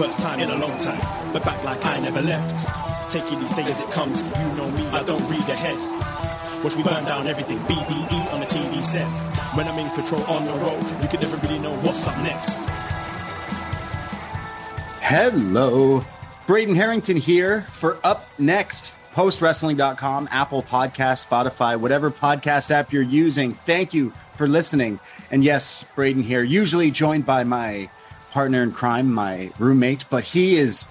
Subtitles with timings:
[0.00, 0.98] First time in a long time,
[1.30, 3.12] but back like I never left.
[3.12, 5.76] Taking these days as it comes, you know me, I don't read ahead.
[6.64, 9.06] Watch me burn down everything, BDE on the TV set.
[9.54, 12.56] When I'm in control on the road, you can never really know what's up next.
[15.02, 16.02] Hello.
[16.46, 23.52] Braden Herrington here for Up Next, postwrestling.com, Apple Podcast, Spotify, whatever podcast app you're using.
[23.52, 24.98] Thank you for listening.
[25.30, 27.90] And yes, Braden here, usually joined by my
[28.30, 30.86] partner in crime, my roommate, but he is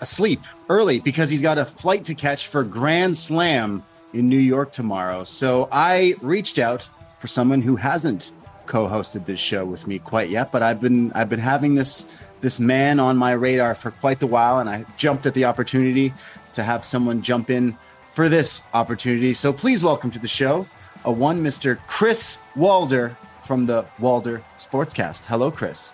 [0.00, 4.72] asleep early because he's got a flight to catch for Grand Slam in New York
[4.72, 5.24] tomorrow.
[5.24, 8.32] So I reached out for someone who hasn't
[8.66, 12.10] co-hosted this show with me quite yet, but I've been I've been having this
[12.40, 16.12] this man on my radar for quite the while and I jumped at the opportunity
[16.52, 17.76] to have someone jump in
[18.12, 19.34] for this opportunity.
[19.34, 20.66] So please welcome to the show
[21.04, 21.78] a one Mr.
[21.86, 25.24] Chris Walder from the Walder Sportscast.
[25.24, 25.92] Hello, Chris.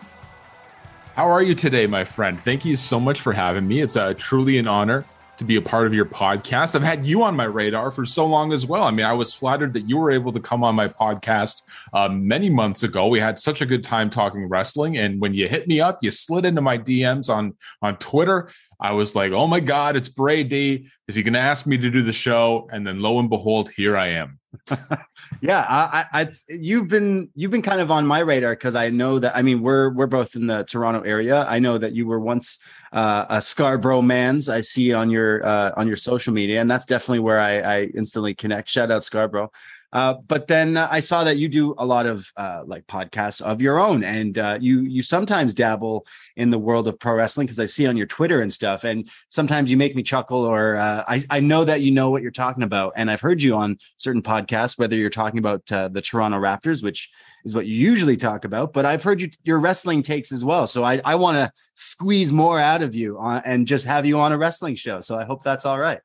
[1.16, 2.40] How are you today, my friend?
[2.40, 3.80] Thank you so much for having me.
[3.80, 5.04] It's uh, truly an honor
[5.40, 6.74] to be a part of your podcast.
[6.76, 8.84] I've had you on my radar for so long as well.
[8.84, 11.62] I mean, I was flattered that you were able to come on my podcast
[11.94, 13.06] uh, many months ago.
[13.08, 16.10] We had such a good time talking wrestling, and when you hit me up, you
[16.10, 18.50] slid into my DMs on on Twitter.
[18.80, 20.90] I was like, "Oh my God, it's Brady.
[21.06, 23.70] Is he going to ask me to do the show?" And then, lo and behold,
[23.70, 24.38] here I am.
[25.40, 29.18] yeah, I, I, you've been you've been kind of on my radar because I know
[29.18, 31.44] that I mean we're we're both in the Toronto area.
[31.46, 32.58] I know that you were once
[32.92, 34.48] uh, a Scarborough man's.
[34.48, 37.82] I see on your uh, on your social media, and that's definitely where I, I
[37.94, 38.68] instantly connect.
[38.68, 39.52] Shout out Scarborough.
[39.92, 43.42] Uh, but then uh, I saw that you do a lot of uh, like podcasts
[43.42, 46.06] of your own, and uh, you you sometimes dabble
[46.36, 49.08] in the world of pro wrestling because I see on your Twitter and stuff, and
[49.30, 52.30] sometimes you make me chuckle, or uh, I I know that you know what you're
[52.30, 56.00] talking about, and I've heard you on certain podcasts, whether you're talking about uh, the
[56.00, 57.10] Toronto Raptors, which
[57.44, 60.68] is what you usually talk about, but I've heard you, your wrestling takes as well,
[60.68, 64.20] so I I want to squeeze more out of you on, and just have you
[64.20, 65.00] on a wrestling show.
[65.00, 66.00] So I hope that's all right.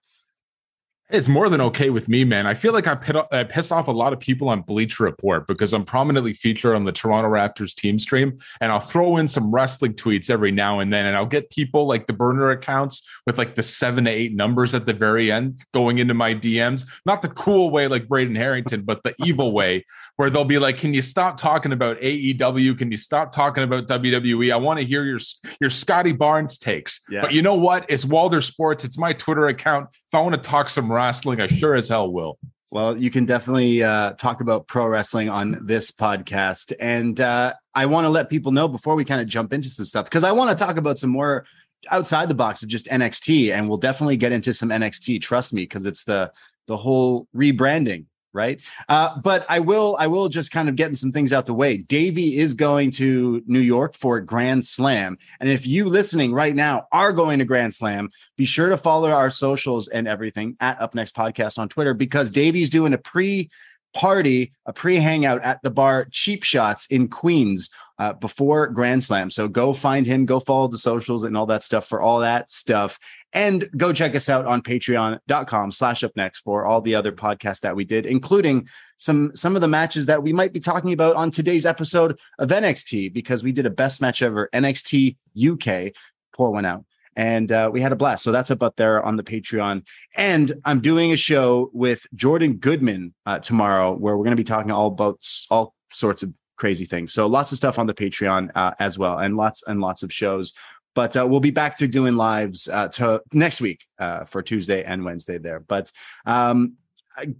[1.12, 2.48] It's more than okay with me, man.
[2.48, 5.46] I feel like I, pit, I piss off a lot of people on Bleacher Report
[5.46, 9.54] because I'm prominently featured on the Toronto Raptors team stream, and I'll throw in some
[9.54, 13.38] wrestling tweets every now and then, and I'll get people like the burner accounts with
[13.38, 16.88] like the seven to eight numbers at the very end going into my DMs.
[17.06, 19.86] Not the cool way like Braden Herrington, but the evil way
[20.18, 22.78] where they'll be like, "Can you stop talking about AEW?
[22.78, 24.54] Can you stop talking about WWE?
[24.54, 25.20] I want to hear your
[25.60, 27.24] your Scotty Barnes takes." Yes.
[27.24, 27.86] But you know what?
[27.90, 28.84] It's Walder Sports.
[28.84, 29.90] It's my Twitter account.
[29.94, 32.38] If I want to talk some wrestling, I sure as hell will.
[32.72, 36.74] Well, you can definitely uh, talk about pro wrestling on this podcast.
[36.80, 39.86] And uh, I want to let people know before we kind of jump into some
[39.86, 41.46] stuff, because I want to talk about some more
[41.90, 45.22] outside the box of just NXT, and we'll definitely get into some NXT.
[45.22, 46.32] Trust me, because it's the
[46.68, 48.62] the whole rebranding right?
[48.88, 51.78] Uh, but I will, I will just kind of getting some things out the way.
[51.78, 56.88] Davey is going to New York for Grand Slam, and if you listening right now
[56.92, 60.94] are going to Grand Slam, be sure to follow our socials and everything at Up
[60.94, 63.50] Next Podcast on Twitter because Davey's doing a pre
[63.96, 69.31] party, a pre hangout at the bar Cheap Shots in Queens uh, before Grand Slam.
[69.31, 72.52] So go find him, go follow the socials and all that stuff for all that
[72.52, 73.00] stuff.
[73.36, 77.60] And go check us out on patreon.com slash up next for all the other podcasts
[77.60, 78.68] that we did, including
[78.98, 82.50] some some of the matches that we might be talking about on today's episode of
[82.50, 85.94] NXT, because we did a best match ever NXT UK.
[86.34, 86.86] Pour one out
[87.16, 88.24] and uh, we had a blast.
[88.24, 89.84] So that's up up there on the Patreon.
[90.16, 94.44] And I'm doing a show with Jordan Goodman uh, tomorrow, where we're going to be
[94.44, 97.14] talking all about all sorts of crazy things.
[97.14, 100.12] So lots of stuff on the Patreon uh, as well, and lots and lots of
[100.12, 100.54] shows.
[100.95, 104.83] But uh, we'll be back to doing lives uh, to next week uh, for Tuesday
[104.83, 105.59] and Wednesday there.
[105.59, 105.92] But
[106.25, 106.75] um,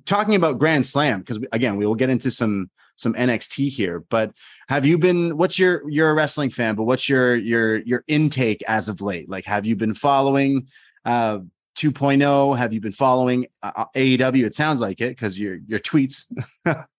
[0.05, 4.03] talking about Grand Slam, because again, we will get into some some NXT here.
[4.09, 4.31] But
[4.69, 5.37] have you been?
[5.37, 5.89] What's your?
[5.89, 9.29] You're a wrestling fan, but what's your your your intake as of late?
[9.29, 10.67] Like, have you been following?
[11.03, 11.39] Uh,
[11.77, 16.23] 2.0 have you been following uh, AEW it sounds like it because your your tweets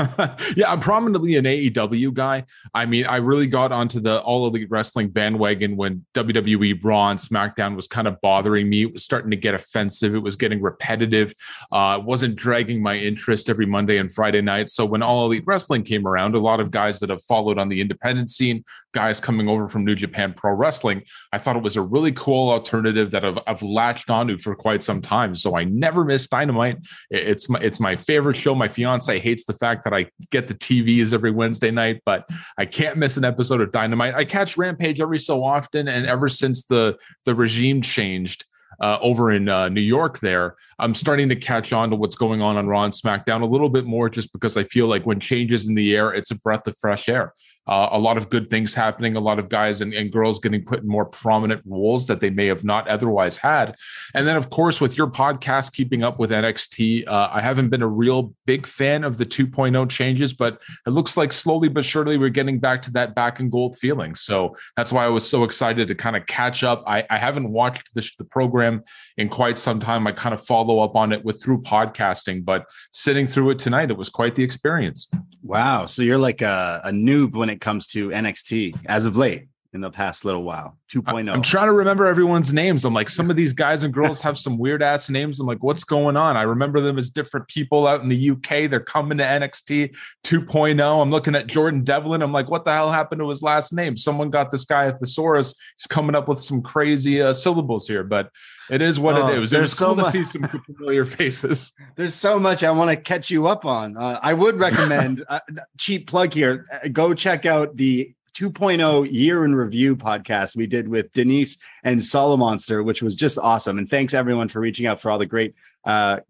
[0.56, 2.44] yeah, I'm prominently an AEW guy.
[2.74, 7.18] I mean, I really got onto the All Elite Wrestling bandwagon when WWE Raw and
[7.18, 8.82] SmackDown was kind of bothering me.
[8.82, 10.14] It was starting to get offensive.
[10.14, 11.34] It was getting repetitive.
[11.70, 14.70] Uh, it wasn't dragging my interest every Monday and Friday night.
[14.70, 17.68] So when All Elite Wrestling came around, a lot of guys that have followed on
[17.68, 21.02] the independent scene, guys coming over from New Japan Pro Wrestling,
[21.32, 24.82] I thought it was a really cool alternative that I've, I've latched onto for quite
[24.82, 25.34] some time.
[25.34, 26.78] So I never miss Dynamite.
[27.10, 28.54] It's my it's my favorite show.
[28.54, 32.28] My fiance hates the fact that that I get the TVs every Wednesday night, but
[32.58, 34.14] I can't miss an episode of Dynamite.
[34.14, 38.44] I catch Rampage every so often, and ever since the the regime changed
[38.80, 42.40] uh, over in uh, New York, there I'm starting to catch on to what's going
[42.40, 45.20] on on Raw and SmackDown a little bit more, just because I feel like when
[45.20, 47.34] changes in the air, it's a breath of fresh air
[47.66, 50.64] uh, a lot of good things happening, a lot of guys and, and, girls getting
[50.64, 53.76] put in more prominent roles that they may have not otherwise had.
[54.14, 57.82] And then, of course, with your podcast, Keeping Up with NXT, uh, I haven't been
[57.82, 62.16] a real big fan of the 2.0 changes, but it looks like slowly but surely
[62.16, 64.14] we're getting back to that back and gold feeling.
[64.14, 66.82] So that's why I was so excited to kind of catch up.
[66.86, 68.82] I, I haven't watched the, the program
[69.20, 70.06] in quite some time.
[70.06, 73.90] I kind of follow up on it with through podcasting, but sitting through it tonight,
[73.90, 75.10] it was quite the experience.
[75.42, 75.84] Wow.
[75.84, 79.80] So you're like a, a noob when it comes to NXT as of late in
[79.80, 80.76] the past little while.
[80.92, 81.32] 2.0.
[81.32, 82.84] I'm trying to remember everyone's names.
[82.84, 85.38] I'm like, some of these guys and girls have some weird ass names.
[85.38, 86.36] I'm like, what's going on?
[86.36, 88.68] I remember them as different people out in the UK.
[88.68, 89.94] They're coming to NXT
[90.24, 91.02] 2.0.
[91.02, 92.22] I'm looking at Jordan Devlin.
[92.22, 93.96] I'm like, what the hell happened to his last name?
[93.96, 95.54] Someone got this guy at thesaurus.
[95.76, 98.30] He's coming up with some crazy uh, syllables here, but
[98.70, 99.52] it is what oh, it is.
[99.52, 100.06] It was so cool much.
[100.06, 101.72] to see some familiar faces.
[101.96, 103.96] There's so much I want to catch you up on.
[103.96, 105.40] Uh, I would recommend uh,
[105.78, 106.66] cheap plug here.
[106.72, 112.00] Uh, go check out the 2.0 year in review podcast we did with Denise and
[112.00, 113.76] Solomonster, which was just awesome.
[113.76, 115.54] And thanks everyone for reaching out for all the great
[115.84, 116.20] uh,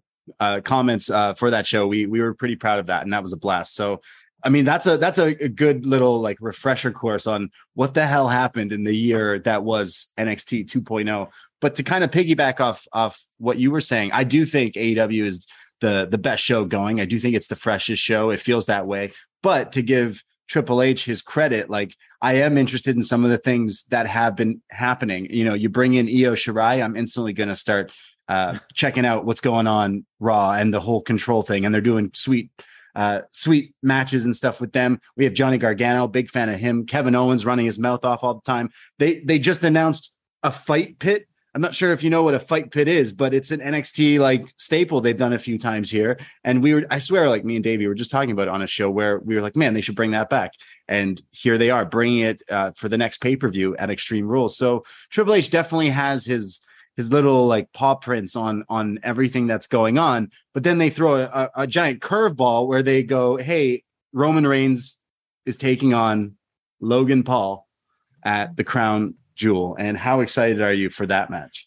[0.40, 1.86] uh, comments uh, for that show.
[1.86, 3.76] We we were pretty proud of that, and that was a blast.
[3.76, 4.00] So,
[4.42, 8.28] I mean, that's a that's a, good little like refresher course on what the hell
[8.28, 11.28] happened in the year that was NXT 2.0.
[11.60, 15.22] But to kind of piggyback off off what you were saying, I do think AEW
[15.22, 15.46] is
[15.80, 17.00] the the best show going.
[17.00, 18.30] I do think it's the freshest show.
[18.30, 19.12] It feels that way.
[19.42, 23.38] But to give Triple H his credit, like I am interested in some of the
[23.38, 25.28] things that have been happening.
[25.30, 27.92] You know, you bring in Io Shirai, I'm instantly going to start
[28.28, 32.10] uh, checking out what's going on Raw and the whole control thing, and they're doing
[32.14, 32.50] sweet,
[32.96, 35.00] uh, sweet matches and stuff with them.
[35.16, 36.84] We have Johnny Gargano, big fan of him.
[36.84, 38.70] Kevin Owens running his mouth off all the time.
[38.98, 42.40] They they just announced a fight pit I'm not sure if you know what a
[42.40, 46.18] fight pit is, but it's an NXT like staple they've done a few times here.
[46.44, 48.62] And we were, I swear, like me and Davey were just talking about it on
[48.62, 50.52] a show where we were like, man, they should bring that back.
[50.86, 54.28] And here they are bringing it uh, for the next pay per view at Extreme
[54.28, 54.56] Rules.
[54.56, 56.60] So Triple H definitely has his
[56.96, 60.30] his little like paw prints on on everything that's going on.
[60.54, 64.98] But then they throw a, a giant curveball where they go, hey, Roman Reigns
[65.46, 66.36] is taking on
[66.80, 67.66] Logan Paul
[68.24, 69.74] at the Crown Jewel.
[69.78, 71.66] And how excited are you for that match?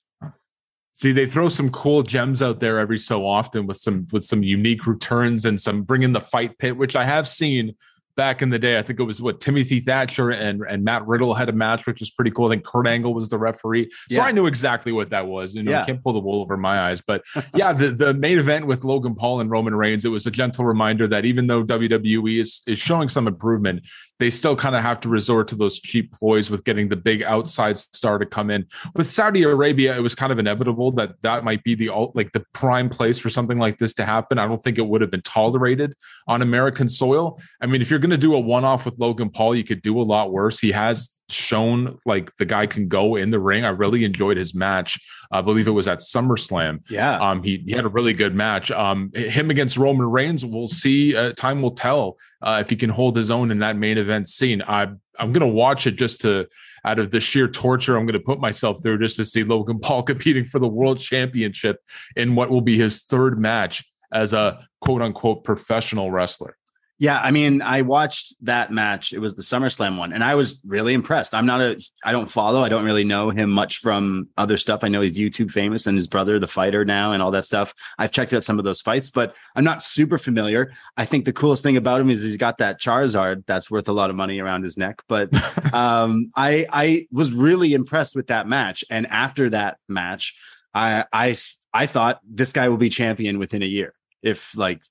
[0.93, 4.43] See, they throw some cool gems out there every so often with some with some
[4.43, 7.75] unique returns and some bring in the fight pit, which I have seen
[8.15, 8.77] back in the day.
[8.77, 11.99] I think it was what Timothy Thatcher and, and Matt Riddle had a match, which
[11.99, 12.45] was pretty cool.
[12.45, 13.89] I think Kurt Angle was the referee.
[14.09, 14.23] So yeah.
[14.23, 15.55] I knew exactly what that was.
[15.55, 15.81] You know, yeah.
[15.81, 17.01] I can't pull the wool over my eyes.
[17.01, 17.23] But
[17.55, 20.65] yeah, the, the main event with Logan Paul and Roman Reigns, it was a gentle
[20.65, 23.83] reminder that even though WWE is, is showing some improvement,
[24.23, 27.23] they still kind of have to resort to those cheap ploys with getting the big
[27.23, 28.65] outside star to come in.
[28.95, 32.45] With Saudi Arabia, it was kind of inevitable that that might be the like the
[32.53, 34.39] prime place for something like this to happen.
[34.39, 35.93] I don't think it would have been tolerated
[36.25, 37.37] on American soil.
[37.61, 39.99] I mean, if you're going to do a one-off with Logan Paul, you could do
[39.99, 40.57] a lot worse.
[40.57, 43.65] He has shown like the guy can go in the ring.
[43.65, 44.99] I really enjoyed his match.
[45.31, 46.89] I believe it was at SummerSlam.
[46.89, 47.17] Yeah.
[47.17, 48.71] Um, he, he had a really good match.
[48.71, 51.15] Um, him against Roman Reigns, we'll see.
[51.15, 54.27] Uh, time will tell uh, if he can hold his own in that main event
[54.27, 54.61] scene.
[54.61, 54.87] I
[55.19, 56.47] I'm gonna watch it just to
[56.85, 59.79] out of the sheer torture I'm going to put myself through just to see Logan
[59.79, 61.77] Paul competing for the world championship
[62.15, 66.57] in what will be his third match as a quote unquote professional wrestler.
[67.00, 69.13] Yeah, I mean, I watched that match.
[69.13, 71.33] It was the SummerSlam one, and I was really impressed.
[71.33, 74.83] I'm not a, I don't follow, I don't really know him much from other stuff.
[74.83, 77.73] I know he's YouTube famous and his brother, the fighter now, and all that stuff.
[77.97, 80.71] I've checked out some of those fights, but I'm not super familiar.
[80.95, 83.93] I think the coolest thing about him is he's got that Charizard that's worth a
[83.93, 85.01] lot of money around his neck.
[85.07, 85.29] But
[85.73, 90.38] um, I, I was really impressed with that match, and after that match,
[90.75, 91.35] I, I,
[91.73, 94.81] I thought this guy will be champion within a year if like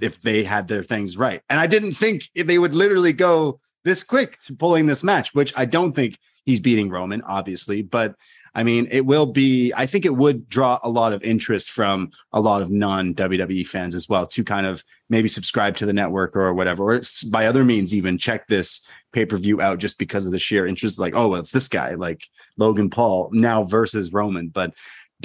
[0.00, 1.42] if they had their things right.
[1.48, 5.52] And I didn't think they would literally go this quick to pulling this match, which
[5.56, 8.14] I don't think he's beating Roman, obviously, but
[8.56, 12.12] I mean, it will be, I think it would draw a lot of interest from
[12.32, 15.92] a lot of non WWE fans as well to kind of maybe subscribe to the
[15.92, 19.98] network or whatever, or by other means, even check this pay per view out just
[19.98, 21.00] because of the sheer interest.
[21.00, 24.48] Like, oh, well, it's this guy, like Logan Paul now versus Roman.
[24.48, 24.74] But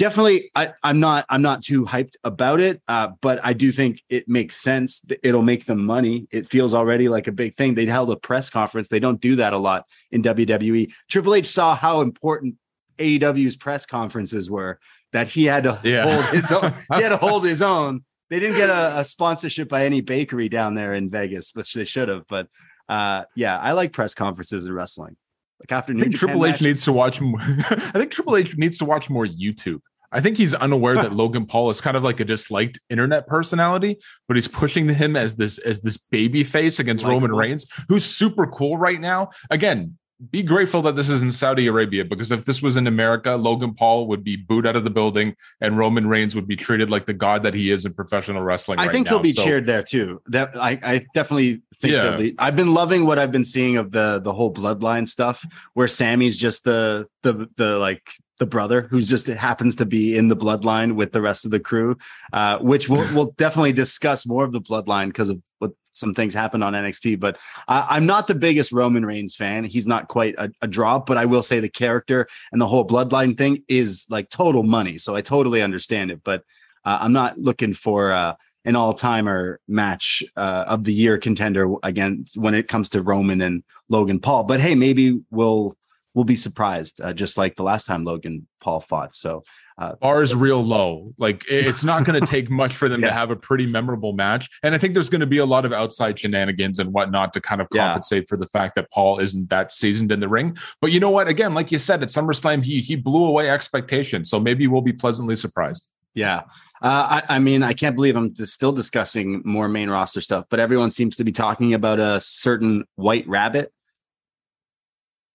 [0.00, 4.02] definitely I, am not i'm not too hyped about it uh, but i do think
[4.08, 6.26] it makes sense it'll make them money.
[6.30, 7.74] It feels already like a big thing.
[7.74, 8.88] They held a press conference.
[8.88, 12.56] They don't do that a lot in wwe triple h saw how important
[12.98, 14.80] aew's press conferences were
[15.12, 16.04] that he had to yeah.
[16.10, 18.04] hold his own he had to hold his own.
[18.30, 21.84] They didn't get a, a sponsorship by any bakery down there in vegas which they
[21.84, 22.46] should have but
[22.88, 25.16] uh, yeah i like press conferences in wrestling
[25.60, 27.40] like after I think Triple H needs to watch more.
[27.42, 29.80] I think Triple H needs to watch more YouTube.
[30.12, 33.98] I think he's unaware that Logan Paul is kind of like a disliked internet personality,
[34.26, 37.28] but he's pushing him as this as this baby face against Likeable.
[37.28, 39.30] Roman Reigns, who's super cool right now.
[39.50, 39.98] Again,
[40.30, 43.74] be grateful that this is in Saudi Arabia because if this was in America, Logan
[43.74, 47.06] Paul would be booed out of the building and Roman Reigns would be treated like
[47.06, 48.78] the god that he is in professional wrestling.
[48.78, 49.12] I right think now.
[49.12, 50.20] he'll be so, cheered there too.
[50.26, 52.16] That I, I definitely think yeah.
[52.16, 55.88] be, I've been loving what I've been seeing of the the whole bloodline stuff where
[55.88, 60.36] Sammy's just the the the like the brother who's just happens to be in the
[60.36, 61.96] bloodline with the rest of the crew,
[62.32, 66.34] uh, which we'll, we'll definitely discuss more of the bloodline because of what some things
[66.34, 67.20] happened on NXT.
[67.20, 67.38] But
[67.68, 69.64] I, am not the biggest Roman Reigns fan.
[69.64, 72.86] He's not quite a, a drop, but I will say the character and the whole
[72.86, 74.98] bloodline thing is like total money.
[74.98, 76.22] So I totally understand it.
[76.24, 76.42] But
[76.84, 81.74] uh, I'm not looking for uh, an all timer match uh, of the year contender
[81.82, 84.44] again when it comes to Roman and Logan Paul.
[84.44, 85.76] But hey, maybe we'll
[86.14, 89.14] we'll be surprised, uh, just like the last time Logan Paul fought.
[89.14, 89.44] So
[89.80, 91.14] uh, bar is real low.
[91.16, 93.08] Like it's not going to take much for them yeah.
[93.08, 94.48] to have a pretty memorable match.
[94.62, 97.40] And I think there's going to be a lot of outside shenanigans and whatnot to
[97.40, 98.28] kind of compensate yeah.
[98.28, 100.56] for the fact that Paul isn't that seasoned in the ring.
[100.82, 101.28] But you know what?
[101.28, 104.28] Again, like you said, at SummerSlam, he he blew away expectations.
[104.28, 105.88] So maybe we'll be pleasantly surprised.
[106.14, 106.42] Yeah.
[106.82, 110.58] Uh, I, I, mean, I can't believe I'm still discussing more main roster stuff, but
[110.58, 113.72] everyone seems to be talking about a certain white rabbit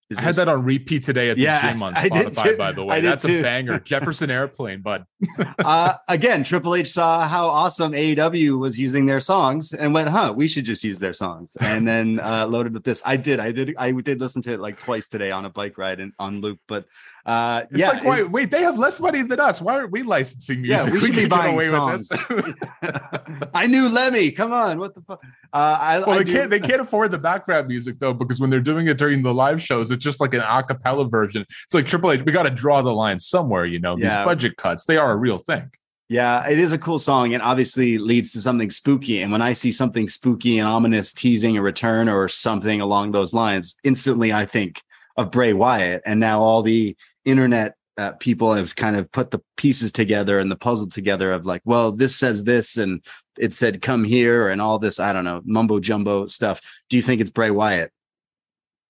[0.10, 2.84] is I had that on repeat today at the yeah, gym on Spotify, by the
[2.84, 3.02] way.
[3.02, 3.80] That's a banger.
[3.80, 5.06] Jefferson Airplane, bud.
[5.60, 10.34] uh, again, Triple H saw how awesome AEW was using their songs and went, huh,
[10.36, 11.58] we should just use their songs.
[11.60, 13.02] And then uh, loaded with this.
[13.06, 13.40] I did.
[13.40, 13.74] I did.
[13.78, 16.60] I did listen to it like twice today on a bike ride and on loop.
[16.68, 16.86] But
[17.26, 19.60] uh, it's yeah, like, wait, wait, they have less money than us.
[19.60, 20.88] Why aren't we licensing music?
[20.88, 22.08] Yeah, we, we should be buying songs.
[23.54, 24.32] I knew Lemmy.
[24.32, 25.24] Come on, what the fuck?
[25.52, 26.34] Uh, I, well, I they do.
[26.34, 26.50] can't.
[26.52, 29.60] They can't afford the background music though, because when they're doing it during the live
[29.60, 31.44] shows, it's just like an acapella version.
[31.64, 32.22] It's like Triple H.
[32.24, 33.66] We got to draw the line somewhere.
[33.66, 34.18] You know, yeah.
[34.18, 34.86] these budget cuts.
[34.86, 35.72] They are a real thing.
[36.08, 39.24] Yeah, it is a cool song and obviously leads to something spooky.
[39.24, 43.34] And when I see something spooky and ominous teasing a return or something along those
[43.34, 44.84] lines, instantly I think
[45.18, 46.04] of Bray Wyatt.
[46.06, 50.52] And now all the internet uh, people have kind of put the pieces together and
[50.52, 53.04] the puzzle together of like, well, this says this and
[53.38, 56.62] it said come here and all this, I don't know, mumbo jumbo stuff.
[56.90, 57.92] Do you think it's Bray Wyatt?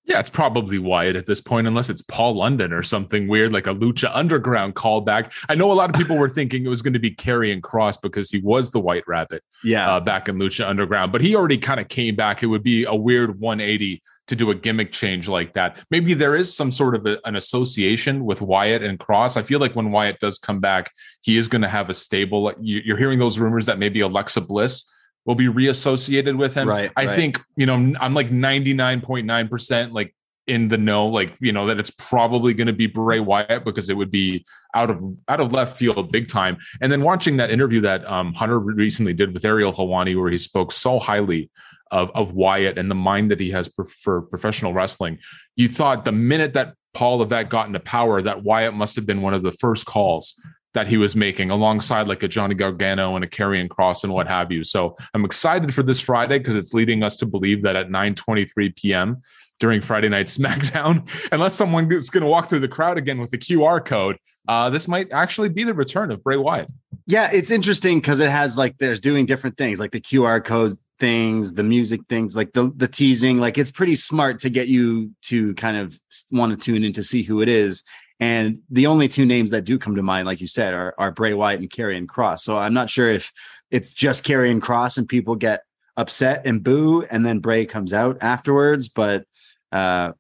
[0.08, 3.66] Yeah, it's probably Wyatt at this point, unless it's Paul London or something weird like
[3.66, 5.34] a Lucha Underground callback.
[5.50, 7.98] I know a lot of people were thinking it was going to be Karrion Cross
[7.98, 11.58] because he was the White Rabbit, yeah, uh, back in Lucha Underground, but he already
[11.58, 12.44] kind of came back.
[12.44, 15.84] It would be a weird 180 to do a gimmick change like that.
[15.92, 19.38] Maybe there is some sort of a, an association with Wyatt and Cross.
[19.38, 20.92] I feel like when Wyatt does come back,
[21.22, 22.52] he is going to have a stable.
[22.60, 24.90] You're hearing those rumors that maybe Alexa Bliss
[25.26, 26.68] will be reassociated with him.
[26.68, 27.16] Right, I right.
[27.16, 30.16] think, you know, I'm like 99.9% like
[30.48, 33.90] in the know, like, you know, that it's probably going to be Bray Wyatt because
[33.90, 36.58] it would be out of out of left field big time.
[36.82, 40.38] And then watching that interview that um, Hunter recently did with Ariel Helwani, where he
[40.38, 41.50] spoke so highly
[41.92, 45.20] of, of Wyatt and the mind that he has for, professional wrestling,
[45.56, 49.22] you thought the minute that Paul Levesque got into power, that Wyatt must have been
[49.22, 50.40] one of the first calls
[50.74, 54.28] that he was making alongside like a Johnny Gargano and a Karrion Cross and what
[54.28, 54.64] have you.
[54.64, 58.76] So I'm excited for this Friday because it's leading us to believe that at 9:23
[58.76, 59.22] p.m.
[59.60, 63.32] during Friday night SmackDown, unless someone is going to walk through the crowd again with
[63.32, 66.70] the QR code, uh, this might actually be the return of Bray Wyatt.
[67.08, 70.78] Yeah, it's interesting because it has like there's doing different things like the QR code
[71.00, 73.38] things, the music things, like the the teasing.
[73.38, 76.00] Like it's pretty smart to get you to kind of
[76.32, 77.84] want to tune in to see who it is.
[78.20, 81.12] And the only two names that do come to mind, like you said, are, are
[81.12, 82.46] Bray Wyatt and Karrion Cross.
[82.46, 83.32] So I'm not sure if
[83.72, 85.64] it's just Karrion Cross and people get
[85.98, 88.88] upset and boo, and then Bray comes out afterwards.
[88.88, 89.26] But
[89.72, 90.14] uh,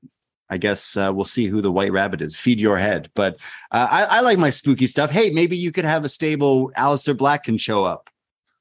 [0.49, 2.35] I guess uh, we'll see who the White Rabbit is.
[2.35, 3.09] Feed your head.
[3.15, 3.37] But
[3.71, 5.09] uh, I, I like my spooky stuff.
[5.09, 6.71] Hey, maybe you could have a stable.
[6.77, 8.09] Aleister Black can show up,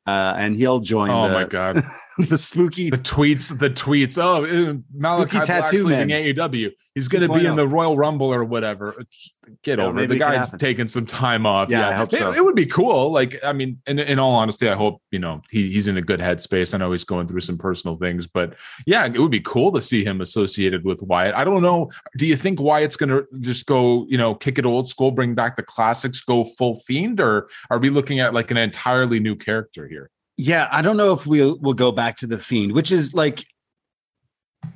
[0.06, 1.10] uh, and he'll join.
[1.10, 1.82] Oh the, my god,
[2.28, 2.90] the spooky.
[2.90, 4.18] the tweets, the tweets.
[4.22, 6.34] Oh, uh, Malakai Spooky Black's leaving man.
[6.34, 6.70] AEW.
[6.94, 7.56] He's going to be in 2.0.
[7.56, 8.94] the Royal Rumble or whatever.
[9.64, 10.06] Get Yeah, over it.
[10.06, 11.68] The guy's taking some time off.
[11.68, 12.32] Yeah, I hope It- so.
[12.32, 13.10] It, would be cool.
[13.10, 16.02] Like, I mean, in, in all honesty, I hope you know he, he's in a
[16.02, 16.72] good headspace.
[16.72, 18.54] I know he's going through some personal things, but
[18.86, 21.34] yeah, it would be cool to see him associated with Wyatt.
[21.34, 21.90] I don't know.
[22.16, 25.34] Do you think Wyatt's going to just go, you know, kick it old school, bring
[25.34, 29.34] back the classics, go full fiend, or are we looking at like an entirely new
[29.34, 30.10] character here?
[30.36, 33.44] Yeah, I don't know if we'll we'll go back to the fiend, which is like,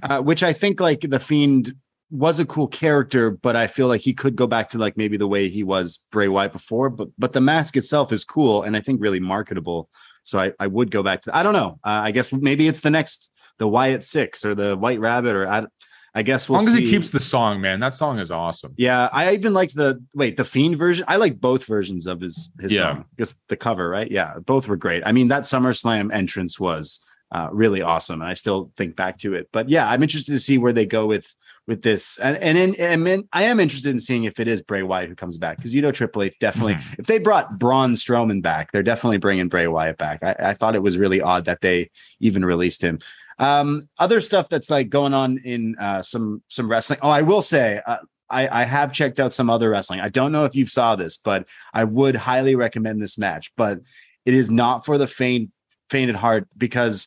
[0.02, 1.72] uh, which I think like the fiend
[2.10, 5.16] was a cool character, but I feel like he could go back to like maybe
[5.16, 6.90] the way he was Bray Wyatt before.
[6.90, 9.90] But but the mask itself is cool and I think really marketable.
[10.24, 11.36] So I I would go back to.
[11.36, 11.78] I don't know.
[11.84, 15.48] Uh, I guess maybe it's the next the Wyatt Six or the White Rabbit or
[15.48, 15.66] I.
[16.14, 18.74] I guess As we'll long as he keeps the song, man, that song is awesome.
[18.76, 21.04] Yeah, I even like the wait the fiend version.
[21.08, 22.94] I like both versions of his his Yeah.
[22.94, 23.04] song.
[23.18, 24.10] Just the cover, right?
[24.10, 25.02] Yeah, both were great.
[25.06, 29.34] I mean, that SummerSlam entrance was uh, really awesome, and I still think back to
[29.34, 29.49] it.
[29.52, 31.32] But yeah, I'm interested to see where they go with
[31.66, 34.62] with this, and and in, and in- I am interested in seeing if it is
[34.62, 36.78] Bray Wyatt who comes back because you know Triple H definitely.
[36.99, 40.23] If they brought Braun Strowman back, they're definitely bringing Bray Wyatt back.
[40.23, 41.90] I, I thought it was really odd that they
[42.21, 42.99] even released him.
[43.38, 46.98] Um, other stuff that's like going on in uh, some some wrestling.
[47.02, 47.98] Oh, I will say, uh,
[48.28, 50.00] I, I have checked out some other wrestling.
[50.00, 53.52] I don't know if you saw this, but I would highly recommend this match.
[53.56, 53.80] But
[54.26, 55.50] it is not for the faint
[55.88, 57.06] faint at heart because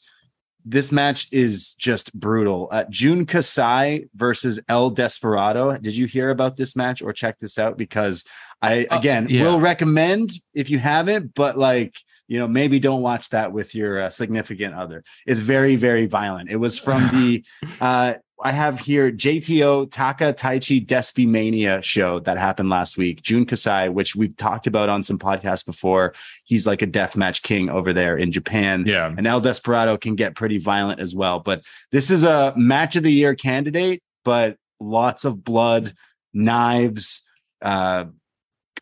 [0.64, 2.68] this match is just brutal.
[2.72, 5.78] Uh, Jun Kasai versus El Desperado.
[5.78, 7.78] Did you hear about this match or check this out?
[7.78, 8.24] Because
[8.62, 9.44] I Uh, again yeah.
[9.44, 11.96] will recommend if you haven't, but like
[12.32, 15.04] you know maybe don't watch that with your uh, significant other.
[15.28, 16.50] It's very very violent.
[16.50, 17.44] It was from the
[17.82, 23.22] uh, I have here JTO Taka Taichi Despi Mania show that happened last week.
[23.22, 26.14] Jun Kasai, which we've talked about on some podcasts before.
[26.46, 28.86] He's like a deathmatch king over there in Japan.
[28.88, 29.14] Yeah.
[29.16, 31.42] And El Desperado can get pretty violent as well.
[31.42, 35.94] But this is a match of the year candidate, but lots of blood,
[36.34, 37.30] knives,
[37.62, 38.06] uh,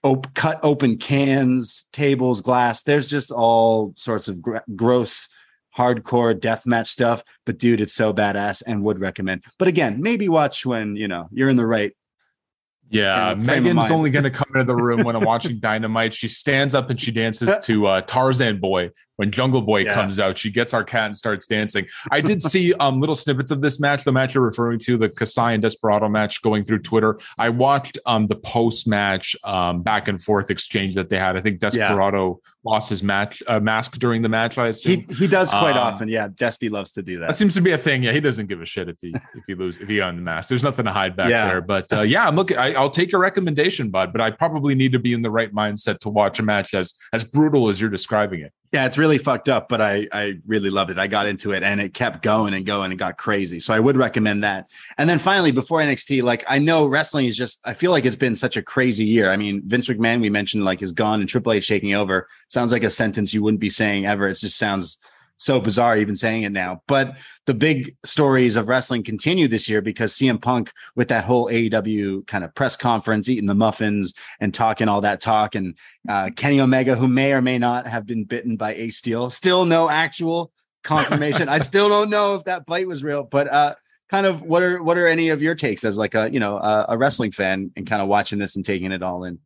[0.04, 2.84] op- cut open cans, tables, glass.
[2.84, 5.28] There's just all sorts of gr- gross,
[5.78, 7.24] hardcore deathmatch stuff.
[7.46, 9.44] But dude, it's so badass and would recommend.
[9.58, 11.94] But again, maybe watch when you know you're in the right.
[12.92, 16.12] Yeah, of Megan's only going to come into the room when I'm watching Dynamite.
[16.12, 18.90] She stands up and she dances to uh, Tarzan Boy.
[19.20, 19.94] When Jungle Boy Yes.
[19.96, 21.86] comes out, she gets our cat and starts dancing.
[22.10, 25.10] I did see um, little snippets of this match, the match you're referring to, the
[25.10, 27.20] Kasai and Desperado match going through Twitter.
[27.38, 31.36] I watched um, the post match um, back and forth exchange that they had.
[31.36, 34.58] I think Desperado lost his match uh, mask during the match.
[34.58, 35.02] I assume.
[35.10, 36.08] He he does quite Um, often.
[36.08, 37.36] Yeah, Despy loves to do That that.
[37.36, 38.04] seems to be a thing.
[38.04, 40.22] Yeah, he doesn't give a shit if he if he lose if he on the
[40.22, 40.48] mask.
[40.48, 41.48] There's nothing to hide back Yeah.
[41.50, 41.62] there.
[41.62, 42.56] But uh, yeah, I'm looking.
[42.58, 44.14] I, I'll take your recommendation, bud.
[44.14, 46.94] But I probably need to be in the right mindset to watch a match as
[47.12, 48.54] as brutal as you're describing it.
[48.72, 51.00] Yeah, it's really fucked up, but I I really loved it.
[51.00, 53.60] I got into it and it kept going and going and got crazy.
[53.60, 54.70] So I would recommend that.
[55.00, 58.16] And then finally, before NXT, like I know wrestling is just I feel like it's
[58.16, 59.32] been such a crazy year.
[59.32, 62.28] I mean, Vince McMahon we mentioned like is gone and Triple H shaking over.
[62.50, 64.30] Sounds like a sentence you wouldn't be saying ever.
[64.30, 65.00] It just sounds
[65.40, 66.84] so bizarre even saying it now.
[66.86, 71.48] But the big stories of wrestling continue this year because CM Punk with that whole
[71.48, 75.76] AEW kind of press conference, eating the muffins and talking all that talk, and
[76.08, 79.66] uh, Kenny Omega, who may or may not have been bitten by Ace Steel, still
[79.66, 80.52] no actual
[80.84, 81.50] confirmation.
[81.50, 83.76] I still don't know if that bite was real, but uh,
[84.12, 86.58] kind of what are what are any of your takes as like a you know
[86.58, 89.40] a, a wrestling fan and kind of watching this and taking it all in?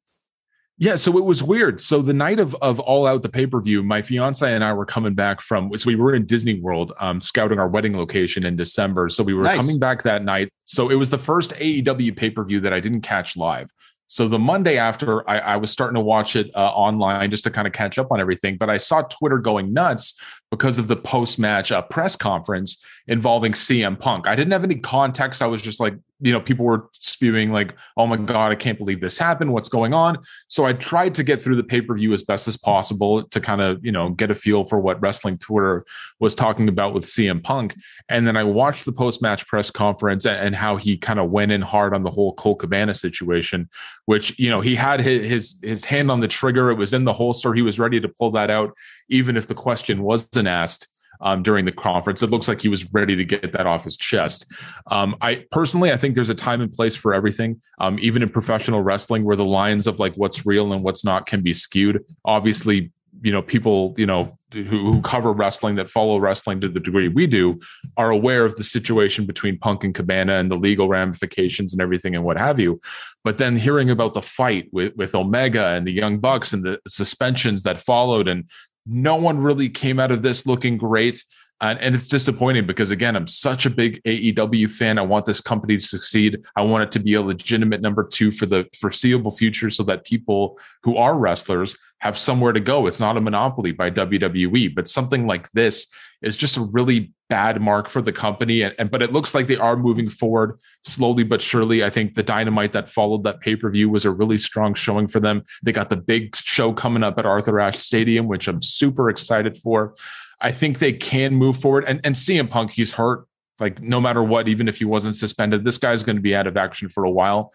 [0.84, 1.80] Yeah, so it was weird.
[1.80, 4.74] So the night of of All Out, the pay per view, my fiance and I
[4.74, 5.72] were coming back from.
[5.78, 9.08] So we were in Disney World, um, scouting our wedding location in December.
[9.08, 9.56] So we were nice.
[9.56, 10.50] coming back that night.
[10.66, 13.70] So it was the first AEW pay per view that I didn't catch live.
[14.08, 17.50] So the Monday after, I, I was starting to watch it uh, online just to
[17.50, 18.58] kind of catch up on everything.
[18.58, 20.20] But I saw Twitter going nuts
[20.52, 24.28] because of the post match uh, press conference involving CM Punk.
[24.28, 25.42] I didn't have any context.
[25.42, 28.78] I was just like, you know, people were spewing like, "Oh my god, I can't
[28.78, 29.52] believe this happened.
[29.52, 32.48] What's going on?" So I tried to get through the pay per view as best
[32.48, 35.86] as possible to kind of, you know, get a feel for what wrestling Twitter
[36.22, 37.76] was talking about with CM Punk.
[38.08, 41.52] And then I watched the post match press conference and, how he kind of went
[41.52, 43.68] in hard on the whole Colt Cabana situation,
[44.06, 46.72] which you know he had his, his his hand on the trigger.
[46.72, 47.54] It was in the holster.
[47.54, 48.74] He was ready to pull that out
[49.10, 50.88] even if the question wasn't asked
[51.24, 52.22] um, during the conference.
[52.22, 54.46] It looks like he was ready to get that off his chest.
[54.88, 58.30] Um, I personally, I think there's a time and place for everything, um, even in
[58.30, 62.04] professional wrestling, where the lines of like what's real and what's not can be skewed.
[62.26, 66.80] Obviously, you know, people, you know, who, who cover wrestling that follow wrestling to the
[66.80, 67.60] degree we do
[67.98, 72.16] are aware of the situation between Punk and Cabana and the legal ramifications and everything
[72.16, 72.80] and what have you.
[73.24, 76.80] But then hearing about the fight with, with Omega and the Young Bucks and the
[76.88, 78.50] suspensions that followed and
[78.86, 81.24] no one really came out of this looking great.
[81.64, 85.00] And, and, it's disappointing because again, I'm such a big AEW fan.
[85.00, 86.44] I want this company to succeed.
[86.58, 90.04] I want it to be a legitimate number two for the foreseeable future so that
[90.04, 92.86] people who are wrestlers have somewhere to go.
[92.86, 95.88] It's not a monopoly by WWE, but something like this
[96.22, 98.64] is just a really bad mark for the company.
[98.64, 101.82] And, and, but it looks like they are moving forward slowly but surely.
[101.82, 105.08] I think the dynamite that followed that pay per view was a really strong showing
[105.08, 105.44] for them.
[105.64, 109.56] They got the big show coming up at Arthur Ashe Stadium, which I'm super excited
[109.58, 109.96] for.
[110.44, 111.86] I think they can move forward.
[111.86, 113.26] And and CM Punk, he's hurt.
[113.60, 116.48] Like no matter what, even if he wasn't suspended, this guy's going to be out
[116.48, 117.54] of action for a while.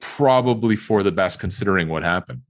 [0.00, 2.42] Probably for the best, considering what happened.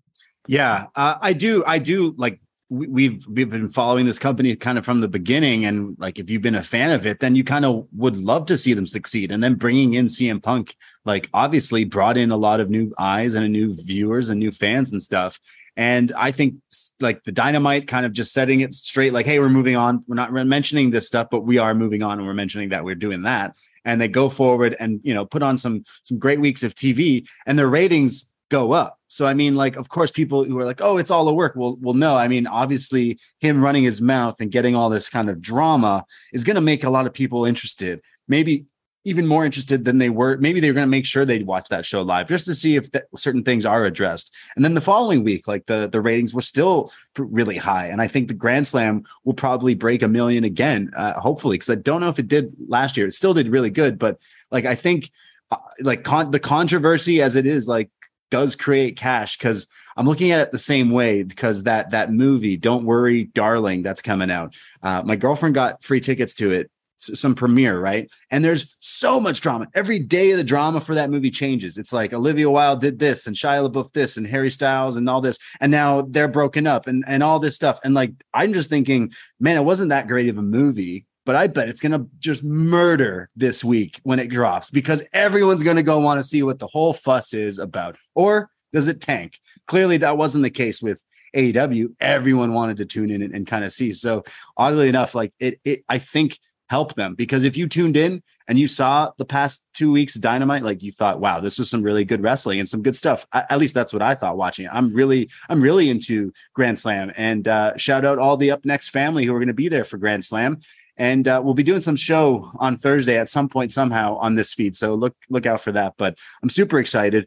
[0.48, 1.64] Yeah, uh, I do.
[1.64, 5.96] I do like we've we've been following this company kind of from the beginning and
[6.00, 8.58] like if you've been a fan of it then you kind of would love to
[8.58, 12.58] see them succeed and then bringing in CM Punk like obviously brought in a lot
[12.58, 15.38] of new eyes and a new viewers and new fans and stuff
[15.76, 16.54] and I think
[17.00, 20.16] like the dynamite kind of just setting it straight like hey we're moving on we're
[20.16, 23.22] not mentioning this stuff but we are moving on and we're mentioning that we're doing
[23.22, 26.74] that and they go forward and you know put on some some great weeks of
[26.74, 28.98] TV and their ratings go up.
[29.08, 31.54] So I mean, like, of course, people who are like, "Oh, it's all a work."
[31.56, 32.16] Well, well, no.
[32.16, 36.44] I mean, obviously, him running his mouth and getting all this kind of drama is
[36.44, 38.00] going to make a lot of people interested.
[38.28, 38.66] Maybe
[39.06, 40.36] even more interested than they were.
[40.36, 42.90] Maybe they're going to make sure they'd watch that show live just to see if
[42.90, 44.34] th- certain things are addressed.
[44.56, 48.08] And then the following week, like the the ratings were still really high, and I
[48.08, 52.00] think the Grand Slam will probably break a million again, uh, hopefully, because I don't
[52.00, 53.06] know if it did last year.
[53.06, 55.10] It still did really good, but like I think.
[55.48, 57.88] Uh, like con- the controversy as it is like
[58.32, 62.56] does create cash because I'm looking at it the same way because that that movie,
[62.56, 64.56] Don't Worry, Darling, that's coming out.
[64.82, 68.10] Uh, my girlfriend got free tickets to it, some premiere, right?
[68.30, 69.66] And there's so much drama.
[69.74, 71.78] Every day of the drama for that movie changes.
[71.78, 75.20] It's like Olivia Wilde did this and Shia LaBeouf this and Harry Styles and all
[75.20, 77.78] this, and now they're broken up and and all this stuff.
[77.84, 81.48] And like I'm just thinking, man, it wasn't that great of a movie but I
[81.48, 86.20] bet it's to just murder this week when it drops because everyone's to go want
[86.20, 87.96] to see what the whole fuss is about.
[88.14, 89.40] Or does it tank?
[89.66, 91.04] Clearly, that wasn't the case with
[91.34, 91.94] AEW.
[92.00, 93.92] Everyone wanted to tune in and, and kind of see.
[93.92, 94.22] So,
[94.56, 98.58] oddly enough, like it, it, I think helped them because if you tuned in and
[98.58, 101.82] you saw the past two weeks of Dynamite, like you thought, wow, this was some
[101.82, 103.26] really good wrestling and some good stuff.
[103.32, 104.68] I, at least that's what I thought watching.
[104.70, 108.90] I'm really, I'm really into Grand Slam and uh, shout out all the Up Next
[108.90, 110.60] family who are going to be there for Grand Slam
[110.96, 114.54] and uh, we'll be doing some show on Thursday at some point somehow on this
[114.54, 114.76] feed.
[114.76, 115.94] So look look out for that.
[115.98, 117.26] But I'm super excited.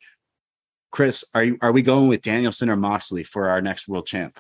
[0.92, 4.40] Chris, are you are we going with Danielson or Moxley for our next world champ?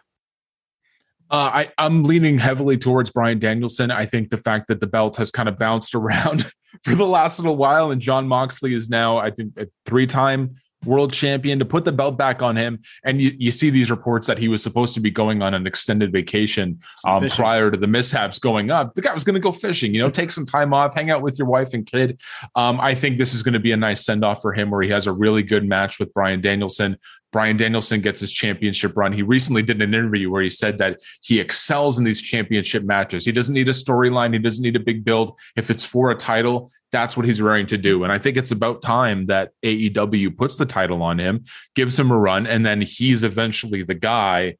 [1.29, 3.91] Uh, I, I'm leaning heavily towards Bryan Danielson.
[3.91, 6.51] I think the fact that the belt has kind of bounced around
[6.83, 11.11] for the last little while, and Jon Moxley is now, I think, a three-time world
[11.11, 12.79] champion to put the belt back on him.
[13.03, 15.67] And you, you see these reports that he was supposed to be going on an
[15.67, 18.95] extended vacation um, prior to the mishaps going up.
[18.95, 21.21] The guy was going to go fishing, you know, take some time off, hang out
[21.21, 22.19] with your wife and kid.
[22.55, 24.81] Um, I think this is going to be a nice send off for him where
[24.81, 26.97] he has a really good match with Bryan Danielson.
[27.31, 29.13] Bryan Danielson gets his championship run.
[29.13, 33.25] He recently did an interview where he said that he excels in these championship matches.
[33.25, 35.37] He doesn't need a storyline, he doesn't need a big build.
[35.55, 38.03] If it's for a title, that's what he's raring to do.
[38.03, 41.43] And I think it's about time that AEW puts the title on him,
[41.75, 44.55] gives him a run, and then he's eventually the guy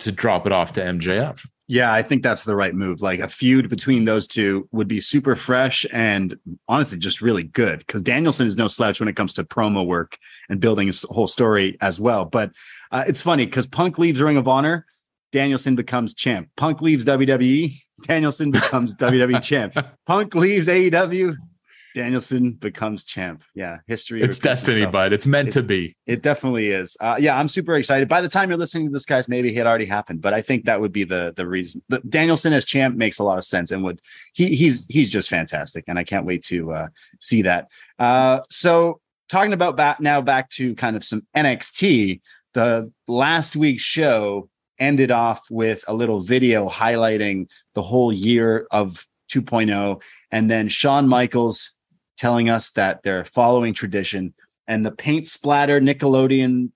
[0.00, 1.46] to drop it off to MJF.
[1.70, 3.02] Yeah, I think that's the right move.
[3.02, 6.34] Like a feud between those two would be super fresh and
[6.66, 10.16] honestly just really good because Danielson is no slouch when it comes to promo work
[10.48, 12.24] and building a whole story as well.
[12.24, 12.52] But
[12.90, 14.86] uh, it's funny because Punk leaves Ring of Honor,
[15.30, 16.48] Danielson becomes champ.
[16.56, 19.76] Punk leaves WWE, Danielson becomes WWE champ.
[20.06, 21.36] Punk leaves AEW,
[21.98, 23.42] Danielson becomes champ.
[23.56, 24.22] Yeah, history.
[24.22, 24.92] It's destiny, itself.
[24.92, 25.12] bud.
[25.12, 25.96] It's meant it, to be.
[26.06, 26.96] It definitely is.
[27.00, 28.08] Uh, yeah, I'm super excited.
[28.08, 30.40] By the time you're listening to this, guys, maybe it had already happened, but I
[30.40, 31.82] think that would be the the reason.
[31.88, 34.00] The, Danielson as champ makes a lot of sense, and would
[34.32, 36.88] he he's he's just fantastic, and I can't wait to uh,
[37.20, 37.66] see that.
[37.98, 42.20] Uh, so talking about back now back to kind of some NXT.
[42.54, 49.04] The last week's show ended off with a little video highlighting the whole year of
[49.32, 51.77] 2.0 and then Shawn Michaels
[52.18, 54.34] telling us that they're following tradition
[54.68, 56.70] and the paint splatter Nickelodeon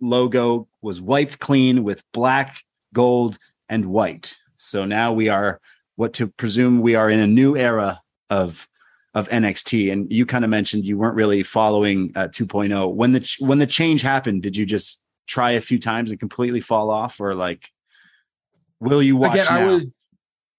[0.00, 4.36] logo was wiped clean with black, gold, and white.
[4.56, 5.60] So now we are
[5.96, 8.68] what to presume we are in a new era of
[9.14, 9.92] of NXT.
[9.92, 13.66] And you kind of mentioned you weren't really following uh, 2.0 when the when the
[13.66, 14.42] change happened.
[14.42, 17.70] Did you just try a few times and completely fall off, or like
[18.80, 19.56] will you watch Again, now?
[19.56, 19.93] I would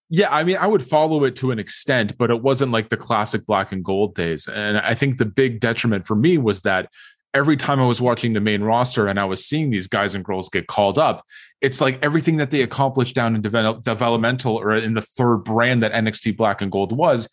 [0.10, 2.98] yeah, I mean, I would follow it to an extent, but it wasn't like the
[2.98, 4.48] classic black and gold days.
[4.48, 6.90] And I think the big detriment for me was that
[7.34, 10.24] every time I was watching the main roster and I was seeing these guys and
[10.24, 11.26] girls get called up,
[11.60, 15.82] it's like everything that they accomplished down in develop, developmental or in the third brand
[15.82, 17.28] that NXT Black and Gold was,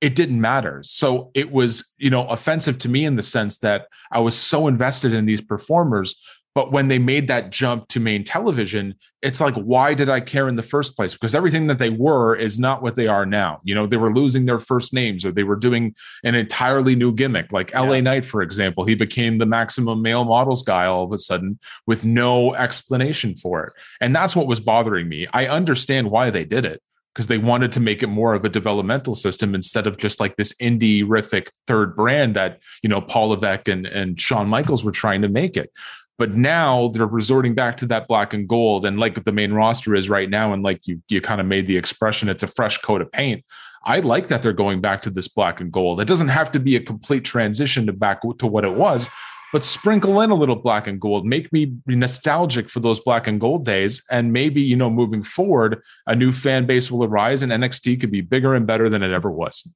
[0.00, 0.80] it didn't matter.
[0.84, 4.68] So it was, you know, offensive to me in the sense that I was so
[4.68, 6.14] invested in these performers
[6.54, 10.48] but when they made that jump to main television, it's like, why did I care
[10.48, 11.12] in the first place?
[11.14, 13.60] Because everything that they were is not what they are now.
[13.64, 17.12] You know, they were losing their first names or they were doing an entirely new
[17.12, 17.52] gimmick.
[17.52, 17.82] Like yeah.
[17.82, 21.58] LA Knight, for example, he became the maximum male models guy all of a sudden
[21.86, 23.72] with no explanation for it.
[24.00, 25.26] And that's what was bothering me.
[25.32, 26.82] I understand why they did it
[27.14, 30.36] because they wanted to make it more of a developmental system instead of just like
[30.36, 34.92] this indie rific third brand that you know Paul Levesque and and Shawn Michaels were
[34.92, 35.72] trying to make it.
[36.18, 39.94] But now they're resorting back to that black and gold, and like the main roster
[39.94, 42.78] is right now, and like you you kind of made the expression, it's a fresh
[42.78, 43.44] coat of paint.
[43.84, 46.00] I like that they're going back to this black and gold.
[46.00, 49.08] It doesn't have to be a complete transition to back to what it was,
[49.52, 51.24] but sprinkle in a little black and gold.
[51.24, 55.80] Make me nostalgic for those black and gold days, and maybe you know moving forward,
[56.06, 59.12] a new fan base will arise, and NXT could be bigger and better than it
[59.12, 59.66] ever was.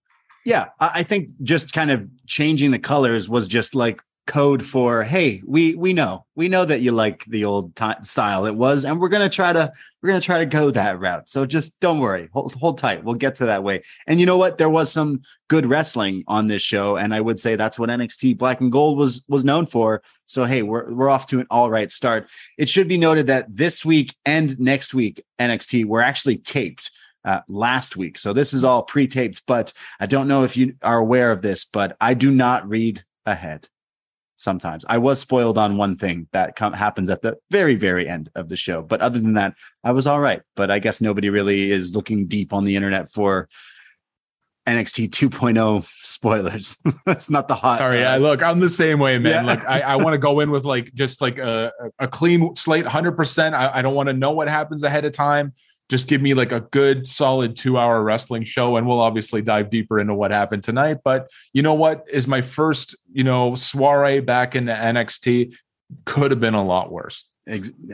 [0.44, 5.42] Yeah, I think just kind of changing the colors was just like code for hey
[5.44, 6.24] we we know.
[6.36, 9.52] We know that you like the old t- style it was and we're gonna try
[9.52, 11.28] to we're gonna try to go that route.
[11.28, 12.28] So just don't worry.
[12.32, 13.02] Hold, hold tight.
[13.02, 13.82] We'll get to that way.
[14.06, 14.58] And you know what?
[14.58, 18.38] There was some good wrestling on this show and i would say that's what nxt
[18.38, 20.02] black and gold was was known for.
[20.26, 22.28] So hey we're, we're off to an all right start.
[22.58, 26.92] It should be noted that this week and next week nxt were actually taped
[27.24, 28.18] uh, last week.
[28.18, 31.64] So this is all pre-taped, but I don't know if you are aware of this,
[31.64, 33.68] but I do not read ahead
[34.42, 34.84] sometimes.
[34.88, 38.48] I was spoiled on one thing that com- happens at the very, very end of
[38.48, 38.82] the show.
[38.82, 40.42] But other than that, I was all right.
[40.56, 43.48] But I guess nobody really is looking deep on the internet for
[44.66, 46.76] NXT 2.0 spoilers.
[47.06, 47.78] That's not the hot.
[47.78, 49.44] Sorry, uh, look, I'm the same way, man.
[49.44, 49.54] Yeah.
[49.54, 52.84] Like, I, I want to go in with like just like a, a clean slate,
[52.84, 53.54] 100%.
[53.54, 55.52] I, I don't want to know what happens ahead of time
[55.92, 59.68] just give me like a good solid two hour wrestling show and we'll obviously dive
[59.68, 64.18] deeper into what happened tonight but you know what is my first you know soiree
[64.18, 65.54] back into nxt
[66.06, 67.26] could have been a lot worse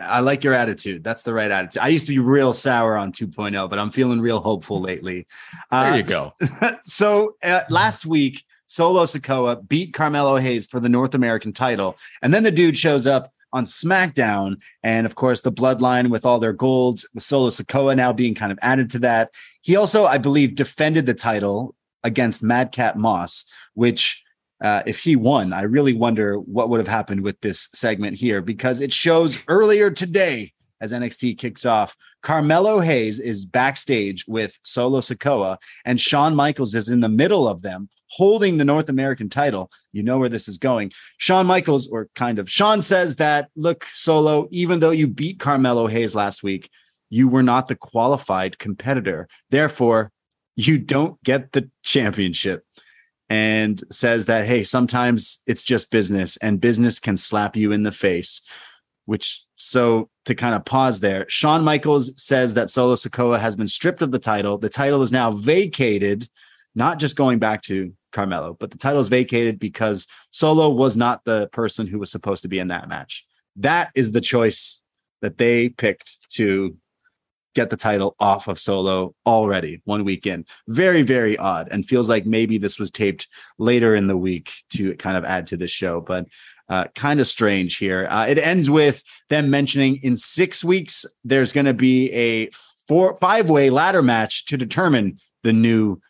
[0.03, 1.03] I like your attitude.
[1.03, 1.81] That's the right attitude.
[1.83, 5.27] I used to be real sour on 2.0, but I'm feeling real hopeful lately.
[5.71, 6.31] There you uh,
[6.61, 6.77] go.
[6.83, 11.97] so uh, last week, Solo Sikoa beat Carmelo Hayes for the North American title.
[12.21, 14.57] And then the dude shows up on SmackDown.
[14.83, 18.53] And of course, the bloodline with all their gold, with Solo Sikoa now being kind
[18.53, 19.31] of added to that.
[19.63, 24.25] He also, I believe, defended the title against Madcap Moss, which
[24.61, 28.41] uh, if he won, I really wonder what would have happened with this segment here
[28.41, 31.97] because it shows earlier today as NXT kicks off.
[32.23, 37.63] Carmelo Hayes is backstage with Solo Sikoa, and Shawn Michaels is in the middle of
[37.63, 39.71] them holding the North American title.
[39.93, 40.93] You know where this is going.
[41.19, 45.87] Shawn Michaels, or kind of, Shawn says that, look, Solo, even though you beat Carmelo
[45.87, 46.71] Hayes last week,
[47.11, 49.29] you were not the qualified competitor.
[49.51, 50.13] Therefore,
[50.57, 52.65] you don't get the championship.
[53.31, 57.93] And says that, hey, sometimes it's just business and business can slap you in the
[57.93, 58.41] face.
[59.09, 63.67] Which, so to kind of pause there, Shawn Michaels says that Solo Sikoa has been
[63.67, 64.59] stripped of the title.
[64.59, 66.29] The title is now vacated,
[66.75, 71.25] not just going back to Carmelo, but the title is vacated because Solo was not
[71.25, 73.25] the person who was supposed to be in that match.
[73.57, 74.83] That is the choice
[75.23, 76.77] that they picked to
[77.55, 80.47] get the title off of Solo already one weekend.
[80.69, 83.27] Very, very odd, and feels like maybe this was taped
[83.59, 86.27] later in the week to kind of add to the show, but
[86.69, 88.07] uh, kind of strange here.
[88.11, 92.51] Uh, it ends with them mentioning in six weeks there's going to be a
[92.87, 96.01] four five way ladder match to determine the new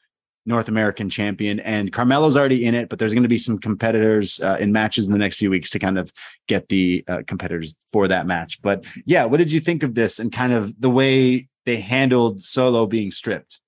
[0.46, 1.60] North American champion.
[1.60, 5.06] And Carmelo's already in it, but there's going to be some competitors uh, in matches
[5.06, 6.10] in the next few weeks to kind of
[6.46, 8.62] get the uh, competitors for that match.
[8.62, 12.42] But yeah, what did you think of this and kind of the way they handled
[12.42, 13.60] Solo being stripped?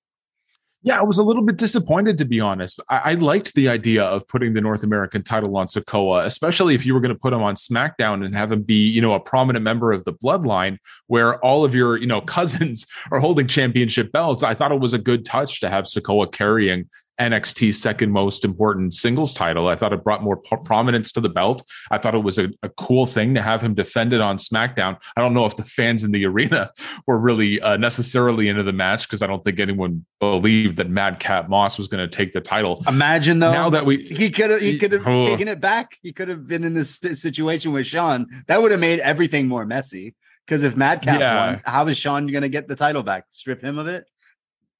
[0.83, 2.79] Yeah, I was a little bit disappointed to be honest.
[2.89, 6.87] I, I, liked the idea of putting the North American title on Sikoa, especially if
[6.87, 9.19] you were going to put him on SmackDown and have him be, you know, a
[9.19, 14.11] prominent member of the bloodline where all of your, you know, cousins are holding championship
[14.11, 14.41] belts.
[14.41, 18.93] I thought it was a good touch to have Sikoa carrying NXT's second most important
[18.93, 19.67] singles title.
[19.67, 21.63] I thought it brought more prominence to the belt.
[21.91, 24.97] I thought it was a, a, cool thing to have him defend it on SmackDown.
[25.15, 26.71] I don't know if the fans in the arena
[27.07, 31.49] were really uh, necessarily into the match because I don't think anyone believed that Madcap
[31.49, 32.83] Moss was going to take the title.
[32.87, 35.23] Imagine though, now that we he could have he could have oh.
[35.23, 35.97] taken it back.
[36.01, 38.27] He could have been in this situation with Sean.
[38.47, 40.15] That would have made everything more messy.
[40.45, 41.45] Because if Madcap yeah.
[41.45, 43.25] won, how is Sean going to get the title back?
[43.31, 44.05] Strip him of it?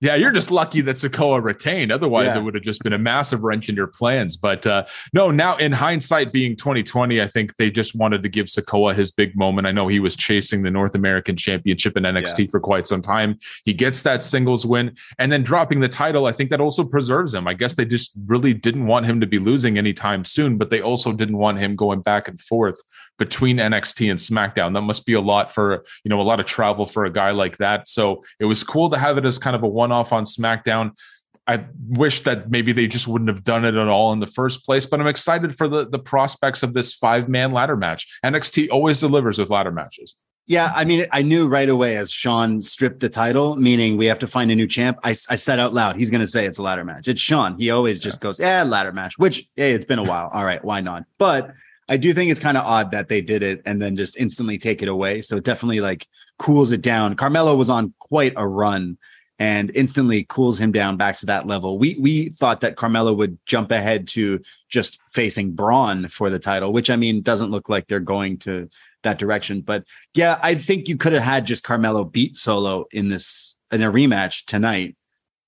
[0.02, 1.92] Yeah, you're just lucky that Sikoa retained.
[1.92, 2.40] Otherwise, yeah.
[2.40, 4.36] it would have just been a massive wrench in your plans.
[4.36, 8.48] But uh, no, now in hindsight, being 2020, I think they just wanted to give
[8.48, 9.68] Sikoa his big moment.
[9.68, 12.46] I know he was chasing the North American Championship in NXT yeah.
[12.50, 13.38] for quite some time.
[13.64, 16.26] He gets that singles win and then dropping the title.
[16.26, 17.48] I think that also preserves him.
[17.48, 20.82] I guess they just really didn't want him to be losing anytime soon, but they
[20.82, 22.82] also didn't want him going back and forth
[23.22, 24.74] between NXT and SmackDown.
[24.74, 27.30] That must be a lot for, you know, a lot of travel for a guy
[27.30, 27.88] like that.
[27.88, 30.98] So it was cool to have it as kind of a one off on SmackDown.
[31.46, 34.66] I wish that maybe they just wouldn't have done it at all in the first
[34.66, 38.08] place, but I'm excited for the, the prospects of this five man ladder match.
[38.26, 40.16] NXT always delivers with ladder matches.
[40.48, 44.18] Yeah, I mean, I knew right away as Sean stripped the title, meaning we have
[44.18, 44.98] to find a new champ.
[45.04, 47.08] I, I said out loud, he's going to say it's a ladder match.
[47.08, 47.56] It's Sean.
[47.60, 48.24] He always just yeah.
[48.24, 50.32] goes, yeah, ladder match, which, hey, it's been a while.
[50.34, 51.04] All right, why not?
[51.20, 51.54] But
[51.92, 54.58] I do think it's kind of odd that they did it and then just instantly
[54.58, 55.22] take it away.
[55.22, 56.08] So it definitely like
[56.40, 57.18] cools it down.
[57.18, 58.98] Carmelo was on quite a run
[59.40, 61.78] and instantly cools him down back to that level.
[61.78, 66.72] We we thought that Carmelo would jump ahead to just facing Bron for the title,
[66.72, 68.70] which I mean doesn't look like they're going to
[69.04, 69.60] that direction.
[69.60, 73.84] But yeah, I think you could have had just Carmelo beat Solo in this in
[73.84, 74.96] a rematch tonight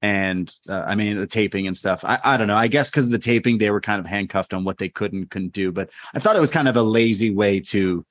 [0.04, 2.04] and uh, I mean the taping and stuff.
[2.04, 2.58] I, I don't know.
[2.58, 5.14] I guess because of the taping, they were kind of handcuffed on what they could
[5.14, 5.72] and couldn't do.
[5.72, 8.06] But I thought it was kind of a lazy way to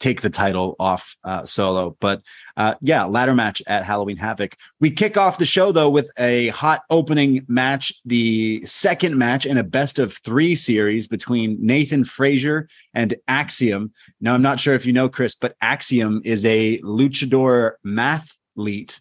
[0.00, 1.96] take the title off uh, solo.
[2.00, 2.22] But
[2.56, 4.56] uh, yeah, ladder match at Halloween Havoc.
[4.80, 9.58] We kick off the show though with a hot opening match, the second match in
[9.58, 13.92] a best of three series between Nathan Frazer and Axiom.
[14.20, 18.98] Now I'm not sure if you know Chris, but Axiom is a luchador mathlete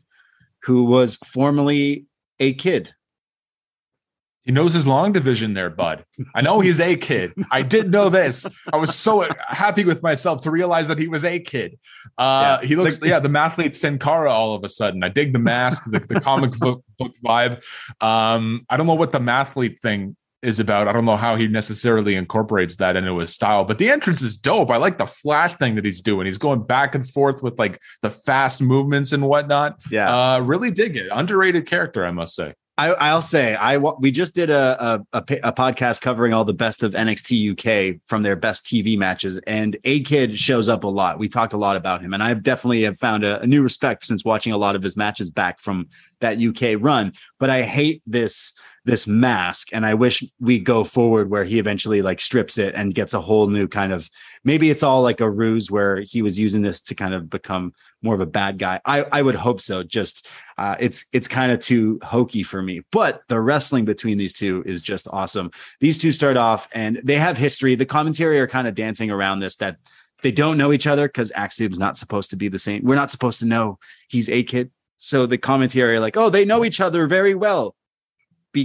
[0.63, 2.05] who was formerly
[2.39, 2.93] a kid.
[4.43, 6.05] He knows his long division there, bud.
[6.33, 7.33] I know he's a kid.
[7.51, 8.45] I did know this.
[8.71, 11.77] I was so happy with myself to realize that he was a kid.
[12.17, 12.65] Uh, yeah.
[12.65, 15.03] He looks, yeah, the mathlete Sin Cara all of a sudden.
[15.03, 17.61] I dig the mask, the, the comic book, book vibe.
[17.99, 20.87] Um, I don't know what the mathlete thing is about.
[20.87, 24.37] I don't know how he necessarily incorporates that into his style, but the entrance is
[24.37, 24.69] dope.
[24.69, 26.25] I like the flash thing that he's doing.
[26.25, 29.79] He's going back and forth with like the fast movements and whatnot.
[29.89, 31.07] Yeah, uh, really dig it.
[31.11, 32.53] Underrated character, I must say.
[32.77, 36.83] I, will say I we just did a, a, a podcast covering all the best
[36.83, 41.17] of NXT UK from their best TV matches, and A Kid shows up a lot.
[41.17, 44.05] We talked a lot about him, and I definitely have found a, a new respect
[44.05, 45.87] since watching a lot of his matches back from
[46.19, 47.13] that UK run.
[47.39, 48.53] But I hate this
[48.87, 52.95] this mask and i wish we go forward where he eventually like strips it and
[52.95, 54.09] gets a whole new kind of
[54.45, 57.73] maybe it's all like a ruse where he was using this to kind of become
[58.01, 58.79] more of a bad guy.
[58.85, 59.83] I i would hope so.
[59.83, 62.81] Just uh, it's it's kind of too hokey for me.
[62.91, 65.51] But the wrestling between these two is just awesome.
[65.79, 67.75] These two start off and they have history.
[67.75, 69.77] The commentary are kind of dancing around this that
[70.23, 72.83] they don't know each other because Axiom's not supposed to be the same.
[72.83, 73.79] We're not supposed to know
[74.09, 74.71] he's a kid.
[74.97, 77.75] So the commentary are like, oh, they know each other very well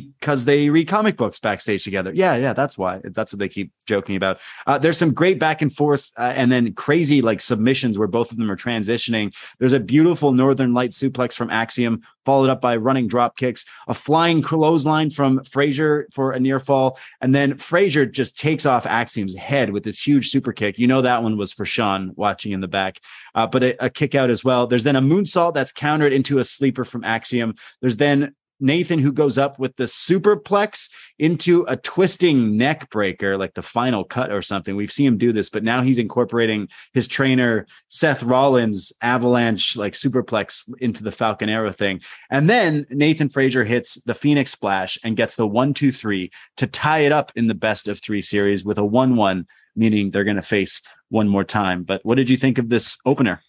[0.00, 2.12] because they read comic books backstage together.
[2.14, 3.00] Yeah, yeah, that's why.
[3.04, 4.40] That's what they keep joking about.
[4.66, 8.30] Uh, there's some great back and forth, uh, and then crazy like submissions where both
[8.30, 9.34] of them are transitioning.
[9.58, 13.94] There's a beautiful Northern Light suplex from Axiom, followed up by running drop kicks, a
[13.94, 19.36] flying clothesline from Frazer for a near fall, and then Frazer just takes off Axiom's
[19.36, 20.78] head with this huge super kick.
[20.78, 23.00] You know that one was for Sean watching in the back,
[23.34, 24.66] uh, but a, a kick out as well.
[24.66, 27.54] There's then a moonsault that's countered into a sleeper from Axiom.
[27.80, 30.88] There's then Nathan, who goes up with the superplex
[31.18, 34.76] into a twisting neck breaker, like the final cut or something.
[34.76, 39.94] We've seen him do this, but now he's incorporating his trainer, Seth Rollins, avalanche, like
[39.94, 42.00] superplex into the Falcon Arrow thing.
[42.30, 46.66] And then Nathan Frazer hits the Phoenix Splash and gets the one, two, three to
[46.66, 49.46] tie it up in the best of three series with a 1 1,
[49.76, 51.82] meaning they're going to face one more time.
[51.82, 53.42] But what did you think of this opener?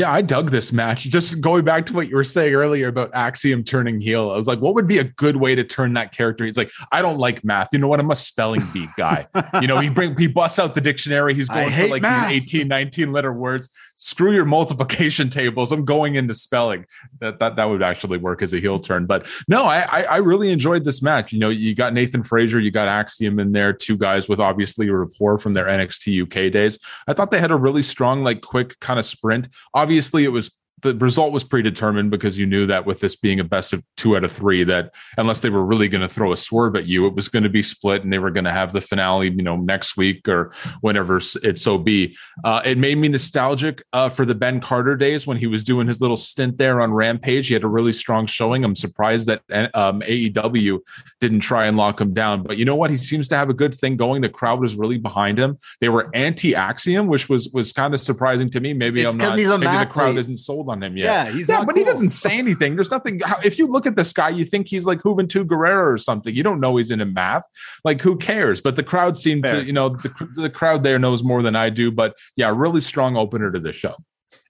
[0.00, 1.02] Yeah, I dug this match.
[1.02, 4.46] Just going back to what you were saying earlier about Axiom turning heel, I was
[4.46, 6.46] like, what would be a good way to turn that character?
[6.46, 7.68] He's like, I don't like math.
[7.74, 8.00] You know what?
[8.00, 9.26] I'm a spelling bee guy.
[9.60, 11.34] you know, he bring he busts out the dictionary.
[11.34, 12.30] He's going for like math.
[12.30, 13.68] these 18, 19 letter words.
[13.96, 15.70] Screw your multiplication tables.
[15.70, 16.86] I'm going into spelling.
[17.18, 19.04] That that that would actually work as a heel turn.
[19.04, 21.30] But no, I I, I really enjoyed this match.
[21.30, 24.88] You know, you got Nathan Frazer, you got Axiom in there, two guys with obviously
[24.88, 26.78] a rapport from their NXT UK days.
[27.06, 29.89] I thought they had a really strong, like quick kind of sprint obviously
[30.24, 33.72] it was the result was predetermined because you knew that with this being a best
[33.72, 36.76] of two out of three, that unless they were really going to throw a swerve
[36.76, 38.80] at you, it was going to be split and they were going to have the
[38.80, 42.16] finale, you know, next week or whenever it so be.
[42.44, 45.86] Uh, it made me nostalgic uh, for the Ben Carter days when he was doing
[45.86, 47.48] his little stint there on Rampage.
[47.48, 48.64] He had a really strong showing.
[48.64, 49.42] I'm surprised that
[49.74, 50.80] um, AEW
[51.20, 52.42] didn't try and lock him down.
[52.42, 52.90] But you know what?
[52.90, 54.22] He seems to have a good thing going.
[54.22, 55.58] The crowd was really behind him.
[55.80, 58.72] They were anti Axiom, which was was kind of surprising to me.
[58.72, 59.38] Maybe it's I'm not.
[59.38, 61.04] He's a maybe the crowd isn't sold on him yet.
[61.04, 61.78] Yeah, he's yeah, but cool.
[61.78, 62.76] he doesn't say anything.
[62.76, 63.20] There's nothing.
[63.44, 66.34] If you look at this guy, you think he's like Juventud Guerrero or something.
[66.34, 67.44] You don't know he's into math.
[67.84, 68.60] Like, who cares?
[68.60, 69.60] But the crowd seemed Fair.
[69.60, 71.90] to, you know, the, the crowd there knows more than I do.
[71.90, 73.94] But yeah, really strong opener to the show.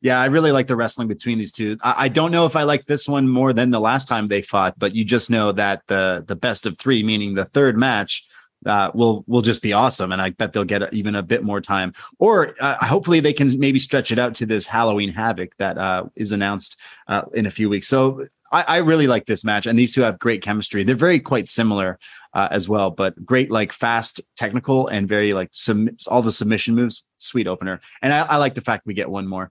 [0.03, 1.77] Yeah, I really like the wrestling between these two.
[1.83, 4.41] I, I, don't know if I like this one more than the last time they
[4.41, 8.27] fought, but you just know that the the best of three, meaning the third match,
[8.67, 11.61] uh, will will just be awesome, and I bet they'll get even a bit more
[11.61, 11.95] time.
[12.19, 16.05] Or uh, hopefully they can maybe stretch it out to this Halloween Havoc that uh,
[16.17, 17.89] is announced uh, in a few weeks.
[17.89, 20.85] So I, I, really like this match, and these two have great chemistry.
[20.85, 21.99] They're very quite similar
[22.35, 26.75] uh, as well, but great like fast technical and very like sum- all the submission
[26.75, 27.05] moves.
[27.19, 29.51] Sweet opener, and I, I like the fact we get one more.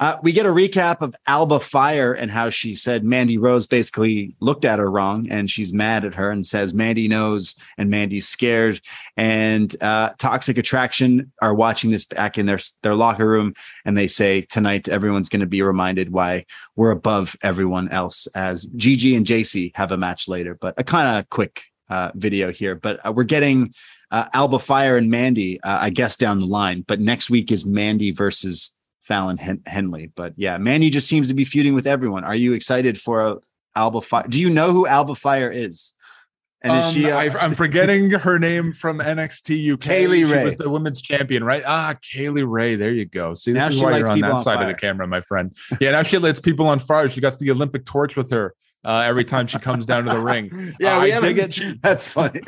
[0.00, 4.34] Uh, we get a recap of Alba Fire and how she said Mandy Rose basically
[4.40, 8.26] looked at her wrong and she's mad at her and says Mandy knows and Mandy's
[8.26, 8.80] scared.
[9.18, 13.52] And uh, Toxic Attraction are watching this back in their, their locker room
[13.84, 16.46] and they say tonight everyone's going to be reminded why
[16.76, 20.56] we're above everyone else as Gigi and Jacy have a match later.
[20.58, 22.74] But a kind of quick uh, video here.
[22.74, 23.74] But uh, we're getting
[24.10, 26.84] uh, Alba Fire and Mandy, uh, I guess, down the line.
[26.86, 28.74] But next week is Mandy versus
[29.10, 30.12] Fallon Hen- Henley.
[30.14, 32.22] But yeah, Mandy just seems to be feuding with everyone.
[32.22, 33.36] Are you excited for a
[33.74, 34.24] Alba Fire?
[34.28, 35.94] Do you know who Alba Fire is?
[36.62, 37.10] And is um, she?
[37.10, 39.80] Uh, I, am forgetting her name from NXT UK.
[39.80, 41.64] Kaylee she Ray was the women's champion, right?
[41.66, 42.76] Ah, Kay Lee Ray.
[42.76, 43.34] There you go.
[43.34, 44.70] See, this now is why you're on that on side fire.
[44.70, 45.56] of the camera, my friend.
[45.80, 47.08] Yeah, now she lights people on fire.
[47.08, 48.54] She got the Olympic torch with her
[48.84, 50.74] uh, every time she comes down to the ring.
[50.80, 51.54] yeah, uh, I dig it.
[51.54, 52.40] She, that's funny.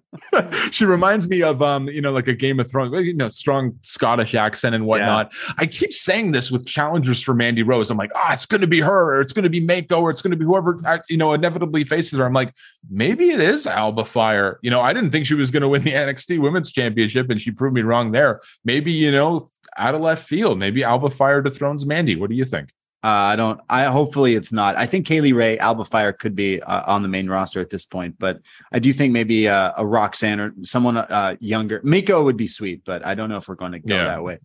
[0.70, 3.78] she reminds me of um, you know, like a Game of Thrones, you know, strong
[3.82, 5.32] Scottish accent and whatnot.
[5.32, 5.54] Yeah.
[5.58, 7.90] I keep saying this with challengers for Mandy Rose.
[7.90, 10.00] I'm like, ah, oh, it's going to be her, or it's going to be Meiko,
[10.00, 12.24] or it's going to be whoever you know inevitably faces her.
[12.24, 12.54] I'm like,
[12.90, 14.58] maybe it is Alba Fire.
[14.62, 17.40] You know, I didn't think she was going to win the NXT Women's Championship, and
[17.40, 18.40] she proved me wrong there.
[18.64, 22.16] Maybe you know, out of left field, maybe Alba Fire dethrones Mandy.
[22.16, 22.70] What do you think?
[23.04, 23.60] Uh, I don't.
[23.68, 24.74] I hopefully it's not.
[24.76, 27.70] I think Kay Lee Ray, Alba Fire could be uh, on the main roster at
[27.70, 28.40] this point, but
[28.72, 31.80] I do think maybe uh, a Roxanne or someone uh, younger.
[31.82, 34.04] Meiko would be sweet, but I don't know if we're going to go yeah.
[34.04, 34.40] that way.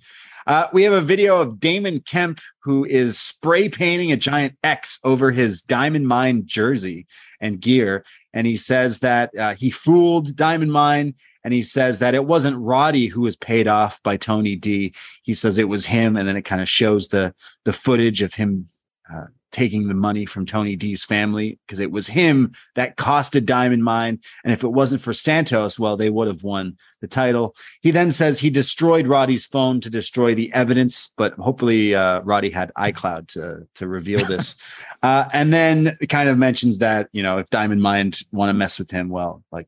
[0.45, 4.99] Uh, we have a video of Damon Kemp who is spray painting a giant X
[5.03, 7.07] over his Diamond Mine jersey
[7.39, 12.15] and gear, and he says that uh, he fooled Diamond Mine and he says that
[12.15, 14.93] it wasn't Roddy who was paid off by Tony D.
[15.23, 17.33] He says it was him, and then it kind of shows the
[17.63, 18.69] the footage of him
[19.13, 23.83] uh, taking the money from Tony D's family because it was him that costed Diamond
[23.83, 27.55] Mine, and if it wasn't for Santos, well, they would have won the title.
[27.81, 32.49] He then says he destroyed Roddy's phone to destroy the evidence, but hopefully uh, Roddy
[32.49, 34.55] had iCloud to to reveal this.
[35.03, 38.79] uh, and then kind of mentions that you know if Diamond Mine want to mess
[38.79, 39.67] with him, well, like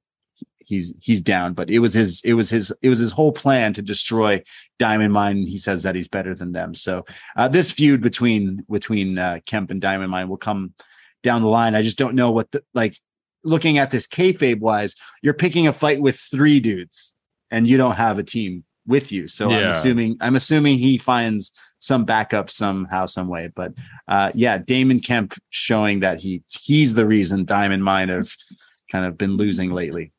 [0.66, 1.54] he's he's down.
[1.54, 4.44] But it was his it was his it was his whole plan to destroy
[4.80, 5.46] Diamond Mine.
[5.48, 6.76] He says that he's better than them.
[6.76, 7.06] So
[7.36, 10.74] uh, this feud between between uh, Kemp and Diamond Mine will come
[11.24, 11.76] down the line.
[11.76, 12.98] I just don't know what the like.
[13.44, 17.14] Looking at this kayfabe wise, you're picking a fight with three dudes,
[17.52, 19.28] and you don't have a team with you.
[19.28, 19.58] So yeah.
[19.58, 23.52] I'm assuming I'm assuming he finds some backup somehow, some way.
[23.56, 23.74] But
[24.08, 28.34] uh, yeah, Damon Kemp showing that he he's the reason Diamond Mine have
[28.92, 30.12] kind of been losing lately.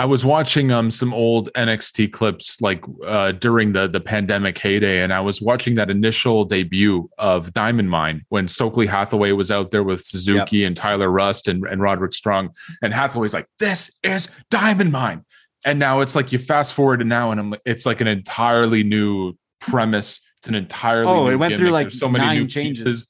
[0.00, 5.02] I was watching um some old NXT clips like uh during the the pandemic heyday,
[5.02, 9.72] and I was watching that initial debut of Diamond Mine when Stokely Hathaway was out
[9.72, 10.68] there with Suzuki yep.
[10.68, 15.26] and Tyler Rust and, and Roderick Strong, and Hathaway's like, "This is Diamond Mine,"
[15.66, 18.82] and now it's like you fast forward to now, and I'm it's like an entirely
[18.82, 20.26] new premise.
[20.38, 21.58] It's an entirely oh, it went gimmick.
[21.58, 22.84] through like There's so many new changes.
[22.84, 23.08] Pieces.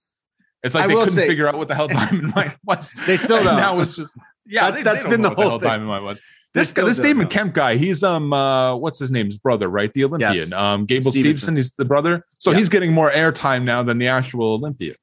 [0.64, 2.92] It's like I they couldn't say, figure out what the hell Diamond Mine was.
[3.06, 3.56] They still don't.
[3.58, 4.64] now it's just yeah.
[4.64, 5.68] that's, they, that's they been the whole the thing.
[5.68, 6.20] Diamond Mine was.
[6.52, 7.28] This guy, this Damon know.
[7.28, 9.92] Kemp guy, he's um uh what's his name's brother, right?
[9.92, 10.34] The Olympian.
[10.34, 10.52] Yes.
[10.52, 11.34] Um Gable Stevenson.
[11.34, 12.26] Stevenson, he's the brother.
[12.38, 12.58] So yeah.
[12.58, 14.96] he's getting more airtime now than the actual Olympian.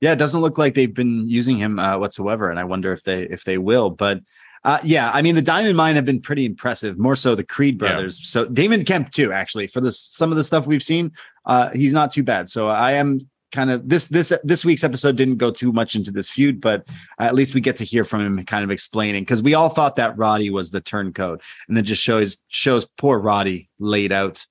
[0.00, 3.02] Yeah, it doesn't look like they've been using him uh, whatsoever, and I wonder if
[3.04, 3.90] they if they will.
[3.90, 4.20] But
[4.64, 7.78] uh, yeah, I mean the Diamond Mine have been pretty impressive, more so the Creed
[7.78, 8.20] brothers.
[8.20, 8.26] Yeah.
[8.26, 11.12] So Damon Kemp too, actually, for this some of the stuff we've seen,
[11.46, 12.48] uh, he's not too bad.
[12.50, 16.10] So I am kind of this this this week's episode didn't go too much into
[16.10, 16.88] this feud, but
[17.18, 19.96] at least we get to hear from him kind of explaining because we all thought
[19.96, 24.44] that Roddy was the turncoat, and then just shows shows poor Roddy laid out,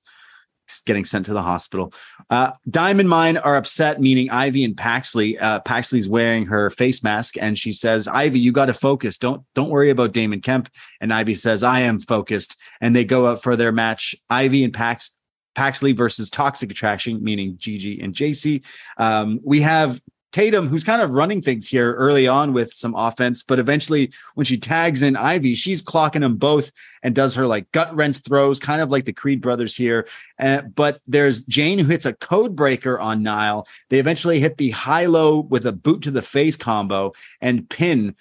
[0.86, 1.92] getting sent to the hospital.
[2.30, 5.36] Uh, Diamond Mine are upset, meaning Ivy and Paxley.
[5.38, 9.18] Uh, Paxley's wearing her face mask, and she says, "Ivy, you got to focus.
[9.18, 10.68] Don't don't worry about Damon Kemp."
[11.00, 14.14] And Ivy says, "I am focused." And they go out for their match.
[14.30, 15.10] Ivy and Pax
[15.54, 18.62] Paxley versus Toxic Attraction, meaning Gigi and Jacy.
[18.98, 20.00] Um, we have
[20.32, 24.46] Tatum, who's kind of running things here early on with some offense, but eventually when
[24.46, 26.72] she tags in Ivy, she's clocking them both
[27.02, 30.08] and does her like gut wrench throws, kind of like the Creed brothers here.
[30.38, 33.68] Uh, but there's Jayne who hits a code breaker on Nile.
[33.90, 38.16] They eventually hit the high low with a boot to the face combo and pin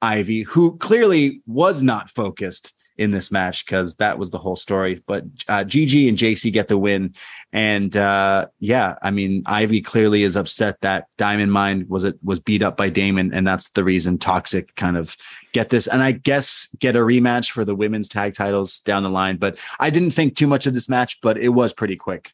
[0.00, 5.02] Ivy, who clearly was not focused in this match because that was the whole story.
[5.06, 7.14] But uh, Gigi and Jacy get the win,
[7.52, 12.40] and uh, yeah, I mean Ivy clearly is upset that Diamond Mine was it was
[12.40, 15.16] beat up by Damon, and that's the reason Toxic kind of
[15.52, 19.10] get this, and I guess get a rematch for the women's tag titles down the
[19.10, 19.36] line.
[19.36, 22.32] But I didn't think too much of this match, but it was pretty quick.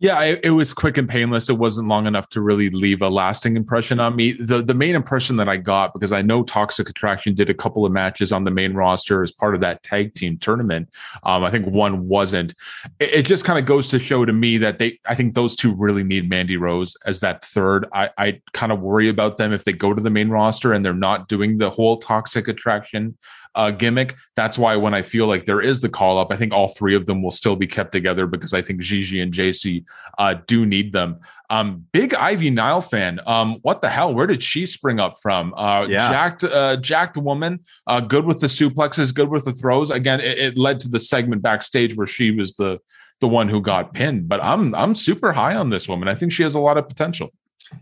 [0.00, 1.48] Yeah, it, it, was quick and painless.
[1.48, 4.32] It wasn't long enough to really leave a lasting impression on me.
[4.32, 7.84] The the main impression that I got because I know Toxic Attraction did a couple
[7.84, 10.88] of matches on the main roster as part of that tag team tournament.
[11.24, 12.54] Um, I think one wasn't.
[13.00, 15.00] It, it just kind of goes to show to me that they.
[15.06, 17.86] I think those two really need Mandy Rose as that third.
[17.92, 20.84] I I kind of worry about them if they go to the main roster and
[20.84, 23.16] they're not doing the whole Toxic Attraction
[23.54, 24.14] uh, gimmick.
[24.36, 26.94] That's why when I feel like there is the call up, I think all three
[26.94, 29.84] of them will still be kept together because I think Gigi and Jacy
[30.18, 31.20] uh, do need them.
[31.50, 33.20] Um, big Ivy Nile fan.
[33.26, 34.14] Um, what the hell?
[34.14, 35.54] Where did she spring up from?
[35.56, 36.08] Uh, yeah.
[36.10, 37.60] jacked, uh, jacked woman.
[37.86, 39.90] Uh, good with the suplexes, good with the throws.
[39.90, 42.80] Again, it, it led to the segment backstage where she was the
[43.20, 44.28] the one who got pinned.
[44.28, 46.08] But I'm I'm super high on this woman.
[46.08, 47.32] I think she has a lot of potential.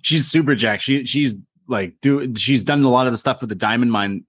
[0.03, 0.83] She's super jacked.
[0.83, 1.37] She she's
[1.69, 4.25] like do she's done a lot of the stuff with the diamond mine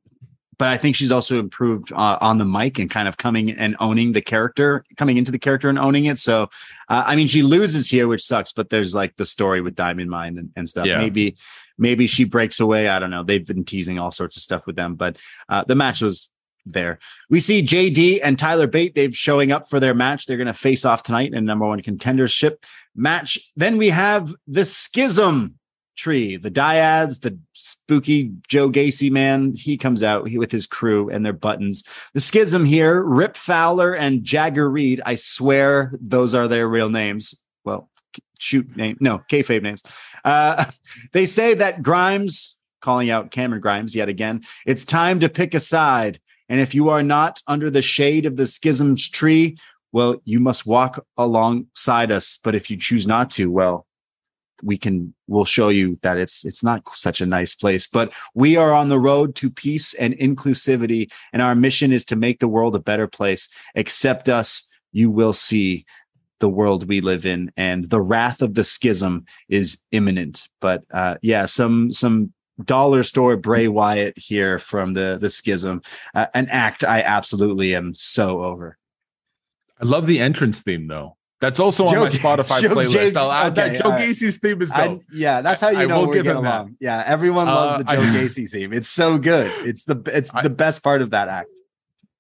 [0.58, 3.76] but I think she's also improved uh, on the mic and kind of coming and
[3.80, 6.18] owning the character, coming into the character and owning it.
[6.18, 6.50] So,
[6.90, 10.10] uh, I mean, she loses here, which sucks, but there's like the story with Diamond
[10.10, 10.88] Mine and, and stuff.
[10.88, 10.98] Yeah.
[10.98, 11.38] Maybe,
[11.78, 12.88] maybe she breaks away.
[12.88, 13.24] I don't know.
[13.24, 16.32] They've been teasing all sorts of stuff with them, but uh, the match was
[16.66, 17.00] there.
[17.30, 18.96] We see JD and Tyler Bate.
[18.96, 20.26] They've showing up for their match.
[20.26, 22.64] They're going to face off tonight in number one contendership
[22.96, 23.40] match.
[23.56, 25.57] Then we have the Schism
[25.98, 26.38] tree.
[26.38, 31.34] The dyads, the spooky Joe Gacy man, he comes out with his crew and their
[31.34, 31.84] buttons.
[32.14, 35.02] The schism here, Rip Fowler and Jagger Reed.
[35.06, 37.42] I swear those are their real names.
[37.66, 37.90] Well,
[38.40, 39.84] shoot name, no, kayfabe names.
[40.24, 40.66] Uh,
[41.14, 45.60] they say that Grimes, calling out Cameron Grimes yet again, it's time to pick a
[45.60, 46.20] side.
[46.50, 49.58] And if you are not under the shade of the schism's tree,
[49.92, 52.40] well, you must walk alongside us.
[52.44, 53.87] But if you choose not to, well,
[54.64, 58.56] we can we'll show you that it's it's not such a nice place but we
[58.56, 62.48] are on the road to peace and inclusivity and our mission is to make the
[62.48, 63.50] world a better place.
[63.76, 65.86] Accept us you will see
[66.40, 70.48] the world we live in and the wrath of the schism is imminent.
[70.62, 72.34] But uh yeah some some
[72.64, 75.80] dollar store bray wyatt here from the the schism
[76.16, 78.78] uh, an act i absolutely am so over.
[79.80, 83.16] I love the entrance theme though that's also Joe, on my Spotify Joe, playlist.
[83.16, 83.84] I'll add okay, that.
[83.84, 84.10] Joe right.
[84.10, 85.00] Gacy's theme is dope.
[85.00, 86.44] I, yeah, that's how you I, know we'll we get along.
[86.44, 86.68] That.
[86.80, 88.74] Yeah, everyone loves uh, the Joe I, Gacy theme.
[88.74, 89.52] It's so good.
[89.68, 91.50] It's the it's the best part of that act.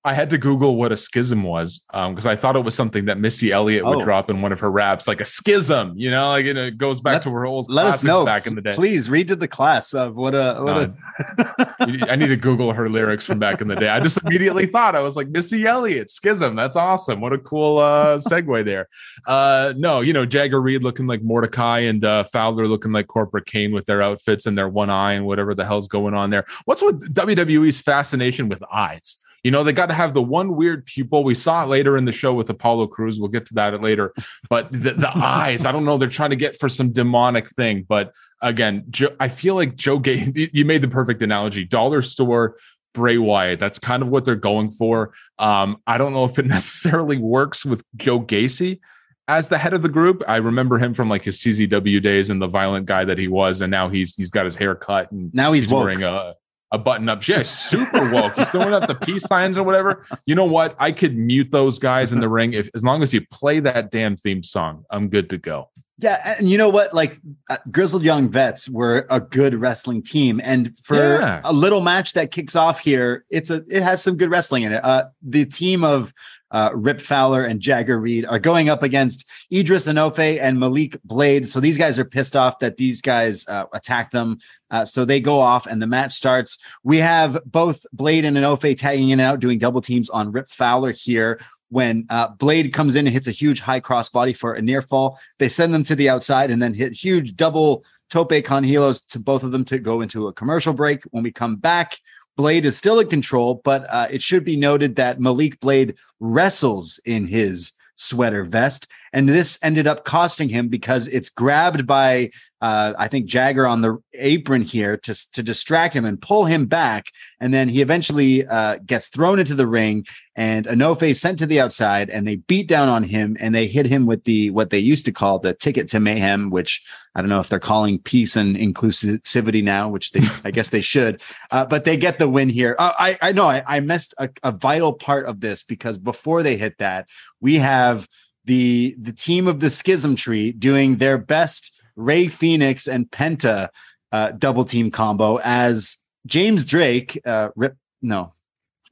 [0.07, 3.05] I had to Google what a schism was because um, I thought it was something
[3.05, 4.03] that Missy Elliott would oh.
[4.05, 5.93] drop in one of her raps, like a schism.
[5.97, 8.55] You know, like it goes back let, to her old let us know back in
[8.55, 8.73] the day.
[8.73, 12.09] Please read to the class of what a what uh, a.
[12.09, 13.89] I need to Google her lyrics from back in the day.
[13.89, 16.55] I just immediately thought I was like Missy Elliott schism.
[16.55, 17.19] That's awesome.
[17.19, 18.87] What a cool uh, segue there.
[19.25, 23.45] Uh, no, you know Jagger Reed looking like Mordecai and uh, Fowler looking like Corporate
[23.45, 26.45] Kane with their outfits and their one eye and whatever the hell's going on there.
[26.63, 29.17] What's with WWE's fascination with eyes?
[29.43, 31.23] You know, they got to have the one weird pupil.
[31.23, 33.19] We saw it later in the show with Apollo Crews.
[33.19, 34.13] We'll get to that later.
[34.49, 35.97] But the, the eyes, I don't know.
[35.97, 37.85] They're trying to get for some demonic thing.
[37.87, 41.65] But again, Joe, I feel like Joe Gay, you made the perfect analogy.
[41.65, 42.57] Dollar store
[42.93, 43.59] Bray Wyatt.
[43.59, 45.13] That's kind of what they're going for.
[45.37, 48.79] Um, I don't know if it necessarily works with Joe Gacy
[49.27, 50.23] as the head of the group.
[50.27, 53.61] I remember him from like his CZW days and the violent guy that he was,
[53.61, 56.33] and now he's he's got his hair cut and now he's, he's wearing a
[56.71, 57.27] a button up.
[57.27, 58.35] Yeah, super woke.
[58.35, 60.05] He's throwing up the peace signs or whatever.
[60.25, 60.75] You know what?
[60.79, 63.91] I could mute those guys in the ring if as long as you play that
[63.91, 64.85] damn theme song.
[64.89, 65.69] I'm good to go.
[65.99, 66.93] Yeah, and you know what?
[66.93, 67.17] Like
[67.49, 71.41] uh, Grizzled Young Vets were a good wrestling team, and for yeah.
[71.43, 74.73] a little match that kicks off here, it's a it has some good wrestling in
[74.73, 74.85] it.
[74.85, 76.13] Uh, the team of
[76.57, 81.47] uh, Rip Fowler and Jagger Reed are going up against Edris Enofe and Malik Blade.
[81.47, 84.39] So these guys are pissed off that these guys uh, attack them.
[84.71, 86.57] Uh, so they go off and the match starts.
[86.83, 90.49] We have both Blade and Enofe tagging in and out, doing double teams on Rip
[90.49, 91.39] Fowler here.
[91.69, 94.81] When uh, Blade comes in and hits a huge high cross body for a near
[94.81, 99.05] fall, they send them to the outside and then hit huge double tope con hilos
[99.09, 101.03] to both of them to go into a commercial break.
[101.11, 101.99] When we come back,
[102.37, 106.99] Blade is still in control, but uh, it should be noted that Malik Blade wrestles
[107.03, 108.87] in his sweater vest.
[109.17, 112.29] And this ended up costing him because it's grabbed by,
[112.61, 116.67] uh, I think, Jagger on the apron here to, to distract him and pull him
[116.67, 117.07] back.
[117.39, 120.05] And then he eventually uh, gets thrown into the ring
[120.35, 123.87] and Enofe sent to the outside and they beat down on him and they hit
[123.87, 127.29] him with the, what they used to call the ticket to mayhem, which I don't
[127.29, 131.65] know if they're calling peace and inclusivity now, which they, I guess they should, uh,
[131.65, 132.75] but they get the win here.
[132.77, 136.43] Uh, I, I know I, I missed a, a vital part of this because before
[136.43, 137.07] they hit that,
[137.41, 138.07] we have
[138.47, 143.69] the the team of the Schism Tree doing their best Rey Fénix and Penta
[144.11, 148.33] uh, double team combo as James Drake, uh, rip no,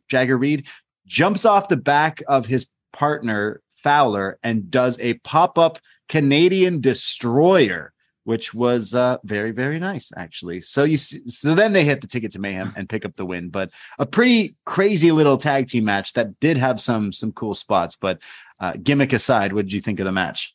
[0.10, 0.68] Jagger Reed
[1.08, 5.80] jumps off the back of his partner Fowler and does a pop up
[6.10, 7.94] Canadian destroyer
[8.26, 10.62] which was uh, very very nice actually.
[10.62, 13.26] So you see, so then they hit the ticket to mayhem and pick up the
[13.26, 17.54] win, but a pretty crazy little tag team match that did have some some cool
[17.54, 17.96] spots.
[17.96, 18.22] But
[18.60, 20.55] uh, gimmick aside, what did you think of the match?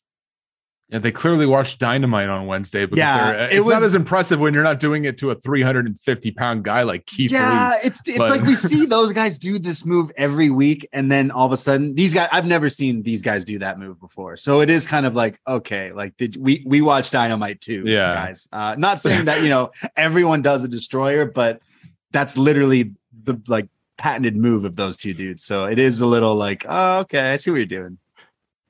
[0.90, 2.84] Yeah, they clearly watched Dynamite on Wednesday.
[2.84, 5.36] But yeah, it's it was, not as impressive when you're not doing it to a
[5.36, 7.30] 350 pound guy like Keith.
[7.30, 7.86] Yeah, Lee.
[7.86, 8.28] it's it's but.
[8.28, 11.56] like we see those guys do this move every week, and then all of a
[11.56, 14.36] sudden, these guys I've never seen these guys do that move before.
[14.36, 17.84] So it is kind of like okay, like did we we watch Dynamite too?
[17.86, 18.48] Yeah, guys.
[18.50, 21.60] Uh, not saying that you know everyone does a destroyer, but
[22.10, 25.44] that's literally the like patented move of those two dudes.
[25.44, 27.98] So it is a little like, oh, okay, I see what you're doing.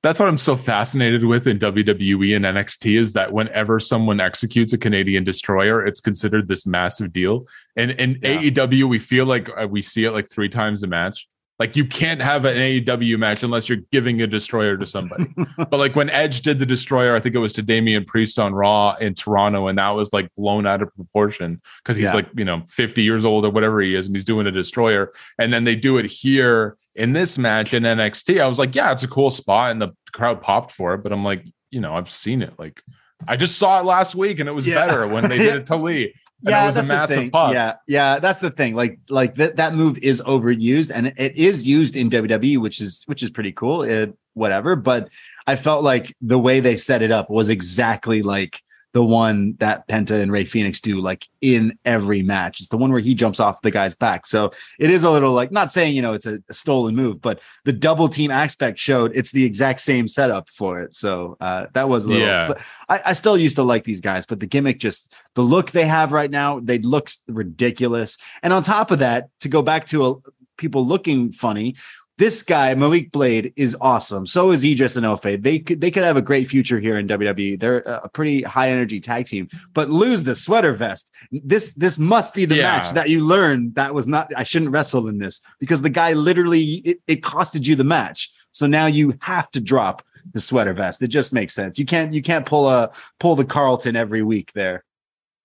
[0.02, 4.72] That's what I'm so fascinated with in WWE and NXT is that whenever someone executes
[4.72, 7.46] a Canadian destroyer, it's considered this massive deal.
[7.76, 8.40] And in yeah.
[8.40, 11.28] AEW, we feel like uh, we see it like three times a match.
[11.60, 15.26] Like you can't have an AEW match unless you're giving a destroyer to somebody.
[15.58, 18.54] but like when Edge did the destroyer, I think it was to Damian Priest on
[18.54, 22.14] Raw in Toronto, and that was like blown out of proportion because he's yeah.
[22.14, 25.12] like, you know, 50 years old or whatever he is, and he's doing a destroyer.
[25.38, 28.40] And then they do it here in this match in NXT.
[28.40, 31.02] I was like, yeah, it's a cool spot, and the crowd popped for it.
[31.02, 32.54] But I'm like, you know, I've seen it.
[32.58, 32.82] Like
[33.28, 34.86] I just saw it last week and it was yeah.
[34.86, 37.30] better when they did it to Lee yeah, that's the thing.
[37.30, 37.52] Pop.
[37.52, 38.74] Yeah, yeah, that's the thing.
[38.74, 43.04] Like, like that that move is overused, and it is used in WWE, which is
[43.06, 43.82] which is pretty cool.
[43.82, 45.08] It, whatever, but
[45.46, 48.62] I felt like the way they set it up was exactly like
[48.92, 52.60] the one that Penta and Rey Fénix do like in every match.
[52.60, 54.26] It's the one where he jumps off the guy's back.
[54.26, 57.20] So it is a little like not saying, you know, it's a, a stolen move,
[57.20, 60.94] but the double team aspect showed it's the exact same setup for it.
[60.94, 62.46] So uh, that was a little, yeah.
[62.48, 65.70] but I, I still used to like these guys, but the gimmick just the look
[65.70, 68.18] they have right now, they look ridiculous.
[68.42, 70.14] And on top of that, to go back to a,
[70.56, 71.74] people looking funny,
[72.20, 74.26] this guy Malik Blade is awesome.
[74.26, 75.42] So is Edris Enofe.
[75.42, 77.58] They could they could have a great future here in WWE.
[77.58, 81.10] They're a pretty high energy tag team, but lose the sweater vest.
[81.32, 82.76] This this must be the yeah.
[82.76, 84.30] match that you learned that was not.
[84.36, 88.30] I shouldn't wrestle in this because the guy literally it, it costed you the match.
[88.52, 90.04] So now you have to drop
[90.34, 91.00] the sweater vest.
[91.02, 91.78] It just makes sense.
[91.78, 94.84] You can't you can't pull a pull the Carlton every week there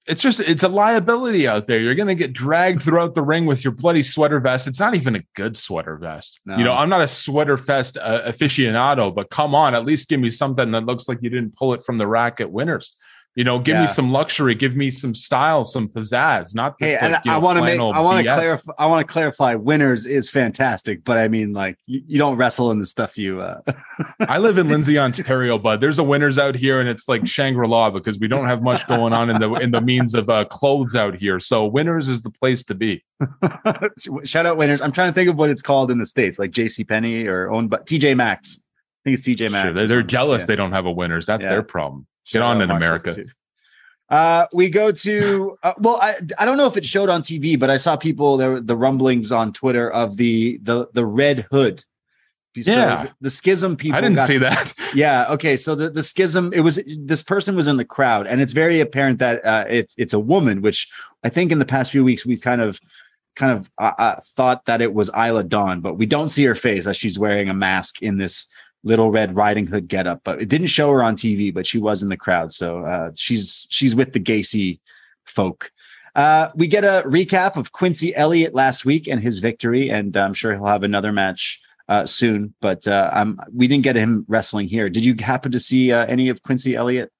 [0.08, 1.80] it's just it's a liability out there.
[1.80, 4.68] You're going to get dragged throughout the ring with your bloody sweater vest.
[4.68, 6.40] It's not even a good sweater vest.
[6.46, 6.58] No.
[6.58, 10.20] You know, I'm not a sweater vest uh, aficionado, but come on, at least give
[10.20, 12.94] me something that looks like you didn't pull it from the rack at Winners.
[13.38, 13.82] You know, give Yeah.
[13.82, 16.56] me some luxury, give me some style, some pizzazz.
[16.56, 19.06] Not this, Hey, like, and I want to make, I want to clarify, I want
[19.06, 19.56] to clarify.
[19.56, 23.42] Winners is fantastic, but I mean, like, you, you don't wrestle in the stuff you.
[23.42, 23.60] uh
[24.22, 25.82] I live in Lindsay, Ontario, bud.
[25.82, 28.88] There's a winners out here, and it's like Shangri La because we don't have much
[28.88, 31.40] going on in the in the means of uh, clothes out here.
[31.42, 33.04] So winners is the place to be.
[34.24, 34.82] Shout out winners.
[34.82, 36.84] I'm trying to think of what it's called in the states, like J.C.
[36.84, 38.60] Penney or owned by TJ Maxx.
[39.06, 39.66] I think it's TJ Maxx.
[39.68, 40.46] Sure, they're, they're jealous Yeah.
[40.48, 41.26] they don't have a winners.
[41.26, 41.50] That's Yeah.
[41.52, 42.08] their problem.
[42.32, 43.16] Get on in America.
[44.10, 47.58] Uh, we go to uh, well, I I don't know if it showed on TV,
[47.60, 51.48] but I saw people there were the rumblings on Twitter of the the the red
[51.52, 51.84] hood.
[52.62, 53.04] So Yeah.
[53.06, 53.98] the, the schism people.
[53.98, 54.74] I didn't got- see that.
[54.96, 55.26] Yeah.
[55.32, 55.58] Okay.
[55.58, 58.80] So the, the schism, it was this person was in the crowd, and it's very
[58.80, 60.88] apparent that uh, it's it's a woman, which
[61.24, 62.80] I think in the past few weeks we've kind of
[63.36, 66.56] kind of uh, uh, thought that it was Isla Dawn, but we don't see her
[66.56, 68.48] face as she's wearing a mask in this
[68.86, 70.22] little red riding hood getup.
[70.24, 73.12] But it didn't show her on TV, but she was in the crowd, so uh,
[73.16, 74.80] she's she's with the Gacy
[75.26, 75.72] folk.
[76.16, 80.34] Uh, we get a recap of Quincy Elliott last week and his victory, and I'm
[80.34, 81.60] sure he'll have another match
[81.90, 82.54] uh, soon.
[82.62, 84.90] But uh, we didn't get him wrestling here.
[84.90, 87.12] Did you happen to see uh, any of Quincy Elliott?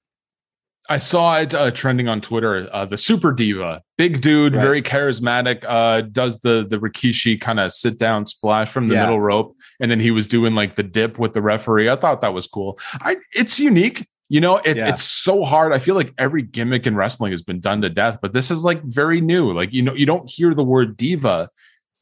[0.88, 2.68] I saw it uh, trending on Twitter.
[2.72, 4.62] Uh, the super diva, big dude, Right.
[4.62, 5.64] very charismatic.
[5.66, 9.04] Uh, does the the Rikishi kind of sit down splash from the Yeah.
[9.04, 11.88] middle rope, and then he was doing like the dip with the referee.
[11.90, 12.78] I thought that was cool.
[13.00, 14.06] I it's unique.
[14.28, 14.88] You know, it, Yeah.
[14.88, 15.72] it's so hard.
[15.72, 18.64] I feel like every gimmick in wrestling has been done to death, but this is
[18.64, 19.52] like very new.
[19.52, 21.48] Like you know, you don't hear the word diva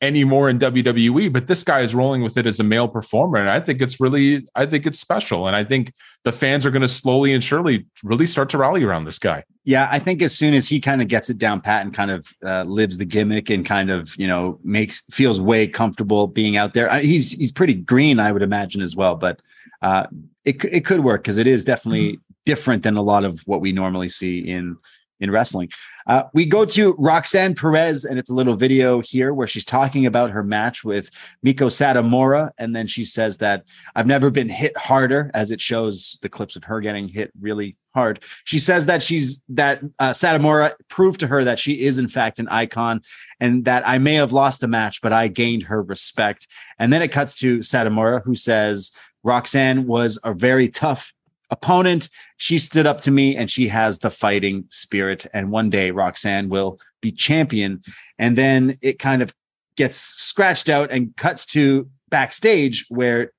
[0.05, 3.51] anymore in WWE, but this guy is rolling with it as a male performer, and
[3.51, 5.93] I think it's really, I think it's special, and I think
[6.23, 9.45] the fans are going to slowly and surely really start to rally around this guy.
[9.65, 12.11] Yeah, I think as soon as he kind of gets it down pat and kind
[12.11, 16.57] of uh, lives the gimmick and kind of you know makes feels way comfortable being
[16.57, 16.91] out there.
[16.91, 19.41] I, he's he's pretty green, I would imagine as well, but
[19.83, 20.07] uh,
[20.45, 23.73] it it could work because it is definitely different than a lot of what we
[23.73, 24.77] normally see in
[25.21, 25.71] in wrestling.
[26.07, 30.05] Uh, we go to Roxanne Perez, and it's a little video here where she's talking
[30.07, 31.11] about her match with
[31.45, 36.19] Meiko Satomura, and then she says that I've never been hit harder, as it shows
[36.21, 38.23] the clips of her getting hit really hard.
[38.45, 42.39] She says that she's that uh, Satomura proved to her that she is in fact
[42.39, 43.01] an icon,
[43.41, 46.49] and that I may have lost the match, but I gained her respect.
[46.79, 48.93] And then it cuts to Satomura, who says
[49.23, 51.15] Roxanne was a very tough
[51.51, 52.09] opponent.
[52.37, 55.27] She stood up to me and she has the fighting spirit.
[55.33, 57.83] And one day Roxanne will be champion.
[58.19, 59.33] And then it kind of
[59.77, 63.33] gets scratched out and cuts to backstage where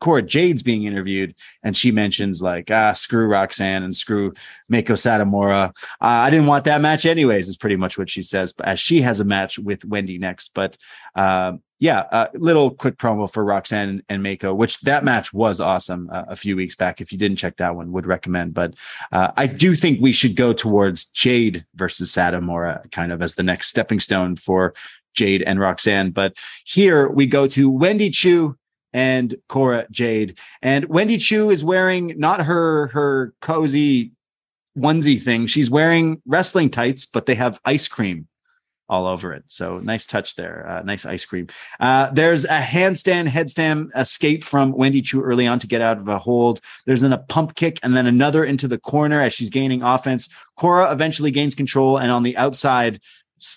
[0.00, 4.32] Cora Jade's being interviewed and she mentions like, ah, screw Roxanne and screw
[4.72, 5.68] Meiko Satomura.
[5.68, 8.52] Uh, I didn't want that match anyways, is pretty much what she says.
[8.52, 10.54] But as she has a match with Wendy next.
[10.54, 10.78] But
[11.14, 16.10] um, yeah, a little quick promo for Roxanne and Meiko, which that match was awesome
[16.12, 17.00] uh, a few weeks back.
[17.00, 18.52] If you didn't check that one, would recommend.
[18.52, 18.74] But
[19.12, 23.42] uh, I do think we should go towards Jade versus Satomura kind of as the
[23.42, 24.74] next stepping stone for
[25.14, 26.10] Jade and Roxanne.
[26.10, 28.56] But here we go to Wendy Choo
[28.92, 30.38] and Cora Jade.
[30.60, 34.12] And Wendy Choo is wearing not her her cozy
[34.76, 35.46] onesie thing.
[35.46, 38.28] She's wearing wrestling tights, but they have ice cream
[38.90, 39.44] all over it.
[39.46, 40.68] So nice touch there.
[40.68, 41.46] Uh, nice ice cream.
[41.78, 46.08] Uh, there's a handstand, headstand escape from Wendy Choo early on to get out of
[46.08, 46.60] a hold.
[46.86, 50.28] There's then a pump kick and then another into the corner as she's gaining offense.
[50.56, 53.00] Cora eventually gains control and on the outside,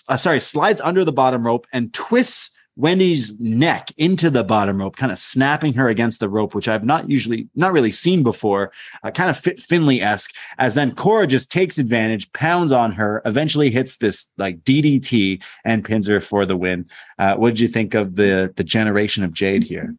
[0.08, 4.96] uh, sorry, slides under the bottom rope and twists Wendy's neck into the bottom rope,
[4.96, 8.72] kind of snapping her against the rope, which I've not usually, not really seen before.
[9.02, 10.34] Uh, kind of fit Finlay esque.
[10.58, 15.84] As then Cora just takes advantage, pounds on her, eventually hits this like DDT and
[15.84, 16.86] pins her for the win.
[17.18, 19.94] Uh, what did you think of the the generation of Jade here?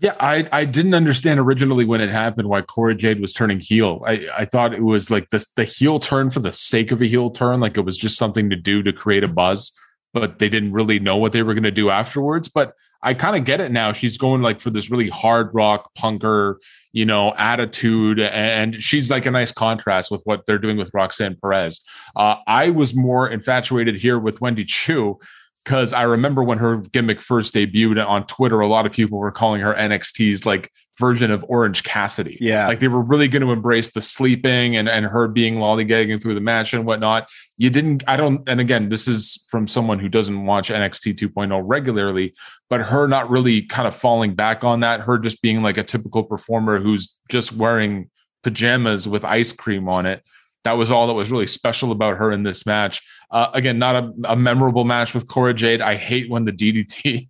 [0.00, 4.02] Yeah, I, I didn't understand originally when it happened why Cora Jade was turning heel.
[4.06, 7.06] I, I thought it was like this the heel turn for the sake of a
[7.06, 9.72] heel turn, like it was just something to do to create a buzz,
[10.16, 12.48] but they didn't really know what they were going to do afterwards.
[12.48, 13.92] But I kind of get it now.
[13.92, 16.54] She's going like for this really hard rock punker,
[16.92, 21.36] you know, attitude, and she's like a nice contrast with what they're doing with Roxanne
[21.36, 21.82] Perez.
[22.16, 25.18] Uh, I was more infatuated here with Wendy Choo
[25.62, 29.30] because I remember when her gimmick first debuted on Twitter, a lot of people were
[29.30, 32.38] calling her NXT's like version of Orange Cassidy.
[32.40, 32.66] Yeah.
[32.66, 36.34] Like they were really going to embrace the sleeping and, and her being lollygagging through
[36.34, 37.28] the match and whatnot.
[37.56, 41.62] You didn't, I don't, and again, this is from someone who doesn't watch NXT 2.0
[41.64, 42.34] regularly,
[42.70, 45.84] but her not really kind of falling back on that, her just being like a
[45.84, 48.10] typical performer who's just wearing
[48.42, 50.22] pajamas with ice cream on it.
[50.64, 53.02] That was all that was really special about her in this match.
[53.30, 55.80] Uh, again, not a, a memorable match with Cora Jade.
[55.80, 57.28] I hate when the DDT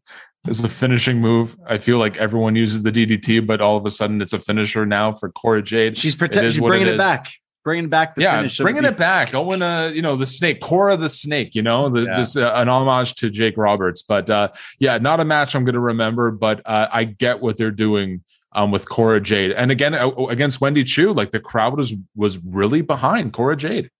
[0.49, 1.57] is a finishing move.
[1.67, 4.87] I feel like everyone uses the DDT, but all of a sudden it's a finisher
[4.87, 5.97] now for Cora Jade.
[5.99, 6.99] She's It protecting, she's it bringing it, is.
[6.99, 7.33] back.
[7.65, 8.59] bringing back the yeah, finish.
[8.59, 9.35] bringing the it back.
[9.35, 11.55] Owen, uh, you know, the snake, Cora the snake.
[11.55, 12.15] You know, the, Yeah.
[12.17, 14.03] this uh, an homage to Jake Roberts.
[14.03, 16.31] But uh, yeah, not a match I'm going to remember.
[16.31, 18.23] But uh, I get what they're doing
[18.53, 22.39] um, with Cora Jade, and again uh, against Wendy Choo, like the crowd was was
[22.39, 23.91] really behind Cora Jade.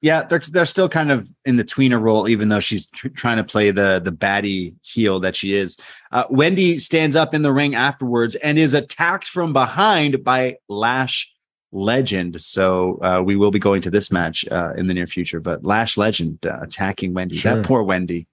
[0.00, 3.38] Yeah, they're they're still kind of in the tweener role, even though she's tr- trying
[3.38, 5.76] to play the the baddie heel that she is.
[6.12, 11.34] Uh, Wendy stands up in the ring afterwards and is attacked from behind by Lash
[11.72, 12.40] Legend.
[12.40, 15.40] So uh, we will be going to this match uh, in the near future.
[15.40, 17.36] But Lash Legend uh, attacking Wendy.
[17.36, 17.56] Sure.
[17.56, 18.28] That poor Wendy.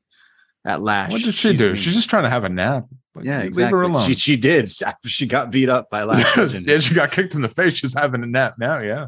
[0.66, 1.12] That Lash.
[1.14, 1.76] What did she she's do?
[1.76, 2.86] She's just trying to have a nap.
[3.16, 4.04] Like, yeah, leave her alone.
[4.06, 4.72] She she did.
[5.06, 6.68] She got beat up by Lash Legend.
[6.68, 7.74] yeah, she got kicked in the face.
[7.76, 8.80] She's having a nap now.
[8.80, 9.08] Yeah.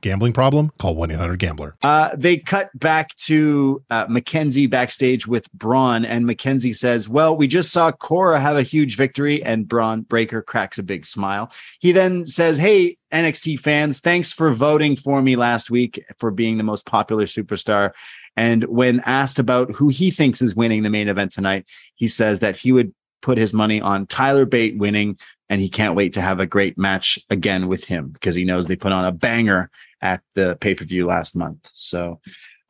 [0.00, 0.70] Gambling problem?
[0.78, 1.74] Call 1-800-GAMBLER.
[1.82, 7.48] Uh, they cut back to uh, Mackenzie backstage with Bron, and Mackenzie says, Well, we
[7.48, 11.50] just saw Cora have a huge victory, and Bron Breakker cracks a big smile.
[11.80, 16.58] He then says, Hey, NXT fans, thanks for voting for me last week for being
[16.58, 17.92] the most popular superstar.
[18.36, 22.40] And when asked about who he thinks is winning the main event tonight, he says
[22.40, 22.92] that he would
[23.22, 25.18] put his money on Tyler Bate winning,
[25.48, 28.66] and he can't wait to have a great match again with him because he knows
[28.66, 29.70] they put on a banger
[30.00, 31.70] at the pay per view last month.
[31.74, 32.20] So,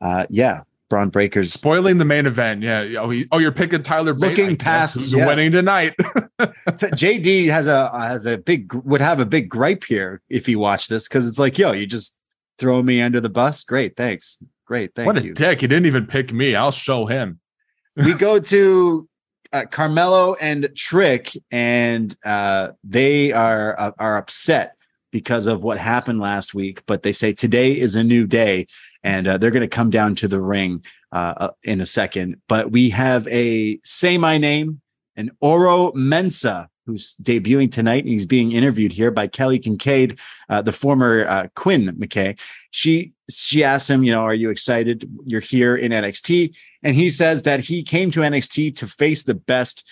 [0.01, 1.51] uh, yeah, Bron Breakkers.
[1.51, 2.63] Spoiling the main event.
[2.63, 2.95] Yeah.
[2.99, 4.37] Oh, he- oh you're picking Tyler Bate.
[4.37, 5.27] Looking guess, past- who's yeah.
[5.27, 5.95] winning tonight.
[6.39, 10.89] JD has a has a big would have a big gripe here if he watched
[10.89, 12.21] this because it's like, yo, you just
[12.57, 13.63] throw me under the bus.
[13.63, 14.41] Great, thanks.
[14.65, 15.33] Great, thank what a you.
[15.33, 15.61] dick.
[15.61, 16.55] He didn't even pick me.
[16.55, 17.39] I'll show him.
[17.95, 19.09] we go to
[19.51, 24.76] uh, Carmelo and Trick, and uh, they are uh, are upset
[25.11, 26.83] because of what happened last week.
[26.85, 28.67] But they say today is a new day,
[29.03, 32.41] and uh, they're going to come down to the ring uh, uh, in a second.
[32.47, 34.81] But we have a say my name,
[35.15, 36.67] an Oro Mensah.
[36.85, 38.05] Who's debuting tonight?
[38.05, 42.39] And he's being interviewed here by Kelly Kincaid, uh, the former uh, Quinn McKay.
[42.71, 45.09] She she asked him, you know, are you excited?
[45.25, 49.33] You're here in NXT, and he says that he came to NXT to face the
[49.33, 49.89] best.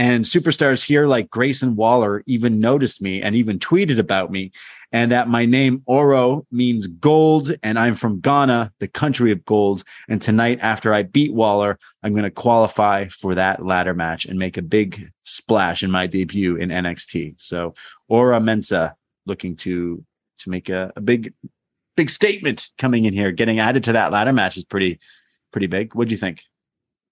[0.00, 4.50] And superstars here like Grayson Waller even noticed me and even tweeted about me.
[4.92, 9.84] And that my name Oro means gold, and I'm from Ghana, the country of gold.
[10.08, 14.38] And tonight, after I beat Waller, I'm going to qualify for that ladder match and
[14.38, 17.34] make a big splash in my debut in NXT.
[17.36, 17.74] So
[18.08, 18.94] Oro Mensah
[19.26, 20.02] looking to
[20.38, 21.34] to make a, a big
[21.94, 23.32] big statement coming in here.
[23.32, 24.98] Getting added to that ladder match is pretty
[25.52, 25.94] pretty big.
[25.94, 26.42] What do you think?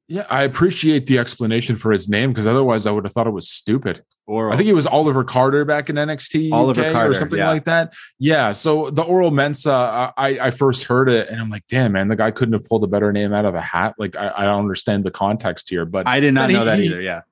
[0.09, 3.32] Yeah, I appreciate the explanation for his name because otherwise I would have thought it
[3.32, 4.02] was stupid.
[4.26, 7.38] Or I think it was Oliver Carter back in NXT Oliver UK Carter, or something
[7.38, 7.48] yeah.
[7.48, 7.94] like that.
[8.18, 8.52] Yeah.
[8.52, 12.16] So the Oral Mensah, I, I first heard it and I'm like, damn, man, the
[12.16, 13.94] guy couldn't have pulled a better name out of a hat.
[13.98, 16.78] Like I, I don't understand the context here, but I did not know he- that
[16.78, 17.00] either.
[17.00, 17.22] Yeah.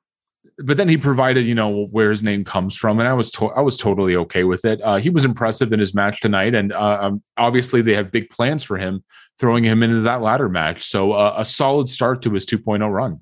[0.58, 3.50] But then he provided, you know, where his name comes from, and I was to-
[3.50, 4.80] I was totally okay with it.
[4.82, 8.30] Uh, he was impressive in his match tonight, and uh, um, obviously they have big
[8.30, 9.04] plans for him,
[9.38, 10.84] throwing him into that ladder match.
[10.86, 13.20] So uh, a solid start to his 2.0 run.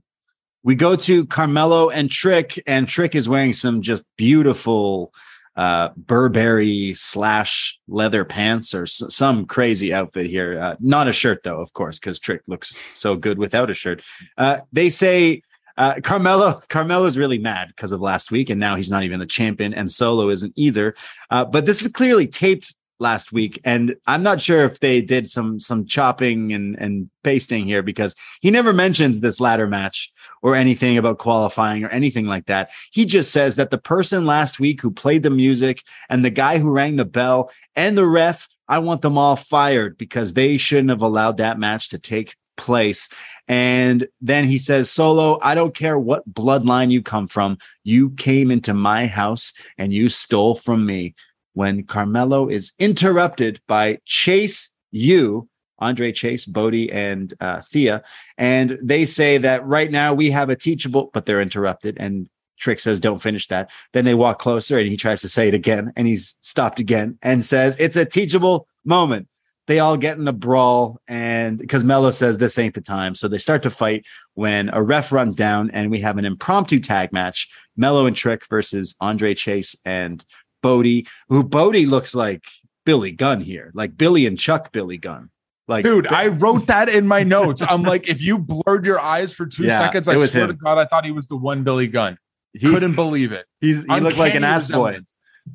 [0.63, 5.13] We go to Carmelo and Trick, and Trick is wearing some just beautiful
[5.57, 10.59] uh Burberry slash leather pants or s- some crazy outfit here.
[10.61, 14.03] Uh, not a shirt though, of course, because Trick looks so good without a shirt.
[14.37, 15.43] Uh, they say
[15.77, 19.27] uh, Carmelo Carmelo's really mad because of last week, and now he's not even the
[19.27, 20.95] champion, and Solo isn't either.
[21.31, 25.29] Uh, but this is clearly taped last week, and I'm not sure if they did
[25.29, 30.13] some some chopping and and pasting here because he never mentions this ladder match
[30.43, 32.71] or anything about qualifying or anything like that.
[32.93, 36.59] He just says that the person last week who played the music and the guy
[36.59, 40.91] who rang the bell and the ref, I want them all fired because they shouldn't
[40.91, 43.09] have allowed that match to take place.
[43.49, 47.59] And then he says, Solo, I don't care what bloodline you come from.
[47.83, 51.15] You came into my house and you stole from me.
[51.53, 58.03] When Carmelo is interrupted by Chase U, Andre Chase, Bodhi, and uh, Thea.
[58.39, 61.97] And they say that right now we have a teachable, but they're interrupted.
[62.01, 62.29] And
[62.59, 63.71] Trick says, don't finish that.
[63.93, 65.93] Then they walk closer and he tries to say it again.
[65.97, 69.29] And he's stopped again and says, it's a teachable moment
[69.67, 73.15] they all get in a brawl and because Mello says this ain't the time.
[73.15, 74.05] So they start to fight
[74.35, 77.49] when a ref runs down and we have an impromptu tag match.
[77.77, 80.25] Mello and Trick versus Andre Chase and
[80.63, 82.45] Bodhi, who Bodhi looks like
[82.85, 85.31] Billy Gunn here, like Billy and Chuck Billy Gunn.
[85.67, 87.63] Like, dude, I wrote that in my notes.
[87.63, 90.49] I'm like, if you blurred your eyes for two yeah, seconds, I swear him.
[90.49, 92.19] to God, I thought he was the one Billy Gunn.
[92.53, 93.47] He couldn't believe it.
[93.61, 95.01] He's he Uncanny looked like an ass boy.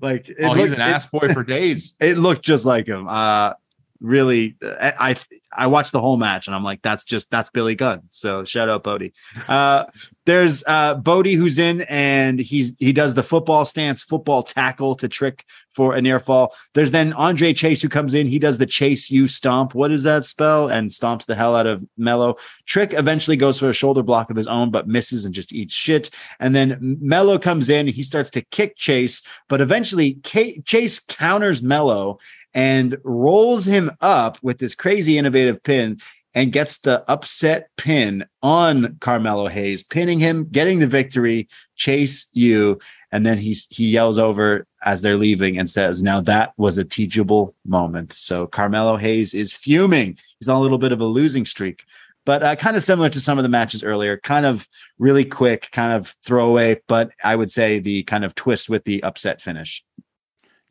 [0.02, 1.94] Like, it oh, looked, he's an ass boy for days.
[2.00, 3.08] It looked just like him.
[3.08, 3.54] Uh,
[4.02, 5.16] really I
[5.52, 8.02] I watched the whole match and I'm like that's just that's Billy Gunn.
[8.10, 9.14] So shout out Bodhi.
[9.48, 9.86] Uh
[10.26, 15.08] there's uh Bodhi who's in and he's he does the football stance, football tackle to
[15.08, 15.44] trick
[15.74, 16.54] for a near fall.
[16.74, 19.74] There's then Andre Chase who comes in, he does the chase you stomp.
[19.74, 20.68] What does that spell?
[20.70, 22.36] And stomps the hell out of Mello.
[22.66, 25.74] Trick eventually goes for a shoulder block of his own, but misses and just eats
[25.74, 26.10] shit.
[26.40, 31.62] And then Mello comes in, he starts to kick Chase, but eventually K- Chase counters
[31.62, 32.20] Mello
[32.54, 36.00] and rolls him up with this crazy innovative pin
[36.34, 42.80] and gets the upset pin on Carmelo Hayes, pinning him, getting the victory, Chase U.
[43.12, 46.86] And then he's he yells over as they're leaving and says, Now that was a
[46.86, 48.14] teachable moment.
[48.14, 50.18] So Carmelo Hayes is fuming.
[50.40, 51.84] He's on a little bit of a losing streak,
[52.26, 54.68] but uh, kind of similar to some of the matches earlier, kind of
[55.00, 59.02] really quick, kind of throwaway, but I would say the kind of twist with the
[59.04, 59.84] upset finish.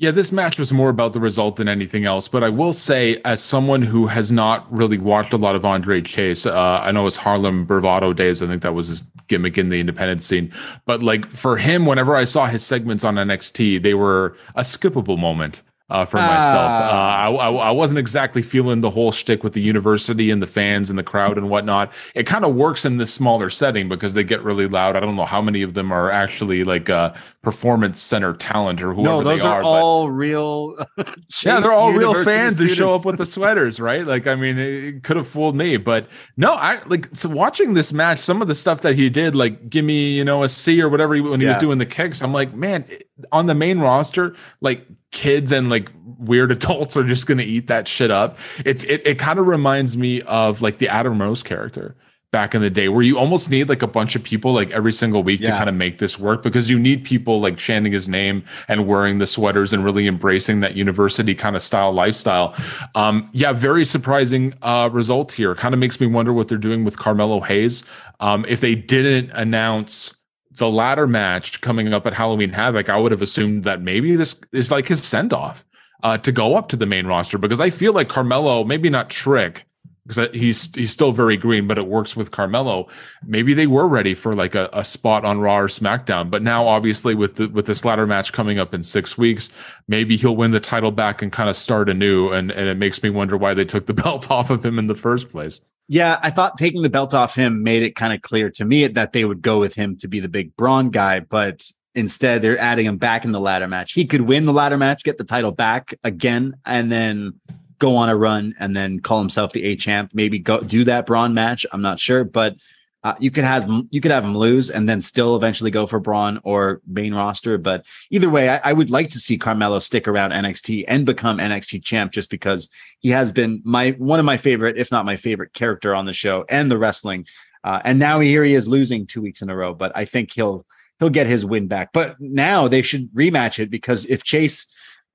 [0.00, 2.28] Yeah, this match was more about the result than anything else.
[2.28, 6.00] But I will say, as someone who has not really watched a lot of Andre
[6.02, 8.40] Chase, uh, I know it's Harlem Bravado days.
[8.40, 10.52] I think that was his gimmick in the independent scene.
[10.86, 15.18] But like for him, whenever I saw his segments on NXT, they were a skippable
[15.18, 16.70] moment uh, for myself.
[16.70, 20.46] Uh, I, I, I, wasn't exactly feeling the whole shtick with the university and the
[20.46, 21.90] fans and the crowd and whatnot.
[22.14, 24.96] It kind of works in this smaller setting because they get really loud.
[24.96, 27.14] I don't know how many of them are actually like uh,
[27.48, 29.62] performance center talent or whoever no, those they are.
[29.62, 30.76] are all real.
[31.42, 32.58] yeah, they're all real fans students.
[32.58, 34.06] who show up with the sweaters, right?
[34.06, 37.90] Like, I mean, it could have fooled me, but no, I like so watching this
[37.90, 38.18] match.
[38.18, 40.90] Some of the stuff that he did, like give me, you know, a C or
[40.90, 41.52] whatever when he yeah.
[41.54, 42.20] was doing the kicks.
[42.20, 42.84] I'm like, man,
[43.32, 47.68] on the main roster, like kids and like weird adults are just going to eat
[47.68, 48.36] that shit up.
[48.66, 51.96] It's it, it kind of reminds me of like the Adam Rose character
[52.30, 54.92] back in the day where you almost need like a bunch of people like every
[54.92, 55.50] single week yeah.
[55.50, 58.86] to kind of make this work because you need people like chanting his name and
[58.86, 62.54] wearing the sweaters and really embracing that university kind of style lifestyle.
[62.94, 65.54] Um yeah, very surprising uh result here.
[65.54, 67.82] Kind of makes me wonder what they're doing with Carmelo Hayes.
[68.20, 70.14] Um if they didn't announce
[70.50, 74.38] the ladder match coming up at Halloween Havoc, I would have assumed that maybe this
[74.52, 75.64] is like his send off
[76.02, 79.08] uh, to go up to the main roster because I feel like Carmelo, maybe not
[79.08, 79.67] Trick,
[80.08, 82.88] because he's he's still very green, but it works with Carmelo.
[83.24, 86.66] Maybe they were ready for like a, a spot on Raw or SmackDown, but now
[86.66, 89.50] obviously with the, with this ladder match coming up in six weeks,
[89.86, 92.30] maybe he'll win the title back and kind of start anew.
[92.30, 94.86] And and it makes me wonder why they took the belt off of him in
[94.86, 95.60] the first place.
[95.88, 98.86] Yeah, I thought taking the belt off him made it kind of clear to me
[98.88, 102.58] that they would go with him to be the big brawn guy, but instead they're
[102.58, 103.92] adding him back in the ladder match.
[103.92, 107.40] He could win the ladder match, get the title back again, and then
[107.78, 110.12] go on a run and then call himself the A champ.
[110.14, 111.64] Maybe go do that Bron match.
[111.72, 112.56] I'm not sure, but
[113.04, 116.00] uh, you could have you could have him lose and then still eventually go for
[116.00, 117.56] Bron or main roster.
[117.56, 121.38] But either way, I, I, would like to see Carmelo stick around NXT and become
[121.38, 122.68] NXT champ just because
[122.98, 126.12] he has been my one of my favorite, if not my favorite character on the
[126.12, 127.24] show and the wrestling.
[127.62, 130.32] Uh, and now here he is losing two weeks in a row, but I think
[130.32, 130.66] he'll
[130.98, 131.92] he'll get his win back.
[131.92, 134.66] But now they should rematch it because if Chase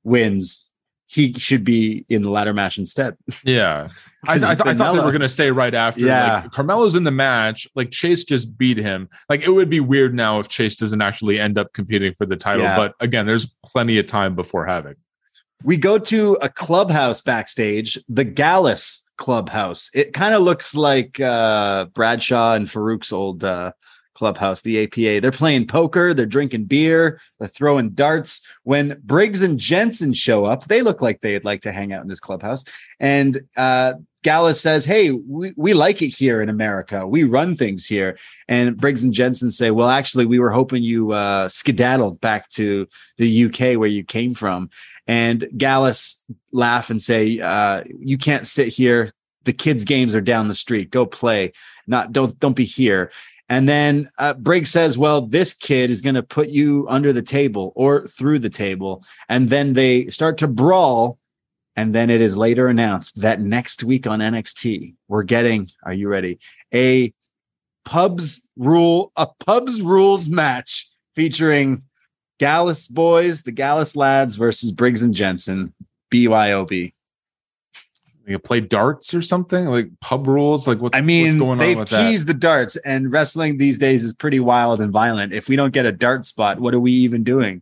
[0.05, 0.62] wins,
[1.13, 3.15] he should be in the ladder match instead.
[3.43, 3.89] Yeah.
[4.25, 6.43] I, I, th- I, thought they were going to say right after, yeah.
[6.43, 7.67] like, Carmelo's in the match.
[7.75, 9.09] Like, Chase just beat him.
[9.29, 12.37] Like, it would be weird now if Chase doesn't actually end up competing for the
[12.37, 12.63] title.
[12.63, 12.77] Yeah.
[12.77, 14.95] But again, there's plenty of time before having.
[15.63, 19.89] We go to a clubhouse backstage, the Gallus clubhouse.
[19.93, 23.73] It kind of looks like uh, Bradshaw and Faarooq's old uh,
[24.23, 25.19] clubhouse, the APA.
[25.19, 28.39] They're playing poker, they're drinking beer, they're throwing darts.
[28.63, 32.07] When Briggs and Jensen show up, they look like they'd like to hang out in
[32.07, 32.63] this clubhouse.
[33.01, 37.05] And uh, Gallus says, Hey, we, we like it here in America.
[37.05, 38.17] We run things here.
[38.47, 42.87] And Briggs and Jensen say, Well, actually, we were hoping you uh, skedaddled back to
[43.17, 44.69] the UK where you came from.
[45.05, 49.11] And Gallus laugh and say, uh, You can't sit here.
[49.43, 50.91] The kids' games are down the street.
[50.91, 51.51] Go play.
[51.87, 53.11] Not don't don't be here.
[53.49, 57.21] And then uh, Briggs says, Well, this kid is going to put you under the
[57.21, 59.03] table or through the table.
[59.29, 61.19] And then they start to brawl.
[61.75, 66.07] And then it is later announced that next week on NXT, we're getting, are you
[66.07, 66.39] ready?
[66.73, 67.13] A
[67.83, 71.83] pubs rule, a pubs rules match featuring
[72.39, 75.73] Gallus boys, the Gallus lads versus Briggs and Jensen,
[76.11, 76.93] BYOB.
[78.25, 80.67] You play darts or something like pub rules.
[80.67, 82.09] Like what's I mean, what's going they've with that?
[82.09, 85.33] teased the darts, and wrestling these days is pretty wild and violent.
[85.33, 87.61] If we don't get a dart spot, what are we even doing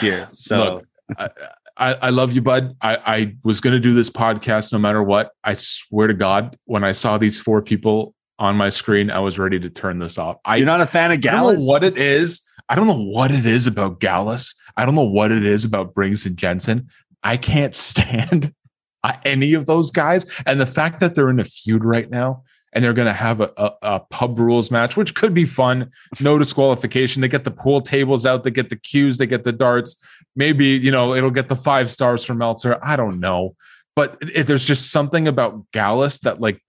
[0.00, 0.28] here?
[0.34, 0.82] So
[1.18, 1.30] Look,
[1.78, 2.76] I, I, love you, bud.
[2.82, 5.30] I, I was going to do this podcast no matter what.
[5.44, 9.38] I swear to God, when I saw these four people on my screen, I was
[9.38, 10.38] ready to turn this off.
[10.44, 11.60] I, you're not a fan of I don't Gallus?
[11.60, 12.42] know what it is.
[12.68, 14.54] I don't know what it is about Gallus.
[14.76, 16.88] I don't know what it is about Briggs and Jensen.
[17.22, 18.52] I can't stand
[19.04, 20.26] Uh, any of those guys.
[20.44, 22.42] And the fact that they're in a feud right now
[22.72, 25.90] and they're going to have a, a, a pub rules match, which could be fun.
[26.20, 27.22] No disqualification.
[27.22, 28.44] They get the pool tables out.
[28.44, 29.18] They get the cues.
[29.18, 30.02] They get the darts.
[30.36, 32.78] Maybe, you know, it'll get the five stars from Meltzer.
[32.82, 33.54] I don't know.
[33.98, 36.62] But if there's just something about Gallus that like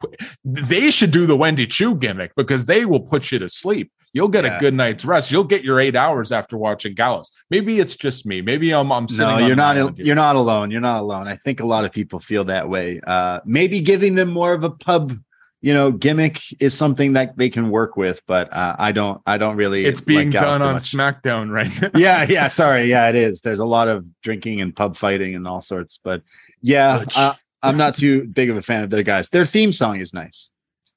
[0.43, 3.91] they should do the Wendy Choo gimmick because they will put you to sleep.
[4.13, 4.57] You'll get Yeah.
[4.57, 5.31] a good night's rest.
[5.31, 7.31] You'll get your eight hours after watching Gallus.
[7.51, 8.41] Maybe it's just me.
[8.41, 9.37] Maybe I'm I'm sitting.
[9.37, 9.75] No, you're not.
[9.77, 9.91] here.
[9.97, 10.71] You're not alone.
[10.71, 11.27] You're not alone.
[11.27, 12.99] I think a lot of people feel that way.
[13.05, 15.13] Uh, maybe giving them more of a pub,
[15.61, 18.23] you know, gimmick is something that they can work with.
[18.25, 19.21] But uh, I don't.
[19.27, 19.85] I don't really.
[19.85, 20.81] It's being like done on much.
[20.91, 21.91] SmackDown right now.
[21.95, 22.47] yeah, yeah.
[22.63, 22.89] Sorry.
[22.89, 23.41] Yeah, it is.
[23.41, 25.99] There's a lot of drinking and pub fighting and all sorts.
[26.03, 26.23] But
[26.61, 29.29] yeah, uh, I'm not too big of a fan of their guys.
[29.29, 30.51] Their theme song is nice.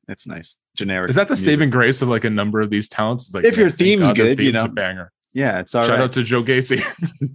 [0.08, 0.58] It's nice.
[0.76, 1.10] Generic.
[1.10, 1.44] Is that the music.
[1.44, 3.26] saving grace of like a number of these talents?
[3.26, 4.64] It's Like, If your theme's God good, you know.
[4.64, 5.12] a banger.
[5.32, 6.04] Yeah, it's all Shout right.
[6.04, 6.82] out to Joe Gacy.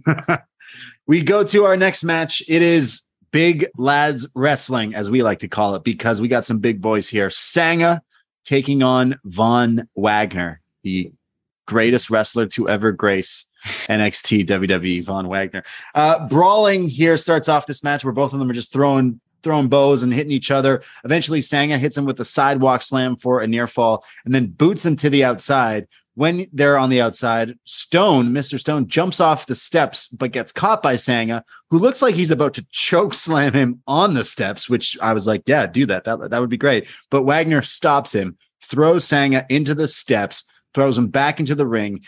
[1.06, 2.42] we go to our next match.
[2.48, 6.58] It is Big Lads Wrestling, as we like to call it, because we got some
[6.58, 7.30] big boys here.
[7.30, 8.02] Sanga
[8.44, 11.12] taking on Von Wagner, the
[11.68, 13.44] greatest wrestler to ever grace
[13.88, 15.62] NXT WWE, Von Wagner.
[15.94, 19.68] Uh, brawling here starts off this match where both of them are just throwing throwing
[19.68, 20.82] bows and hitting each other.
[21.04, 24.84] Eventually, Sanga hits him with a sidewalk slam for a near fall and then boots
[24.84, 25.86] him to the outside.
[26.14, 28.58] When they're on the outside, Stone, Mr.
[28.58, 32.54] Stone, jumps off the steps but gets caught by Sanga, who looks like he's about
[32.54, 36.02] to choke slam him on the steps, which I was like, yeah, do that.
[36.02, 36.88] That, that would be great.
[37.08, 40.42] But Wagner stops him, throws Sanga into the steps,
[40.74, 42.04] throws him back into the ring,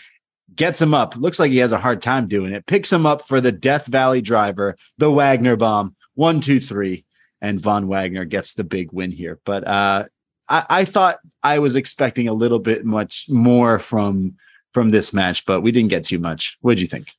[0.55, 1.15] gets him up.
[1.15, 2.65] Looks like he has a hard time doing it.
[2.65, 5.95] Picks him up for the Death Valley driver, the Wagner bomb.
[6.15, 7.05] One, two, three.
[7.41, 9.39] And Von Wagner gets the big win here.
[9.45, 10.05] But uh,
[10.47, 14.35] I, I thought I was expecting a little bit much more from
[14.73, 16.57] from this match, but we didn't get too much.
[16.61, 17.13] What did you think?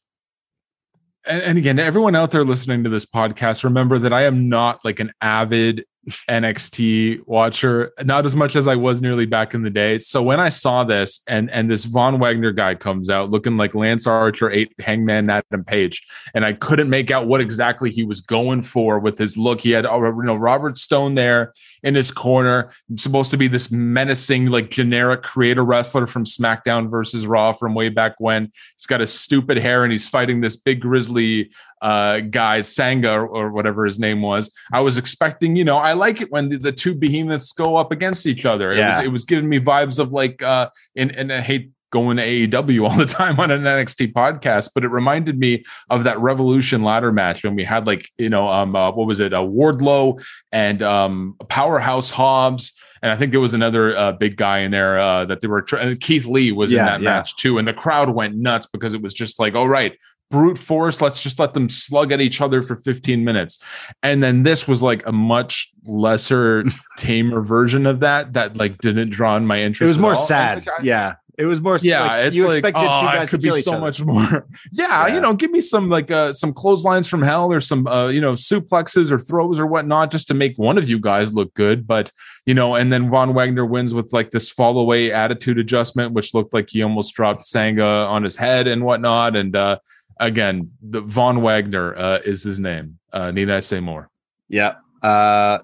[1.24, 4.84] and, and again, everyone out there listening to this podcast, remember that I am not
[4.84, 5.84] like an avid
[6.28, 9.98] NXT watcher, not as much as I was nearly back in the day.
[9.98, 13.74] So when I saw this and and this Von Wagner guy comes out looking like
[13.74, 18.20] Lance Archer, eight Hangman Adam Page, and I couldn't make out what exactly he was
[18.20, 19.60] going for with his look.
[19.60, 21.52] He had uh, you know Robert Stone there
[21.84, 27.26] in his corner, supposed to be this menacing, like generic creator wrestler from SmackDown versus
[27.26, 28.50] Raw from way back when.
[28.82, 33.26] He's got his stupid hair and he's fighting this big grizzly uh guy Sanga or,
[33.28, 34.50] or whatever his name was.
[34.72, 37.92] I was expecting, you know, I like it when the, the two behemoths go up
[37.92, 38.72] against each other.
[38.72, 38.96] It Yeah.
[38.96, 42.26] was it was giving me vibes of like uh and and I hate going to
[42.26, 46.82] AEW all the time on an NXT podcast, but it reminded me of that Revolution
[46.82, 49.32] ladder match when we had like, you know, um uh, what was it?
[49.32, 50.20] Uh, Wardlow
[50.50, 52.72] and um Powerhouse Hobbs
[53.02, 55.62] and I think there was another uh, big guy in there uh, that they were.
[55.62, 57.10] Tr- and Keith Lee was in that yeah.
[57.10, 59.98] match too, and the crowd went nuts because it was just like, all right,
[60.32, 61.00] brute force.
[61.00, 63.58] Let's just let them slug at each other for 15 minutes.
[64.02, 66.64] And then this was like a much lesser,
[66.96, 69.82] tamer version of that that like didn't draw in my interest.
[69.82, 70.16] It was more all.
[70.16, 70.66] sad.
[70.66, 71.14] Like, I- yeah.
[71.42, 73.46] It was more yeah, like, it's you like, expected oh, two it guys could to
[73.48, 73.80] kill be each so other.
[73.80, 74.46] much more.
[74.72, 75.14] yeah, Yeah.
[75.14, 78.20] you know, give me some like uh, some clotheslines from hell or some uh, you
[78.20, 81.84] know suplexes or throws or whatnot just to make one of you guys look good.
[81.86, 82.12] But
[82.46, 86.32] you know, and then Von Wagner wins with like this fall away attitude adjustment, which
[86.34, 89.34] looked like he almost dropped Sanga on his head and whatnot.
[89.34, 89.78] And uh,
[90.20, 92.98] again, the Von Wagner uh, is his name.
[93.12, 94.08] Uh, need I say more?
[94.48, 94.74] Yeah.
[95.02, 95.58] Uh,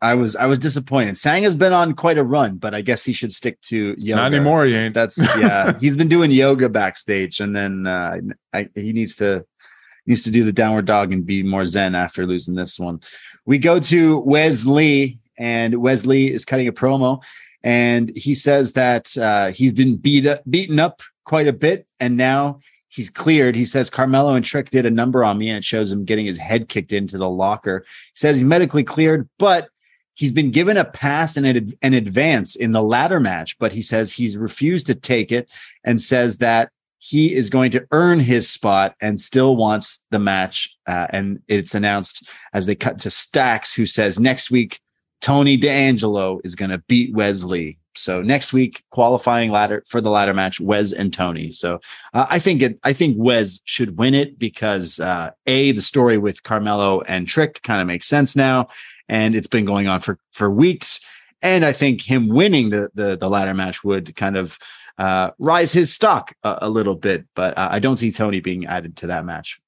[0.00, 1.16] I was I was disappointed.
[1.16, 4.22] Sang has been on quite a run, but I guess he should stick to yoga.
[4.22, 4.94] Not anymore, he ain't.
[4.94, 5.78] That's yeah.
[5.80, 8.18] he's been doing yoga backstage, and then uh,
[8.52, 9.44] I, he needs to
[10.06, 13.00] needs to do the downward dog and be more zen after losing this one.
[13.44, 17.22] We go to Wesley, and Wesley is cutting a promo,
[17.62, 22.16] and he says that uh, he's been beat up, beaten up quite a bit, and
[22.16, 23.54] now he's cleared.
[23.54, 26.26] He says Carmelo and Trick did a number on me, and it shows him getting
[26.26, 27.84] his head kicked into the locker.
[28.14, 29.68] He says he's medically cleared, but
[30.18, 33.80] he's been given a pass and an, an advance in the ladder match, but he
[33.80, 35.48] says he's refused to take it
[35.84, 40.76] and says that he is going to earn his spot and still wants the match.
[40.88, 44.80] Uh, and it's announced as they cut to Stacks, who says next week,
[45.20, 47.78] Tony D'Angelo is going to beat Wesley.
[47.94, 51.52] So next week, qualifying ladder for the ladder match, Wes and Tony.
[51.52, 51.78] So
[52.12, 56.18] uh, I think it, I think Wes should win it because uh, a the story
[56.18, 58.68] with Carmelo and Trick kind of makes sense now,
[59.08, 61.00] and it's been going on for for weeks.
[61.40, 64.58] And I think him winning the the, the ladder match would kind of
[64.98, 67.24] uh, rise his stock a, a little bit.
[67.34, 69.60] But uh, I don't see Tony being added to that match.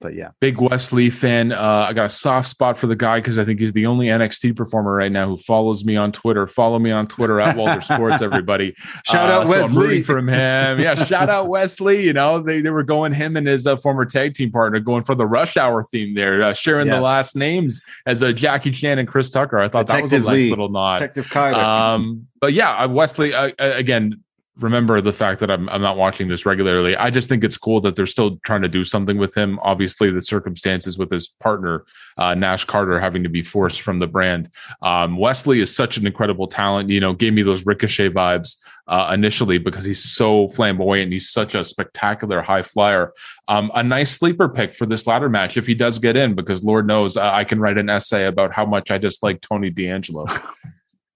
[0.00, 1.52] But yeah, big Wesley fan.
[1.52, 4.06] Uh, I got a soft spot for the guy because I think he's the only
[4.06, 6.46] NXT performer right now who follows me on Twitter.
[6.46, 8.22] Follow me on Twitter at Walder Sports.
[8.22, 8.74] Everybody,
[9.04, 10.80] shout out so Wesley from him.
[10.80, 12.06] Yeah, shout out Wesley.
[12.06, 15.04] You know they, they were going him and his uh, former tag team partner going
[15.04, 16.96] for the Rush Hour theme there, uh, sharing yes.
[16.96, 19.58] the last names as uh, Jackie Chan and Chris Tucker.
[19.58, 20.50] I thought Detective that was a nice Lee.
[20.50, 20.94] little nod.
[20.96, 21.58] Detective Carter.
[21.58, 24.22] Um, but yeah, Wesley uh, again
[24.60, 26.96] remember the fact that I'm, I'm not watching this regularly.
[26.96, 29.58] I just think it's cool that they're still trying to do something with him.
[29.62, 31.84] Obviously, the circumstances with his partner,
[32.16, 34.50] uh, Nash Carter, having to be forced from the brand.
[34.82, 36.90] Um, Wesley is such an incredible talent.
[36.90, 38.56] You know, gave me those Ricochet vibes
[38.86, 41.04] uh, initially because he's so flamboyant.
[41.04, 43.12] and He's such a spectacular high flyer.
[43.48, 46.64] Um, a nice sleeper pick for this ladder match if he does get in, because
[46.64, 50.26] Lord knows uh, I can write an essay about how much I dislike Tony D'Angelo.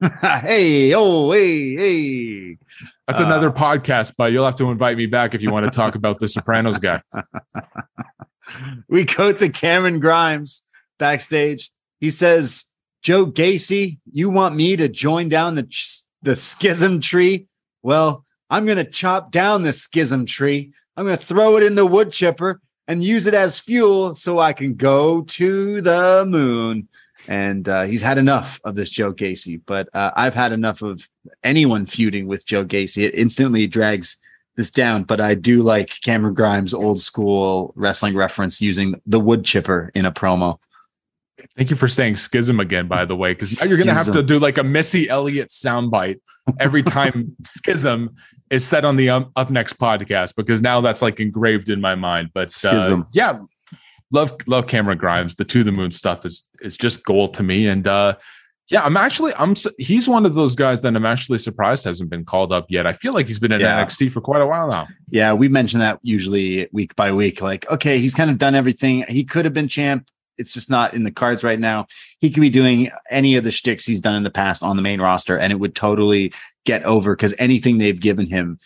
[0.20, 2.58] hey, oh, hey, hey.
[3.06, 5.76] That's uh, another podcast, but you'll have to invite me back if you want to
[5.76, 7.02] talk about the Sopranos guy.
[8.88, 10.62] we go to Cameron Grimes
[10.98, 11.70] backstage.
[12.00, 12.70] He says,
[13.02, 15.68] Joe Gacy, you want me to join down the,
[16.22, 17.46] the schism tree?
[17.82, 20.72] Well, I'm going to chop down the schism tree.
[20.96, 24.38] I'm going to throw it in the wood chipper and use it as fuel so
[24.38, 26.88] I can go to the moon
[27.28, 29.60] and uh, he's had enough of this Joe Gacy.
[29.64, 31.08] But uh, I've had enough of
[31.42, 33.04] anyone feuding with Joe Gacy.
[33.04, 34.16] It instantly drags
[34.56, 35.04] this down.
[35.04, 40.04] But I do like Cameron Grimes' old school wrestling reference using the wood chipper in
[40.04, 40.58] a promo.
[41.56, 44.12] Thank you for saying schism again, by the way, because now you're going to have
[44.12, 46.20] to do like a Missy Elliott soundbite
[46.58, 48.14] every time schism
[48.50, 51.94] is said on the um, Up Next podcast, because now that's like engraved in my
[51.94, 52.30] mind.
[52.32, 53.40] But uh, yeah,
[54.10, 55.34] love love Cameron Grimes.
[55.34, 57.66] The to the moon stuff is is just gold to me.
[57.66, 58.16] And uh,
[58.68, 62.24] yeah, I'm actually I'm he's one of those guys that I'm actually surprised hasn't been
[62.24, 62.86] called up yet.
[62.86, 63.84] I feel like he's been in yeah.
[63.84, 64.88] NXT for quite a while now.
[65.10, 67.42] Yeah, we mention that usually week by week.
[67.42, 69.04] Like, okay, he's kind of done everything.
[69.08, 70.08] He could have been champ.
[70.36, 71.86] It's just not in the cards right now.
[72.20, 74.82] He could be doing any of the shticks he's done in the past on the
[74.82, 76.32] main roster, and it would totally
[76.64, 78.58] get over because anything they've given him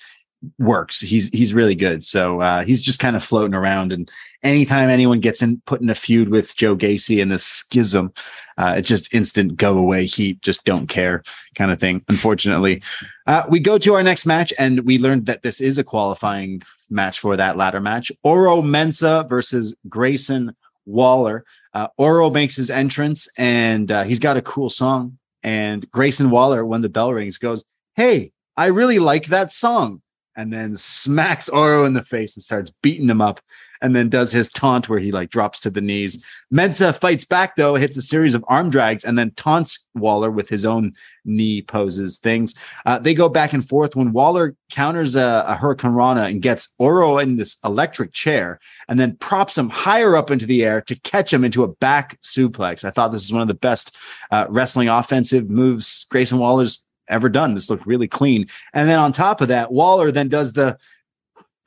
[0.59, 1.01] works.
[1.01, 2.05] He's he's really good.
[2.05, 3.93] So uh, he's just kind of floating around.
[3.93, 4.11] And
[4.43, 8.13] anytime anyone gets in put in a feud with Joe Gacy and the schism,
[8.57, 10.41] uh, it's just instant go away heat.
[10.43, 11.23] Just don't care
[11.55, 12.05] kind of thing.
[12.09, 12.83] Unfortunately,
[13.27, 16.63] uh, we go to our next match, and we learned that this is a qualifying
[16.91, 20.55] match for that ladder match: Oro Mensah versus Grayson
[20.87, 21.45] Waller.
[21.75, 25.19] Uh, Oro makes his entrance, and uh, he's got a cool song.
[25.43, 30.03] And Grayson Waller, when the bell rings, goes, "Hey." I really like that song
[30.39, 33.41] and then smacks Oro in the face and starts beating him up
[33.81, 36.23] and then does his taunt where he like drops to the knees.
[36.53, 40.49] Mensah fights back though, hits a series of arm drags, and then taunts Waller with
[40.49, 40.93] his own
[41.25, 42.55] knee poses things.
[42.87, 47.19] Uh, they go back and forth when Waller counters a, a hurricanrana and gets Oro
[47.19, 48.59] in this electric chair,
[48.89, 52.21] and then props him higher up into the air to catch him into a back
[52.21, 52.85] suplex.
[52.85, 53.97] I thought this is one of the best
[54.31, 57.55] uh, wrestling offensive moves Grayson Waller's ever done.
[57.55, 58.47] This looked really clean.
[58.73, 60.79] And then on top of that, Waller then does the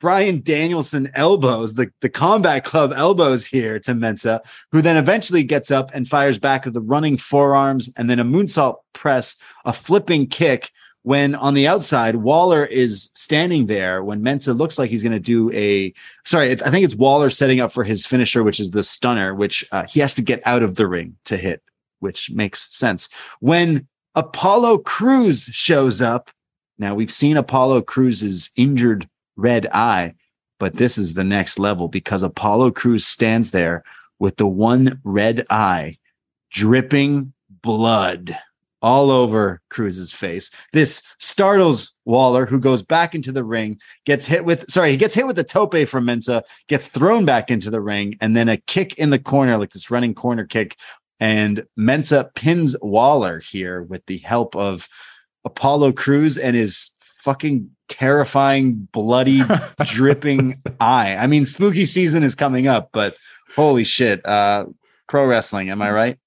[0.02, 4.40] Bryan Danielson elbows, the, the combat club elbows here to Mensah,
[4.72, 8.24] who then eventually gets up and fires back with the running forearms and then a
[8.24, 10.72] moonsault press, a flipping kick.
[11.04, 15.20] When on the outside, Waller is standing there when Mensah looks like he's going to
[15.20, 15.92] do a
[16.24, 19.64] sorry, I think it's Waller setting up for his finisher, which is the stunner, which
[19.72, 21.62] uh, he has to get out of the ring to hit,
[22.00, 23.08] which makes sense.
[23.40, 26.30] When Apollo Crews shows up.
[26.78, 30.14] Now we've seen Apollo Crews's injured red eye,
[30.58, 33.84] but this is the next level because Apollo Crews stands there
[34.18, 35.96] with the one red eye
[36.50, 37.32] dripping
[37.62, 38.36] blood
[38.82, 40.50] all over Crews's face.
[40.72, 45.14] This startles Waller, who goes back into the ring, gets hit with, sorry, he gets
[45.14, 48.56] hit with the tope from Mensah, gets thrown back into the ring, and then a
[48.56, 50.76] kick in the corner, like this running corner kick.
[51.22, 54.88] And Mensah pins Waller here with the help of
[55.44, 59.44] Apollo Crews and his fucking terrifying, bloody,
[59.84, 61.14] dripping eye.
[61.14, 63.14] I mean, spooky season is coming up, but
[63.54, 64.26] holy shit.
[64.26, 64.64] Uh,
[65.06, 66.18] pro wrestling, am I right?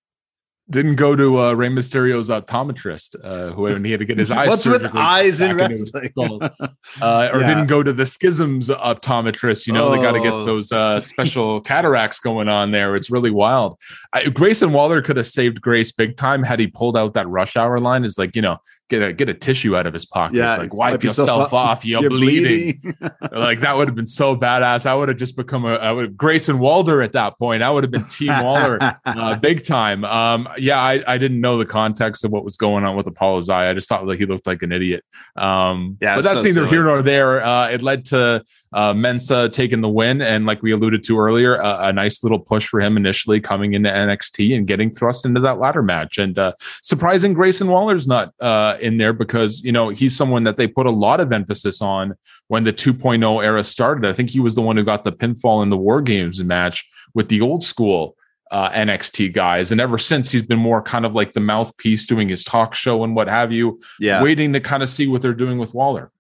[0.68, 4.32] Didn't go to uh, Rey Mysterio's optometrist, uh, who when he had to get his
[4.32, 4.48] eyes.
[4.48, 6.42] What's with eyes in back into his wrestling?
[7.02, 7.48] uh, or Yeah.
[7.48, 9.68] didn't go to the Schisms optometrist.
[9.68, 10.44] You know, they got to get Oh.
[10.44, 12.96] those uh, special cataracts going on there.
[12.96, 13.78] It's really wild.
[14.12, 17.56] I, Grayson Waller could have saved Grace big time had he pulled out that rush
[17.56, 18.04] hour line.
[18.04, 18.58] Is like you know,
[18.90, 20.36] get a get a tissue out of his pocket.
[20.38, 21.86] Yeah, like wipe wipe yourself yourself off.
[21.86, 22.80] You're, You're bleeding.
[22.82, 23.12] bleeding.
[23.32, 24.86] like that would have been so badass.
[24.86, 27.64] I would have just become a I would Grayson Waller at that point.
[27.64, 30.06] I would have been Team Waller uh, big time.
[30.06, 33.50] Um, yeah, I, I didn't know the context of what was going on with Apollo's
[33.50, 33.70] eye.
[33.70, 35.04] I just thought like he looked like an idiot.
[35.36, 36.70] Um, Yeah, but that's so neither silly.
[36.70, 37.44] here nor there.
[37.44, 38.44] Uh, it led to
[38.76, 42.40] uh, Mensah taking the win, and like we alluded to earlier, a, a nice little
[42.40, 46.18] push for him initially coming into NXT and getting thrust into that ladder match.
[46.18, 50.58] And uh, surprising, Grayson Waller's not uh, in there because you know he's someone that
[50.58, 52.16] they put a lot of emphasis on
[52.50, 54.06] when the 2.0 era started.
[54.06, 56.86] I think he was the one who got the pinfall in the War Games match
[57.14, 58.18] with the old school
[58.52, 59.72] uh, NXT guys.
[59.72, 63.06] And ever since, he's been more kind of like the mouthpiece doing his talk show
[63.06, 64.22] and what have you, yeah.
[64.22, 66.12] waiting to kind of see what they're doing with Waller.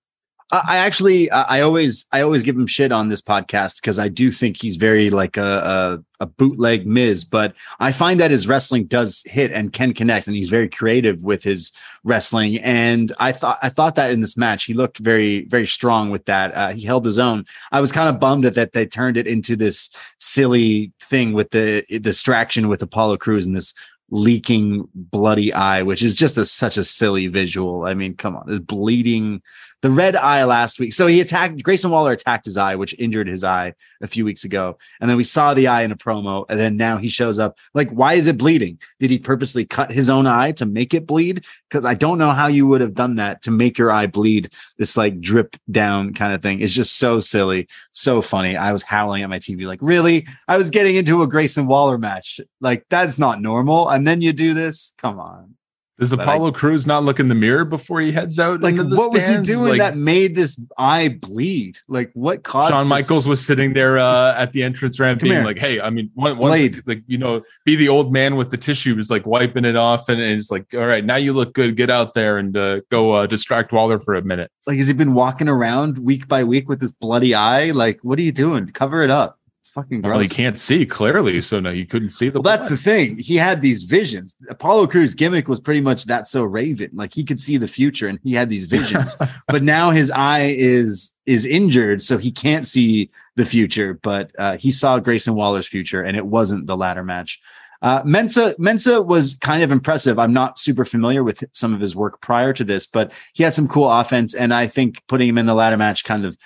[0.52, 4.10] I actually, I I always, I always give him shit on this podcast because I
[4.10, 8.48] do think he's very like a, a a bootleg Miz, but I find that his
[8.48, 11.72] wrestling does hit and can connect, and he's very creative with his
[12.04, 12.60] wrestling.
[12.60, 16.26] And I thought, I thought that in this match, he looked very, very strong with
[16.26, 16.56] that.
[16.56, 17.46] Uh, he held his own.
[17.72, 19.90] I was kind of bummed that they turned it into this
[20.20, 23.74] silly thing with the distraction with Apollo Crews and this
[24.12, 27.86] leaking bloody eye, which is just a such a silly visual.
[27.86, 29.42] I mean, come on, this bleeding
[29.86, 30.94] the red eye last week.
[30.94, 34.44] So he attacked Grayson Waller attacked his eye, which injured his eye a few weeks
[34.44, 34.80] ago.
[34.99, 36.44] And then we saw the eye in a promo.
[36.49, 37.60] And then now he shows up.
[37.76, 38.80] Like, why is it bleeding?
[38.99, 41.45] Did he purposely cut his own eye to make it bleed?
[41.70, 44.49] Because I don't know how you would have done that to make your eye bleed.
[44.80, 46.62] This like drip down kind of thing.
[46.62, 48.57] It's just so silly, so funny.
[48.57, 50.26] I was howling at my TV, like, really?
[50.48, 52.40] I was getting into a Grayson Waller match.
[52.60, 53.90] Like, that's not normal.
[53.90, 54.95] And then you do this.
[54.98, 55.53] Come on.
[55.98, 58.60] Does Apollo Crews not look in the mirror before he heads out?
[58.62, 61.78] Like, what was he doing Like, that made this eye bleed?
[61.88, 62.90] Like, what caused Shawn this?
[62.90, 65.46] Michaels was sitting there uh, at the entrance ramp, Come being here.
[65.46, 66.76] like, "Hey, I mean, one, Blade.
[66.76, 70.10] once like you know, be the old man with the tissues, like wiping it off,
[70.10, 71.78] and, and it's like, all right, now you look good.
[71.78, 74.94] Get out there and uh, go uh, distract Waller for a minute." Like, has he
[74.94, 77.72] been walking around week by week with this bloody eye?
[77.72, 78.68] Like, what are you doing?
[78.68, 79.40] Cover it up.
[79.76, 80.11] Fucking gross.
[80.11, 82.39] Well, he can't see clearly, so no, he couldn't see the.
[82.39, 83.18] Well, that's the thing.
[83.18, 84.38] He had these visions.
[84.47, 86.91] Apollo Crews gimmick was pretty much that so Raven.
[86.93, 89.18] Like he could see the future and he had these visions.
[89.49, 93.95] but now his eye is is injured, so he can't see the future.
[94.02, 97.41] But uh, he saw Grayson Waller's future, and it wasn't the ladder match.
[97.81, 100.18] Uh, Mensah Mensah was kind of impressive.
[100.18, 103.53] I'm not super familiar with some of his work prior to this, but he had
[103.53, 106.38] some cool offense, and I think putting him in the ladder match kind of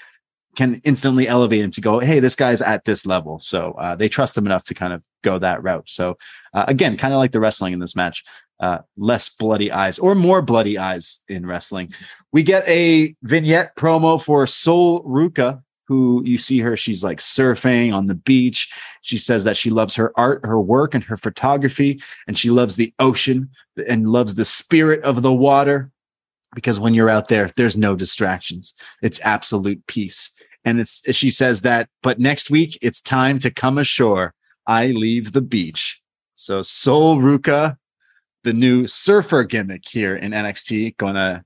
[0.55, 3.39] can instantly elevate him to go, hey, this guy's at this level.
[3.39, 5.89] So uh, they trust him enough to kind of go that route.
[5.89, 6.17] So
[6.53, 8.23] uh, again, kind of like the wrestling in this match,
[8.59, 11.93] uh, less bloody eyes or more bloody eyes in wrestling.
[12.31, 16.75] We get a vignette promo for Sol Ruca, who you see her.
[16.75, 18.71] She's like surfing on the beach.
[19.01, 22.75] She says that she loves her art, her work, and her photography, and she loves
[22.75, 23.49] the ocean
[23.87, 25.91] and loves the spirit of the water.
[26.53, 28.73] Because when you're out there, there's no distractions.
[29.01, 30.31] It's absolute peace.
[30.65, 34.33] And it's she says that, but next week it's time to come ashore.
[34.67, 36.01] I leave the beach.
[36.35, 37.77] So Sol Ruca,
[38.43, 41.43] the new surfer gimmick here in NXT, gonna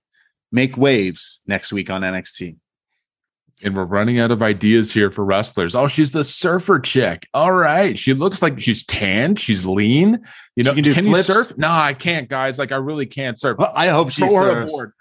[0.52, 2.57] make waves next week on NXT.
[3.64, 5.73] And we're running out of ideas here for wrestlers.
[5.73, 7.27] Oh, she's the surfer chick.
[7.34, 9.40] All right, she looks like she's tanned.
[9.40, 10.19] She's lean.
[10.56, 11.57] You know, She can can you surf?
[11.57, 12.60] No, I can't, guys.
[12.60, 13.57] Like, I really can't surf.
[13.57, 14.94] Well, I hope she Throw surfs.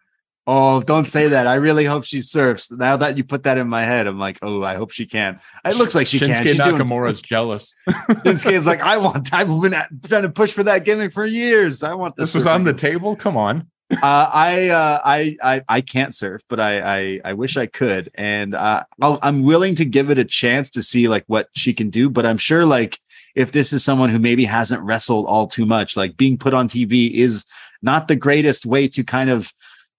[0.47, 1.47] Oh, don't say that.
[1.47, 2.71] I really hope she surfs.
[2.73, 5.39] Now that you put that in my head, I'm like, oh, I hope she can.
[5.65, 6.31] It looks like she can.
[6.31, 7.75] Shinsuke She's doing- Nakamura's jealous.
[7.89, 9.33] Shinsuke's like, I want.
[9.33, 9.73] I've been
[10.05, 11.85] trying to push for that gimmick for years.
[11.85, 13.15] I want This was on the table.
[13.15, 13.69] Come on.
[13.93, 13.97] uh,
[14.33, 18.55] I, uh, I, I, I can't surf, but I, I, I wish I could, and
[18.55, 21.91] uh, I'll, I'm willing to give it a chance to see like what she can
[21.91, 22.09] do.
[22.09, 22.99] But I'm sure like
[23.35, 26.69] if this is someone who maybe hasn't wrestled all too much, like being put on
[26.69, 27.45] TV is
[27.83, 29.53] not the greatest way to kind of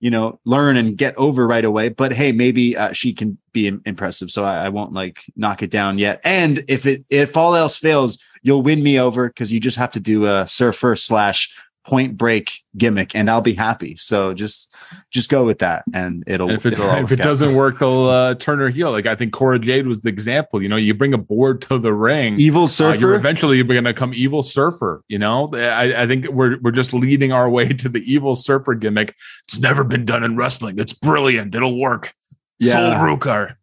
[0.04, 1.88] you know learn and get over right away.
[1.88, 5.64] But hey, maybe uh, she can be im- impressive, so I, I won't like knock
[5.64, 6.20] it down yet.
[6.26, 9.92] And if it if all else fails, you'll win me over because you just have
[9.94, 13.95] to do a surfer slash point break gimmick and I'll be happy.
[13.95, 14.73] So just
[15.11, 18.05] just go with that and it'll And if it, it'll if it doesn't work, they'll
[18.05, 18.91] uh, turn her heel.
[18.91, 20.61] Like I think Cora Jade was the example.
[20.61, 22.39] You know, you bring a board to the ring.
[22.39, 25.03] evil uh, surfer you're eventually you're going to come evil surfer.
[25.07, 28.76] You know, I, I think we're we're just leading our way to the evil surfer
[28.76, 29.15] gimmick.
[29.45, 30.80] It's never been done in wrestling.
[30.80, 31.53] It's brilliant.
[31.53, 32.14] It'll work.
[32.60, 32.73] Yeah.
[32.73, 33.55] Sol Ruca.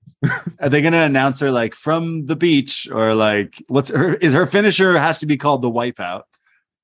[0.60, 4.34] Are they going to announce her like from the beach or like what's her is
[4.34, 6.24] her finisher has to be called the wipeout?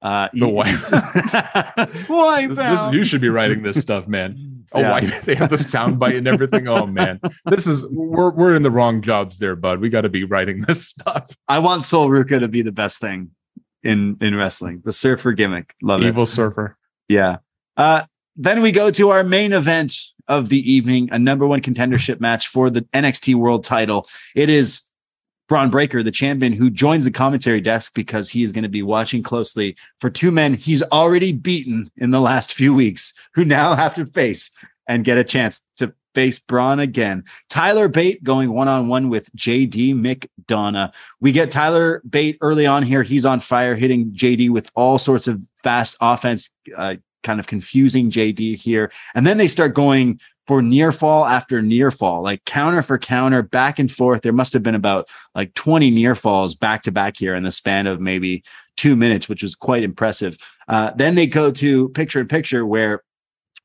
[0.02, 0.66] Uh, The wipe
[2.08, 2.56] wipeout.
[2.90, 4.64] This, you should be writing this stuff, man.
[4.72, 4.90] Oh, Yeah.
[4.90, 6.66] why they have the sound bite and everything?
[6.68, 9.80] Oh man, this is we're we're in the wrong jobs there, bud.
[9.80, 11.30] We got to be writing this stuff.
[11.48, 13.30] I want Sol Ruca to be the best thing
[13.82, 14.82] in in wrestling.
[14.84, 16.06] The surfer gimmick, love it.
[16.06, 16.76] Evil surfer.
[17.08, 17.36] Yeah.
[17.76, 18.02] Uh,
[18.36, 19.94] then we go to our main event
[20.28, 24.08] of the evening, a number one contendership match for the NXT World Title.
[24.34, 24.82] It is
[25.48, 28.82] Bron Breakker, the champion, who joins the commentary desk because he is going to be
[28.82, 33.74] watching closely for two men he's already beaten in the last few weeks, who now
[33.74, 34.50] have to face
[34.88, 37.24] and get a chance to face Bron again.
[37.50, 40.92] Tyler Bate going one on one with JD McDonagh.
[41.20, 43.02] We get Tyler Bate early on here.
[43.02, 48.10] He's on fire, hitting JD with all sorts of fast offense, uh, kind of confusing
[48.10, 48.90] JD here.
[49.14, 53.42] And then they start going for near fall after near fall, like counter for counter,
[53.42, 54.22] back and forth.
[54.22, 57.50] There must have been about like 20 near falls back to back here in the
[57.50, 58.44] span of maybe
[58.76, 60.38] two minutes, which was quite impressive.
[60.68, 63.02] Uh, then they go to picture in picture where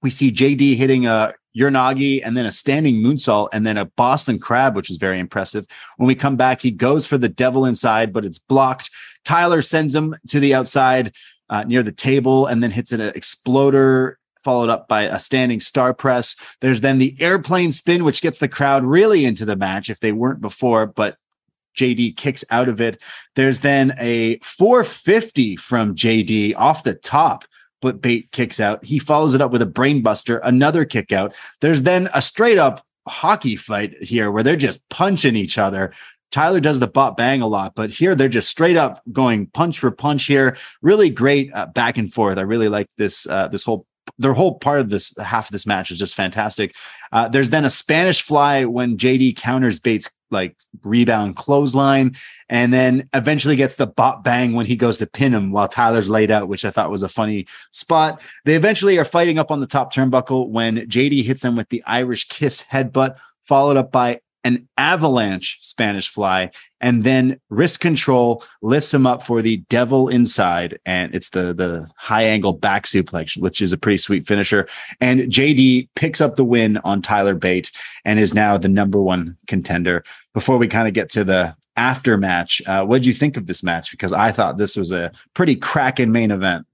[0.02, 4.40] we see JD hitting a Uranage and then a standing moonsault and then a Boston
[4.40, 5.66] crab, which was very impressive.
[5.98, 8.90] When we come back, he goes for the devil inside, but it's blocked.
[9.26, 11.14] Tyler sends him to the outside
[11.50, 15.94] uh, near the table and then hits an exploder followed up by a standing star
[15.94, 16.36] press.
[16.60, 20.12] There's then the airplane spin, which gets the crowd really into the match if they
[20.12, 21.18] weren't before, but
[21.78, 23.02] JD kicks out of it.
[23.36, 27.46] There's then a 450 from JD off the top,
[27.82, 28.84] but Bate kicks out.
[28.84, 31.34] He follows it up with a brainbuster, another kick out.
[31.62, 35.94] There's then a straight up hockey fight here where they're just punching each other.
[36.32, 39.80] Tyler does the bot bang a lot, but here they're just straight up going punch
[39.80, 40.56] for punch here.
[40.82, 42.38] Really great uh, back and forth.
[42.38, 43.86] I really like this uh, this whole
[44.18, 46.76] their whole part of this half of this match is just fantastic.
[47.12, 52.16] Uh, there's then a Spanish fly when JD counters Bates like rebound clothesline,
[52.50, 56.10] and then eventually gets the bot bang when he goes to pin him while Tyler's
[56.10, 58.22] laid out, which I thought was a funny spot.
[58.46, 61.84] They eventually are fighting up on the top turnbuckle when JD hits them with the
[61.86, 66.50] Irish kiss headbutt, followed up by an avalanche Spanish fly,
[66.82, 71.88] and then wrist control lifts him up for the devil inside, and it's the the
[71.96, 74.68] high angle back suplex, which is a pretty sweet finisher.
[75.00, 77.72] And JD picks up the win on Tyler Bate
[78.04, 80.04] and is now the number one contender.
[80.34, 83.48] Before we kind of get to the after match, uh, what did you think of
[83.48, 83.92] this match?
[83.92, 86.66] Because I thought this was a pretty cracking main event.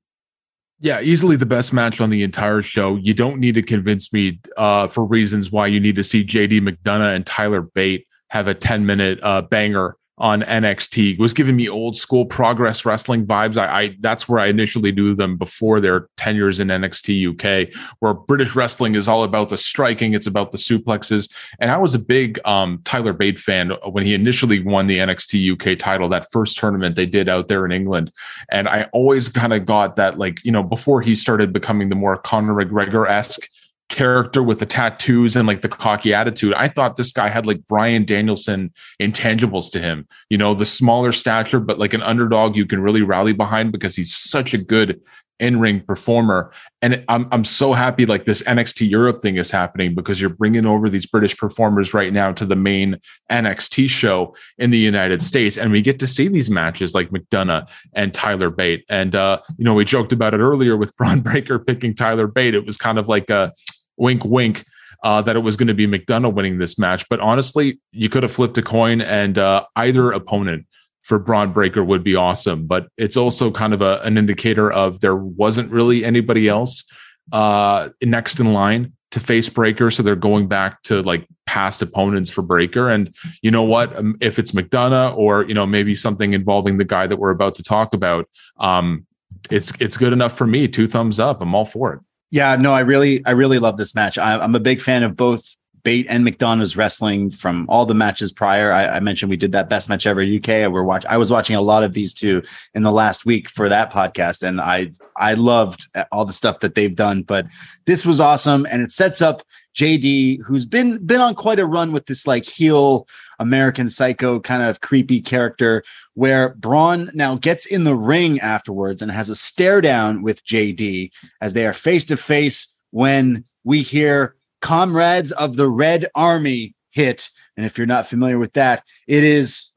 [0.79, 2.97] Yeah, easily the best match on the entire show.
[2.97, 6.61] You don't need to convince me uh, for reasons why you need to see JD
[6.61, 11.19] McDonagh and Tyler Bate have a 10 minute uh, banger on NXT.
[11.19, 13.57] Was giving me old school progress wrestling vibes.
[13.57, 18.14] I, I that's where I initially knew them before their tenures in NXT UK, where
[18.14, 21.31] British wrestling is all about the striking, it's about the suplexes.
[21.60, 25.53] And I was a big um, Tyler Bate fan when he initially won the NXT
[25.53, 28.11] UK title, that first tournament they did out there in England.
[28.49, 31.95] And I always kind of got that, like, you know, before he started becoming the
[31.95, 33.49] more Conor McGregor esque
[33.89, 36.53] character with the tattoos and like the cocky attitude.
[36.53, 41.11] I thought this guy had like Bryan Danielson intangibles to him, you know, the smaller
[41.11, 45.01] stature, but like an underdog you can really rally behind because he's such a good
[45.39, 46.51] in-ring performer.
[46.81, 50.65] And I'm I'm so happy like this NXT Europe thing is happening because you're bringing
[50.65, 52.97] over these British performers right now to the main
[53.31, 57.69] NXT show in the United States and we get to see these matches like McDonagh
[57.93, 58.84] and Tyler Bate.
[58.89, 62.55] And uh you know, we joked about it earlier with Bron Breakker picking Tyler Bate.
[62.55, 63.53] It was kind of like a
[63.97, 64.65] wink wink
[65.03, 67.07] uh, that it was going to be McDonagh winning this match.
[67.09, 70.65] But honestly, you could have flipped a coin and uh, either opponent
[71.03, 72.67] for Bron Breakker would be awesome.
[72.67, 76.83] But it's also kind of a, an indicator of there wasn't really anybody else
[77.31, 79.89] uh, next in line to face Breakker.
[79.89, 82.89] So they're going back to like past opponents for Breakker.
[82.89, 83.95] And you know what?
[83.95, 87.55] Um, if it's McDonagh or, you know, maybe something involving the guy that we're about
[87.55, 88.27] to talk about,
[88.59, 89.05] um,
[89.49, 90.67] it's it's good enough for me.
[90.67, 91.41] Two thumbs up.
[91.41, 91.99] I'm all for it.
[92.29, 94.17] Yeah, no, I really, I really love this match.
[94.17, 98.33] I, I'm a big fan of both Bate and McDonagh's wrestling from all the matches
[98.33, 98.73] prior.
[98.73, 100.69] I, I mentioned we did that best match ever UK.
[100.69, 101.05] We're watch.
[101.05, 102.43] I was watching a lot of these two
[102.73, 106.59] in the last week for that podcast, and I I loved uh, all the stuff
[106.59, 107.21] that they've done.
[107.21, 107.45] But
[107.85, 109.43] this was awesome, and it sets up
[109.77, 113.07] JD, who's been been on quite a run with this like heel
[113.39, 115.84] American Psycho kind of creepy character,
[116.14, 121.11] where Bron now gets in the ring afterwards and has a stare down with JD
[121.41, 127.30] as they are face to face when we hear "Comrades of the Red Army" hit.
[127.55, 129.72] And if you're not familiar with that, it is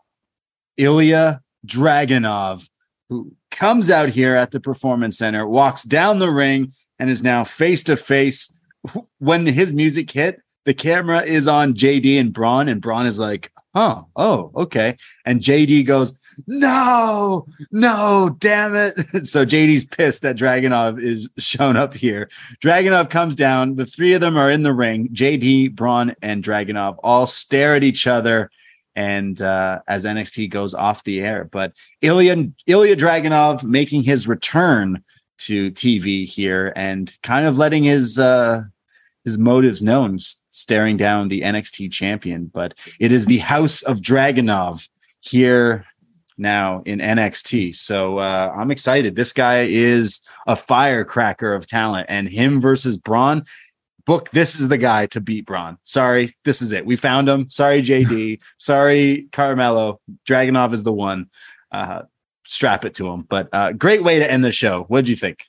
[0.79, 2.69] Ilja Dragunov
[3.09, 7.43] who comes out here at the performance center, walks down the ring, and is now
[7.45, 8.57] face to face.
[9.19, 13.51] When his music hit, the camera is on JD and Bron, and Bron is like,
[13.75, 16.17] "Oh, oh, okay." And JD goes,
[16.47, 18.95] "No, no, damn it!"
[19.27, 22.31] so JD's pissed that Dragunov is shown up here.
[22.63, 23.75] Dragunov comes down.
[23.75, 25.09] The three of them are in the ring.
[25.09, 28.49] JD, Bron, and Dragunov all stare at each other
[28.95, 31.49] and uh, as NXT goes off the air.
[31.51, 35.03] But Ilja Ilja Dragunov making his return
[35.39, 38.63] to TV here and kind of letting his uh,
[39.25, 40.19] his motives known,
[40.51, 42.51] staring down the NXT champion.
[42.53, 44.89] But it is the House of Dragunov
[45.21, 45.87] here
[46.37, 47.77] now in NXT.
[47.77, 49.17] So uh, I'm excited.
[49.17, 53.45] This guy is a firecracker of talent, and him versus Bron
[54.11, 55.79] book this is the guy to beat Bron.
[55.85, 56.85] Sorry, this is it.
[56.85, 57.49] We found him.
[57.49, 58.41] Sorry, JD.
[58.59, 60.01] Sorry, Carmelo.
[60.29, 61.31] Dragunov is the one.
[61.71, 62.03] Uh,
[62.45, 63.23] strap it to him.
[63.23, 64.83] But uh, great way to end the show.
[64.89, 65.45] What'd you think?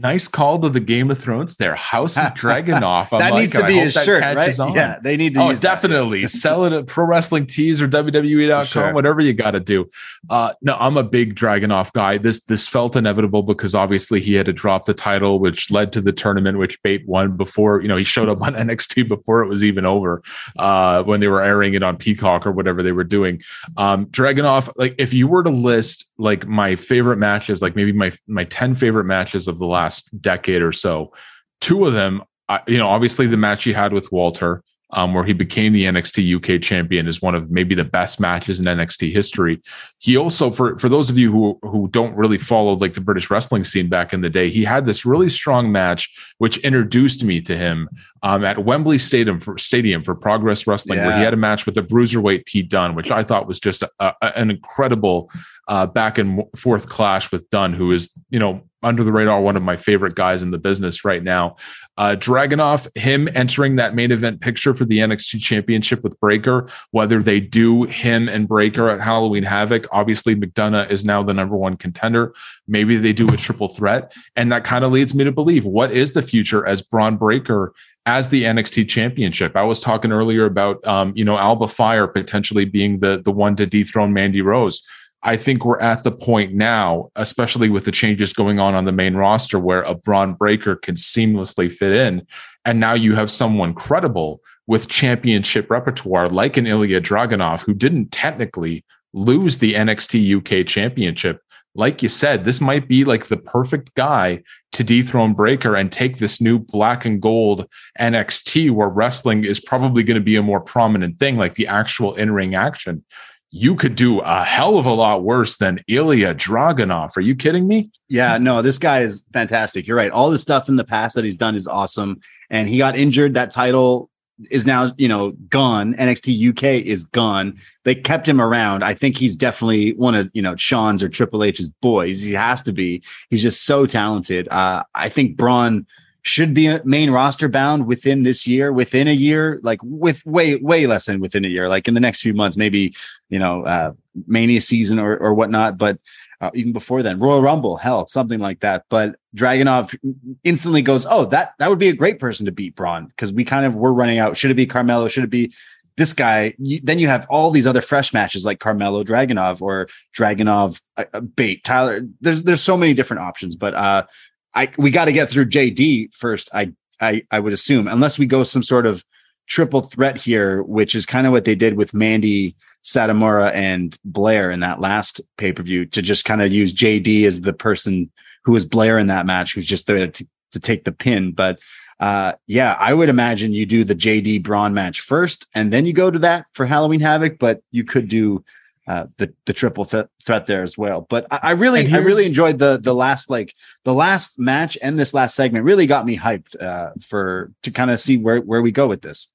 [0.00, 1.74] Nice call to the Game of Thrones there.
[1.74, 3.10] House of Dragunov.
[3.10, 4.58] that like needs to be his shirt, right?
[4.58, 4.72] On.
[4.72, 5.42] Yeah, they need to.
[5.42, 6.26] Oh, definitely.
[6.26, 8.94] Sell it at Pro Wrestling Tees or WWE.com, sure.
[8.94, 9.86] whatever you got to do.
[10.30, 12.16] Uh, no, I'm a big Dragunov guy.
[12.16, 16.00] This this felt inevitable because obviously he had to drop the title, which led to
[16.00, 17.82] the tournament, which Bate won before.
[17.82, 20.22] You know, he showed up on NXT before it was even over
[20.58, 23.42] uh, when they were airing it on Peacock or whatever they were doing.
[23.76, 28.12] Um, Dragunov, like if you were to list like my favorite matches, like maybe my
[28.26, 31.12] my ten favorite matches of the last decade or so.
[31.60, 32.22] Two of them,
[32.68, 36.36] you know, obviously the match he had with Walter, um, where he became the NXT
[36.36, 39.60] UK champion, is one of maybe the best matches in NXT history.
[39.98, 43.30] He also, for for those of you who who don't really follow like the British
[43.30, 47.40] wrestling scene back in the day, he had this really strong match which introduced me
[47.42, 47.88] to him
[48.22, 51.06] um, at Wembley Stadium for Stadium for Progress Wrestling, yeah.
[51.06, 53.82] where he had a match with the bruiserweight Pete Dunne, which I thought was just
[53.82, 55.30] a, a, an incredible
[55.68, 59.56] uh, back and forth clash with Dunne, who is you know under the radar, one
[59.56, 61.56] of my favorite guys in the business right now.
[62.00, 67.22] Uh, Dragunov, him entering that main event picture for the NXT Championship with Breakker, whether
[67.22, 71.76] they do him and Breakker at Halloween Havoc, obviously McDonagh is now the number one
[71.76, 72.32] contender.
[72.66, 74.14] Maybe they do a triple threat.
[74.34, 77.74] And that kind of leads me to believe what is the future as Bron Breakker
[78.06, 79.54] as the NXT championship.
[79.54, 83.56] I was talking earlier about, um, you know, Alba Fyre potentially being the, the one
[83.56, 84.80] to dethrone Mandy Rose.
[85.22, 88.92] I think we're at the point now, especially with the changes going on on the
[88.92, 92.26] main roster, where a Bron Breakker can seamlessly fit in.
[92.64, 98.12] And now you have someone credible with championship repertoire, like an Ilja Dragunov, who didn't
[98.12, 101.42] technically lose the NXT UK championship.
[101.74, 104.42] Like you said, this might be like the perfect guy
[104.72, 107.66] to dethrone Breakker and take this new black and gold
[107.98, 112.14] NXT where wrestling is probably going to be a more prominent thing, like the actual
[112.14, 113.04] in ring action
[113.50, 117.16] you could do a hell of a lot worse than Ilja Dragunov.
[117.16, 117.90] Are you kidding me?
[118.08, 119.86] Yeah, no, this guy is fantastic.
[119.86, 120.10] You're right.
[120.10, 122.20] All the stuff in the past that he's done is awesome.
[122.48, 123.34] And he got injured.
[123.34, 124.08] That title
[124.50, 125.94] is now, you know, gone.
[125.94, 127.58] NXT UK is gone.
[127.84, 128.84] They kept him around.
[128.84, 132.22] I think he's definitely one of, you know, Shawn's or Triple H's boys.
[132.22, 133.02] He has to be.
[133.30, 134.48] He's just so talented.
[134.48, 135.86] Uh, I think Bron
[136.22, 140.86] should be main roster bound within this year, within a year, like with way, way
[140.86, 142.94] less than within a year, like in the next few months, maybe,
[143.28, 143.92] you know, uh,
[144.26, 145.78] mania season or, or whatnot.
[145.78, 145.98] But
[146.40, 148.84] uh, even before then, Royal Rumble, hell, something like that.
[148.88, 149.96] But Dragunov
[150.44, 153.44] instantly goes, Oh, that, that would be a great person to beat Bron because we
[153.44, 154.36] kind of were running out.
[154.36, 155.08] Should it be Carmelo?
[155.08, 155.52] Should it be
[155.96, 156.54] this guy?
[156.58, 161.04] You, then you have all these other fresh matches like Carmelo Dragunov or Dragunov uh,
[161.12, 162.06] uh Bate Tyler.
[162.20, 164.06] There's, there's so many different options, but, uh,
[164.54, 166.48] I we got to get through JD first.
[166.52, 169.04] I I I would assume unless we go some sort of
[169.46, 172.54] triple threat here, which is kind of what they did with Mandy
[172.84, 177.24] Satomura and Blair in that last pay per view to just kind of use JD
[177.26, 178.10] as the person
[178.44, 181.32] who was Blair in that match, who's just there to, to take the pin.
[181.32, 181.58] But
[181.98, 185.92] uh, yeah, I would imagine you do the JD Bron match first, and then you
[185.92, 187.38] go to that for Halloween Havoc.
[187.38, 188.42] But you could do
[188.90, 191.02] uh, the the triple th- threat there as well.
[191.08, 193.54] But I, I really I really enjoyed the the last like
[193.84, 197.92] the last match and this last segment really got me hyped uh, for to kind
[197.92, 199.30] of see where where we go with this.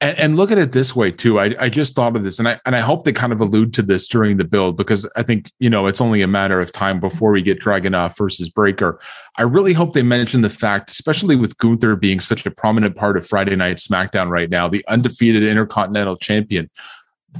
[0.00, 1.40] And, and, look at it this way too.
[1.40, 3.74] I, I just thought of this, and I and I hope they kind of allude
[3.74, 6.72] to this during the build because I think you know it's only a matter of
[6.72, 8.98] time before we get Dragunov versus Breakker.
[9.36, 13.18] I really hope they mention the fact, especially with Gunther being such a prominent part
[13.18, 16.70] of Friday Night SmackDown right now, the undefeated Intercontinental Champion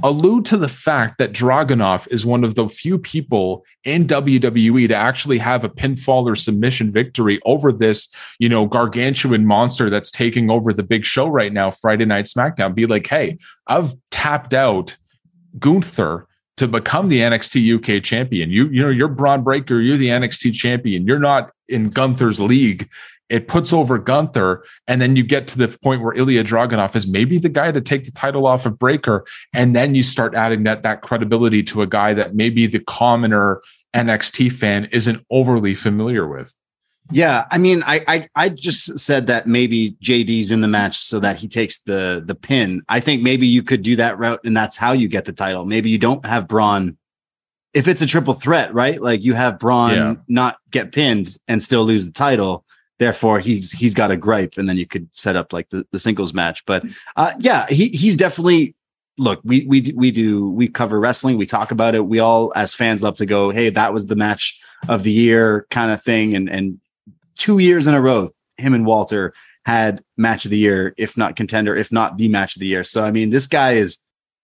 [0.03, 4.95] allude to the fact that Dragunov is one of the few people in WWE to
[4.95, 8.07] actually have a pinfall or submission victory over this,
[8.39, 12.75] you know, gargantuan monster that's taking over the big show right now, Friday Night SmackDown.
[12.75, 14.97] Be like, hey, I've tapped out
[15.57, 16.27] Gunther
[16.57, 18.49] to become the NXT UK champion.
[18.49, 21.05] You, you know, you're Bron Breakker, you're the NXT champion.
[21.05, 22.89] You're not in Gunther's league
[23.29, 27.07] it puts over Gunther, and then you get to the point where Ilja Dragunov is
[27.07, 30.63] maybe the guy to take the title off of Breakker, and then you start adding
[30.63, 33.61] that that credibility to a guy that maybe the commoner
[33.93, 36.53] NXT fan isn't overly familiar with.
[37.11, 41.19] Yeah, I mean, I, I I just said that maybe JD's in the match so
[41.19, 42.81] that he takes the the pin.
[42.89, 45.65] I think maybe you could do that route, and that's how you get the title.
[45.65, 46.97] Maybe you don't have Bron.
[47.73, 49.01] If it's a triple threat, right?
[49.01, 50.15] Like you have Bron yeah.
[50.27, 52.65] not get pinned and still lose the title
[52.99, 55.99] therefore he's he's got a gripe and then you could set up like the, the
[55.99, 56.65] singles match.
[56.65, 58.75] But uh, yeah he he's definitely
[59.17, 62.05] look we we we do we cover wrestling we talk about it.
[62.05, 65.67] We all as fans love to go hey that was the match of the year
[65.69, 66.35] kind of thing.
[66.35, 66.79] And and
[67.37, 69.33] two years in a row him and walter
[69.65, 72.83] had match of the year if not contender if not the match of the year.
[72.83, 73.97] So i mean this guy is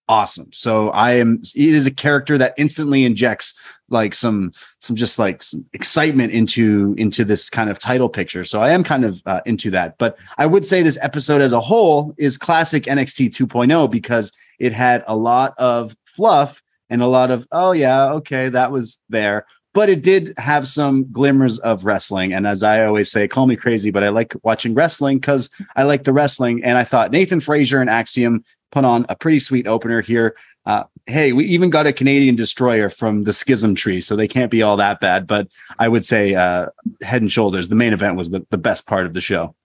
[0.08, 0.52] awesome.
[0.52, 3.60] So I am it is a character that instantly injects
[3.90, 8.44] like some some just like some excitement into into this kind of title picture.
[8.44, 9.98] So I am kind of uh, into that.
[9.98, 14.74] But I would say this episode as a whole is classic NXT 2.0 because it
[14.74, 19.46] had a lot of fluff and a lot of oh yeah, okay, that was there.
[19.74, 22.32] But it did have some glimmers of wrestling.
[22.32, 25.82] And as I always say, call me crazy, but I like watching wrestling because I
[25.82, 26.64] like the wrestling.
[26.64, 28.44] And I thought Nathan Frazer and Axiom
[28.74, 30.36] put on a pretty sweet opener here.
[30.66, 34.50] Uh, hey, we even got a Canadian destroyer from the Schism Tree, so they can't
[34.50, 35.28] be all that bad.
[35.28, 35.48] But
[35.78, 36.68] I would say, uh,
[37.02, 39.56] head and shoulders, the main event was the, the best part of the show.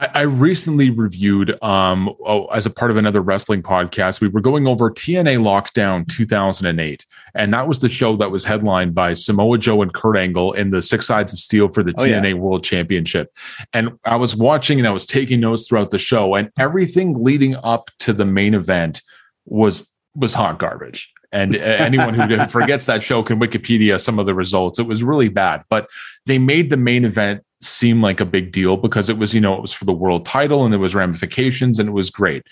[0.00, 4.68] I recently reviewed, um, oh, as a part of another wrestling podcast, we were going
[4.68, 7.04] over TNA Lockdown 2008.
[7.34, 10.70] And that was the show that was headlined by Samoa Joe and Kurt Angle in
[10.70, 12.34] the Six Sides of Steel for the oh, TNA yeah.
[12.34, 13.34] World Championship.
[13.72, 17.56] And I was watching and I was taking notes throughout the show, and everything leading
[17.56, 19.02] up to the main event
[19.46, 21.12] was was hot garbage.
[21.32, 24.78] And anyone who forgets that show can Wikipedia some of the results.
[24.78, 25.88] It was really bad, but
[26.24, 29.54] they made the main event seem like a big deal because it was, you know,
[29.54, 32.46] it was for the world title and there was ramifications and it was great.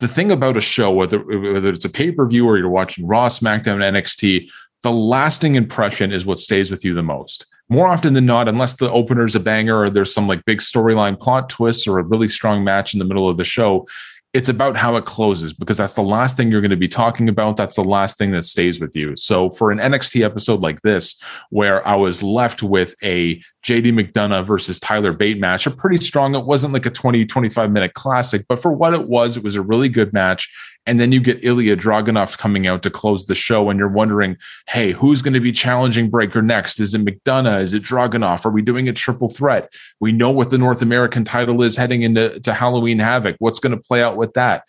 [0.00, 3.06] The thing about a show, whether whether it's a pay per view or you're watching
[3.06, 4.48] Raw, SmackDown, NXT,
[4.82, 7.46] the lasting impression is what stays with you the most.
[7.68, 11.18] More often than not, unless the opener's a banger or there's some like big storyline
[11.18, 13.86] plot twists or a really strong match in the middle of the show,
[14.32, 17.28] it's about how it closes because that's the last thing you're going to be talking
[17.28, 17.56] about.
[17.56, 19.14] That's the last thing that stays with you.
[19.14, 24.46] So for an NXT episode like this, where I was left with a JD McDonagh
[24.46, 28.46] versus Tyler Bate match, a pretty strong, it wasn't like a 20, 25 minute classic,
[28.48, 30.50] but for what it was, it was a really good match.
[30.84, 34.36] And then you get Ilja Dragunov coming out to close the show, and you're wondering,
[34.68, 36.80] hey, who's going to be challenging Breakker next?
[36.80, 37.62] Is it McDonagh?
[37.62, 38.44] Is it Dragunov?
[38.44, 39.72] Are we doing a triple threat?
[40.00, 43.36] We know what the North American title is heading into to Halloween Havoc.
[43.38, 44.64] What's going to play out with that?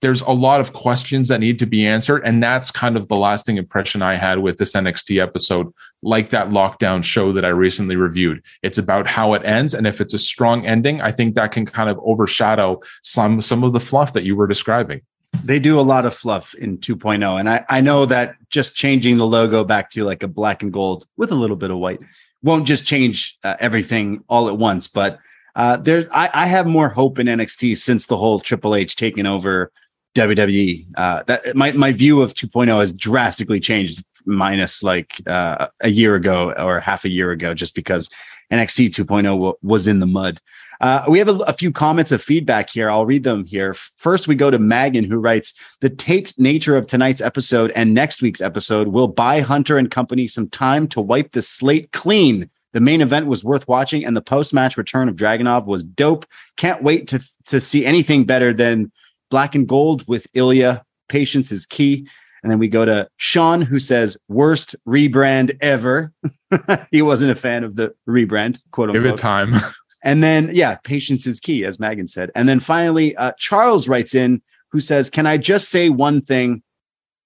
[0.00, 2.22] There's a lot of questions that need to be answered.
[2.24, 6.50] And that's kind of the lasting impression I had with this NXT episode, like that
[6.50, 8.42] lockdown show that I recently reviewed.
[8.62, 9.74] It's about how it ends.
[9.74, 13.64] And if it's a strong ending, I think that can kind of overshadow some, some
[13.64, 15.00] of the fluff that you were describing
[15.44, 19.16] they do a lot of fluff in 2.0 and I, I know that just changing
[19.16, 22.00] the logo back to like a black and gold with a little bit of white
[22.42, 25.18] won't just change uh, everything all at once but
[25.56, 29.26] uh, there I, I, have more hope in nxt since the whole triple h taking
[29.26, 29.72] over
[30.14, 35.88] wwe uh, that my, my view of 2.0 has drastically changed minus like uh, a
[35.88, 38.10] year ago or half a year ago just because
[38.52, 40.40] nxt 2.0 w- was in the mud
[40.80, 42.88] uh, we have a, a, few comments of feedback here.
[42.90, 43.74] I'll read them here.
[43.74, 48.22] First, we go to Megan, who writes The taped nature of tonight's episode and next
[48.22, 52.48] week's episode will buy Hunter and company some time to wipe the slate clean.
[52.72, 56.26] The main event was worth watching, and the post match return of Dragunov was dope.
[56.56, 58.92] Can't wait to, to see anything better than
[59.30, 60.82] black and gold with Ilja.
[61.08, 62.06] Patience is key.
[62.42, 66.12] And then we go to Sean, who says, worst rebrand ever.
[66.92, 69.02] he wasn't a fan of the rebrand, quote unquote.
[69.02, 69.54] Give it time.
[70.02, 72.30] And then, yeah, patience is key, as Megan said.
[72.34, 76.62] And then finally, uh, Charles writes in who says, Can I just say one thing?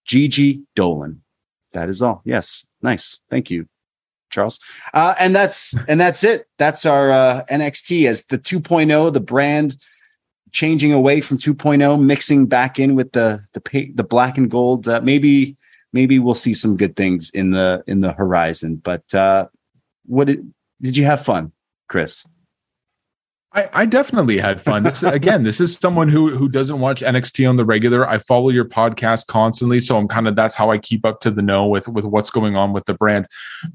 [0.04, 1.22] Gigi Dolan.
[1.72, 2.22] That is all.
[2.24, 2.66] Yes.
[2.82, 3.20] Nice.
[3.30, 3.66] Thank you,
[4.30, 4.58] Charles.
[4.92, 6.46] Uh, and that's and that's it.
[6.58, 9.76] That's our uh, NXT as the 2.0, the brand
[10.52, 14.86] changing away from 2.0, mixing back in with the the pa- the black and gold.
[14.86, 15.56] Uh, maybe
[15.92, 18.76] maybe we'll see some good things in the in the horizon.
[18.76, 19.48] But uh,
[20.04, 21.52] what did did you have fun,
[21.88, 22.26] Chris?
[23.54, 24.82] I, I definitely had fun.
[24.82, 28.08] This, again, this is someone who who doesn't watch NXT on the regular.
[28.08, 31.30] I follow your podcast constantly, so I'm kind of that's how I keep up to
[31.30, 33.26] the know with with what's going on with the brand.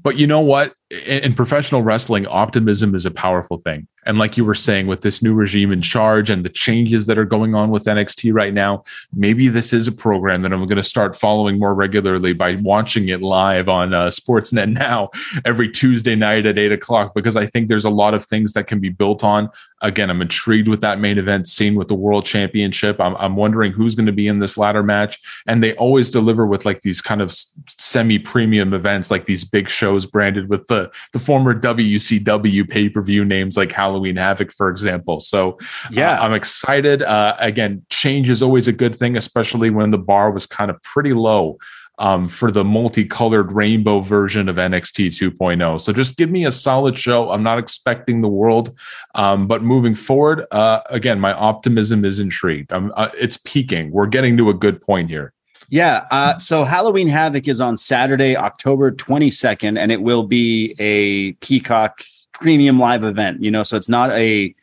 [0.02, 0.74] But you know what?
[0.90, 3.86] In, professional wrestling, optimism is a powerful thing.
[4.06, 7.18] And like you were saying, with this new regime in charge and the changes that
[7.18, 10.76] are going on with NXT right now, maybe this is a program that I'm going
[10.76, 15.10] to start following more regularly by watching it live on uh, Sportsnet now
[15.44, 18.66] every Tuesday night at eight o'clock, because I think there's a lot of things that
[18.66, 19.50] can be built on.
[19.80, 23.00] Again, I'm intrigued with that main event scene with the World Championship.
[23.00, 25.18] I'm, I'm wondering who's going to be in this ladder match.
[25.46, 27.34] And they always deliver with like these kind of
[27.68, 33.02] semi premium events, like these big shows branded with the, the former WCW pay per
[33.02, 35.20] view names like Halloween Havoc, for example.
[35.20, 35.58] So
[35.90, 37.02] yeah, uh, I'm excited.
[37.02, 40.82] Uh, again, change is always a good thing, especially when the bar was kind of
[40.82, 41.58] pretty low.
[42.00, 45.80] Um, for the multicolored rainbow version of NXT 2.0.
[45.80, 47.32] So just give me a solid show.
[47.32, 48.78] I'm not expecting the world,
[49.16, 52.72] um, but moving forward, uh, again, my optimism is intrigued.
[52.72, 53.90] Uh, it's peaking.
[53.90, 55.32] We're getting to a good point here.
[55.70, 56.06] Yeah.
[56.10, 62.02] Uh, so Halloween Havoc is on Saturday, October 22nd, and it will be a Peacock
[62.32, 64.54] premium live event, you know, so it's not a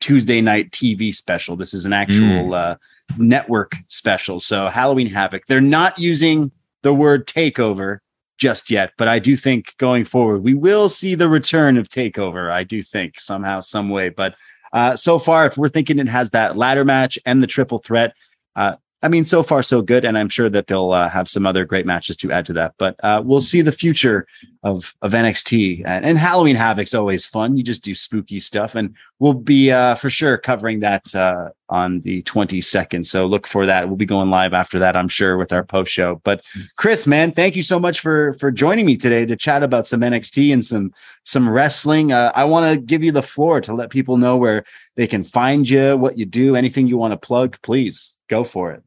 [0.00, 1.56] Tuesday night TV special.
[1.56, 2.54] This is an actual mm.
[2.54, 2.76] uh,
[3.16, 4.40] network special.
[4.40, 5.46] So Halloween Havoc.
[5.46, 6.50] They're not using
[6.84, 7.98] the word takeover
[8.38, 12.50] just yet, but I do think going forward we will see the return of takeover.
[12.50, 14.10] I do think somehow, some way.
[14.10, 14.34] But
[14.72, 18.14] uh, so far, if we're thinking it has that ladder match and the triple threat,
[18.54, 21.44] uh, I mean, so far so good, and I'm sure that they'll uh, have some
[21.44, 22.72] other great matches to add to that.
[22.78, 24.26] But uh, we'll see the future
[24.62, 27.54] of of NXT and, and, Halloween Havoc's always fun.
[27.54, 32.00] You just do spooky stuff, and we'll be uh, for sure covering that uh, on
[32.00, 33.04] the 22nd.
[33.04, 33.88] So look for that.
[33.88, 36.22] We'll be going live after that, I'm sure, with our post show.
[36.24, 36.42] But
[36.76, 40.00] Chris, man, thank you so much for for joining me today to chat about some
[40.00, 40.94] NXT and some
[41.24, 42.12] some wrestling.
[42.12, 44.64] Uh, I want to give you the floor to let people know where
[44.96, 47.60] they can find you, what you do, anything you want to plug.
[47.60, 48.82] Please go for it.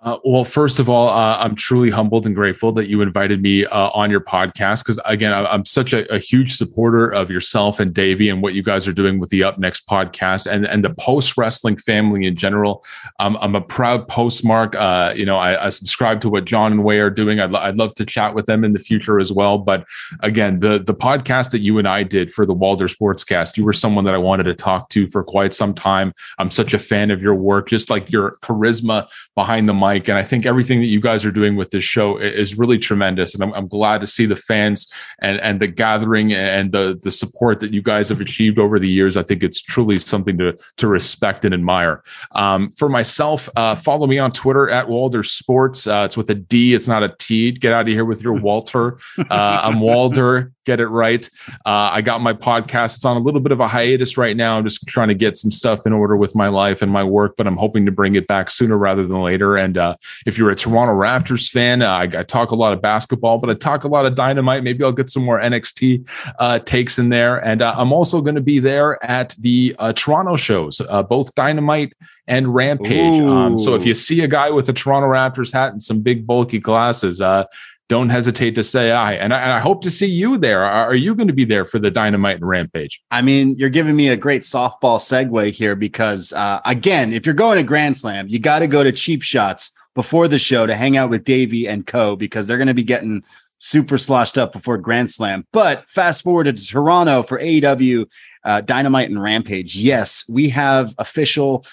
[0.00, 3.66] Uh, well, first of all, uh, I'm truly humbled and grateful that you invited me
[3.66, 7.92] uh, on your podcast because, again, I'm such a, a, huge supporter of yourself and
[7.92, 10.94] Davey and what you guys are doing with the Up Next podcast and, and the
[10.94, 12.84] post wrestling family in general.
[13.18, 14.76] Um, I'm a proud postmark.
[14.76, 17.40] Uh, you know, I, I, subscribe to what John and Wai are doing.
[17.40, 19.58] I'd, I'd love to chat with them in the future as well.
[19.58, 19.84] But
[20.20, 23.72] again, the the podcast that you and I did for the Walder Sportscast, you were
[23.72, 26.12] someone that I wanted to talk to for quite some time.
[26.38, 30.08] I'm such a fan of your work, just like your charisma behind the mic Mike.
[30.08, 33.32] And I think everything that you guys are doing with this show is really tremendous.
[33.32, 37.10] And I'm, I'm glad to see the fans and, and the gathering and the, the
[37.10, 39.16] support that you guys have achieved over the years.
[39.16, 42.02] I think it's truly something to, to respect and admire.
[42.32, 45.86] Um, for myself, uh, follow me on Twitter at Walder Sports.
[45.86, 47.52] Uh, it's with a D, it's not a T.
[47.52, 48.98] Get out of here with your Walter.
[49.18, 51.28] Uh, I'm Walder get it right.
[51.64, 52.96] Uh, I got my podcast.
[52.96, 54.58] It's on a little bit of a hiatus right now.
[54.58, 57.36] I'm just trying to get some stuff in order with my life and my work,
[57.38, 59.56] but I'm hoping to bring it back sooner rather than later.
[59.56, 59.96] And uh,
[60.26, 63.48] if you're a Toronto Raptors fan, uh, I, I, talk a lot of basketball, but
[63.48, 64.64] I talk a lot of dynamite.
[64.64, 67.44] Maybe I'll get some more NXT uh, takes in there.
[67.44, 71.94] And uh, I'm also going to be there at the uh, Toronto shows, both Dynamite
[72.26, 73.20] and Rampage.
[73.20, 76.26] Um, so if you see a guy with a Toronto Raptors hat and some big
[76.26, 77.44] bulky glasses, uh,
[77.88, 79.14] don't hesitate to say I.
[79.14, 80.62] And I, and I hope to see you there.
[80.62, 83.00] Are, you going to be there for the Dynamite and Rampage?
[83.10, 87.34] I mean, you're giving me a great softball segue here because, uh, again, if you're
[87.34, 90.74] going to Grand Slam, you got to go to Cheap Shots before the show to
[90.74, 92.14] hang out with Davey and Co.
[92.14, 93.24] because they're going to be getting
[93.58, 95.46] super sloshed up before Grand Slam.
[95.52, 98.06] But fast forward to Toronto for AEW
[98.44, 99.76] uh, Dynamite and Rampage.
[99.76, 101.64] Yes, we have official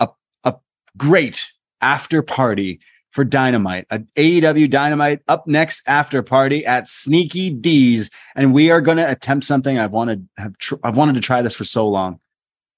[0.00, 0.08] a,
[0.44, 0.54] a
[0.96, 1.46] great
[1.80, 2.80] after party
[3.14, 8.80] for Dynamite, a AEW Dynamite up next after party at Sneaky Dee's, and we are
[8.80, 11.88] going to attempt something I've wanted have tr- I've wanted to try this for so
[11.88, 12.18] long: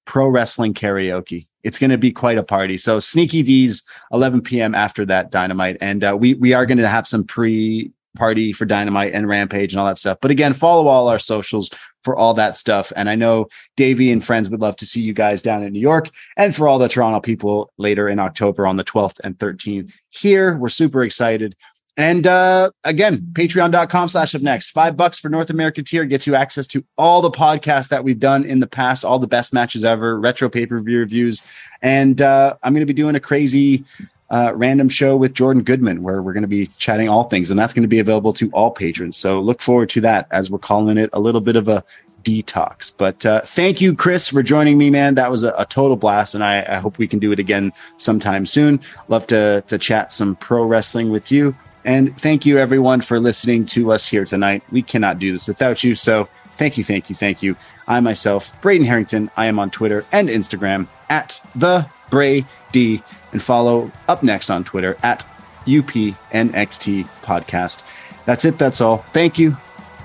[0.05, 1.47] pro wrestling karaoke.
[1.63, 2.77] It's going to be quite a party.
[2.77, 3.83] So Sneaky Dee's,
[4.13, 4.75] 11 p.m.
[4.75, 8.65] after that Dynamite, and uh, we we are going to have some pre party for
[8.65, 10.17] Dynamite and Rampage and all that stuff.
[10.21, 11.69] But again, follow all our socials
[12.03, 12.91] for all that stuff.
[12.95, 15.79] And I know Davey and friends would love to see you guys down in New
[15.79, 19.91] York and for all the Toronto people later in October on the 12th and 13th
[20.09, 20.57] here.
[20.57, 21.55] We're super excited.
[21.97, 24.69] And uh, again, patreon.com slash up next.
[24.69, 28.19] Five bucks for North American tier gets you access to all the podcasts that we've
[28.19, 31.41] done in the past, all the best matches ever, retro pay per view reviews.
[31.81, 33.83] And uh, I'm going to be doing a crazy
[34.29, 37.59] uh, random show with Jordan Goodman, where we're going to be chatting all things, and
[37.59, 39.15] that's going to be available to all patrons.
[39.15, 41.83] So look forward to that as we're calling it a little bit of a
[42.23, 42.91] detox.
[42.95, 45.15] But uh, thank you, Chris, for joining me, man.
[45.15, 47.71] That was a, a total blast, and I, I, hope we can do it again
[47.97, 48.81] sometime soon.
[49.07, 51.55] Love to to chat some pro wrestling with you.
[51.85, 54.61] And thank you, everyone, for listening to us here tonight.
[54.71, 55.95] We cannot do this without you.
[55.95, 56.27] So
[56.57, 57.55] thank you, thank you, thank you.
[57.87, 59.31] I myself, Braden Herrington.
[59.37, 64.63] I am on Twitter and Instagram at the Bray D, and follow up next on
[64.63, 65.25] Twitter at
[65.65, 67.83] UPNXT Podcast.
[68.25, 68.57] That's it.
[68.57, 68.97] That's all.
[69.13, 69.57] Thank you.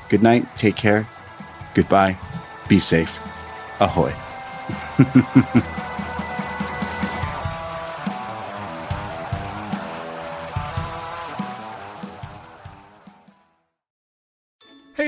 [0.09, 0.57] Good night.
[0.57, 1.07] Take care.
[1.75, 2.19] Goodbye.
[2.69, 3.19] Be safe.
[3.81, 4.15] Ahoy.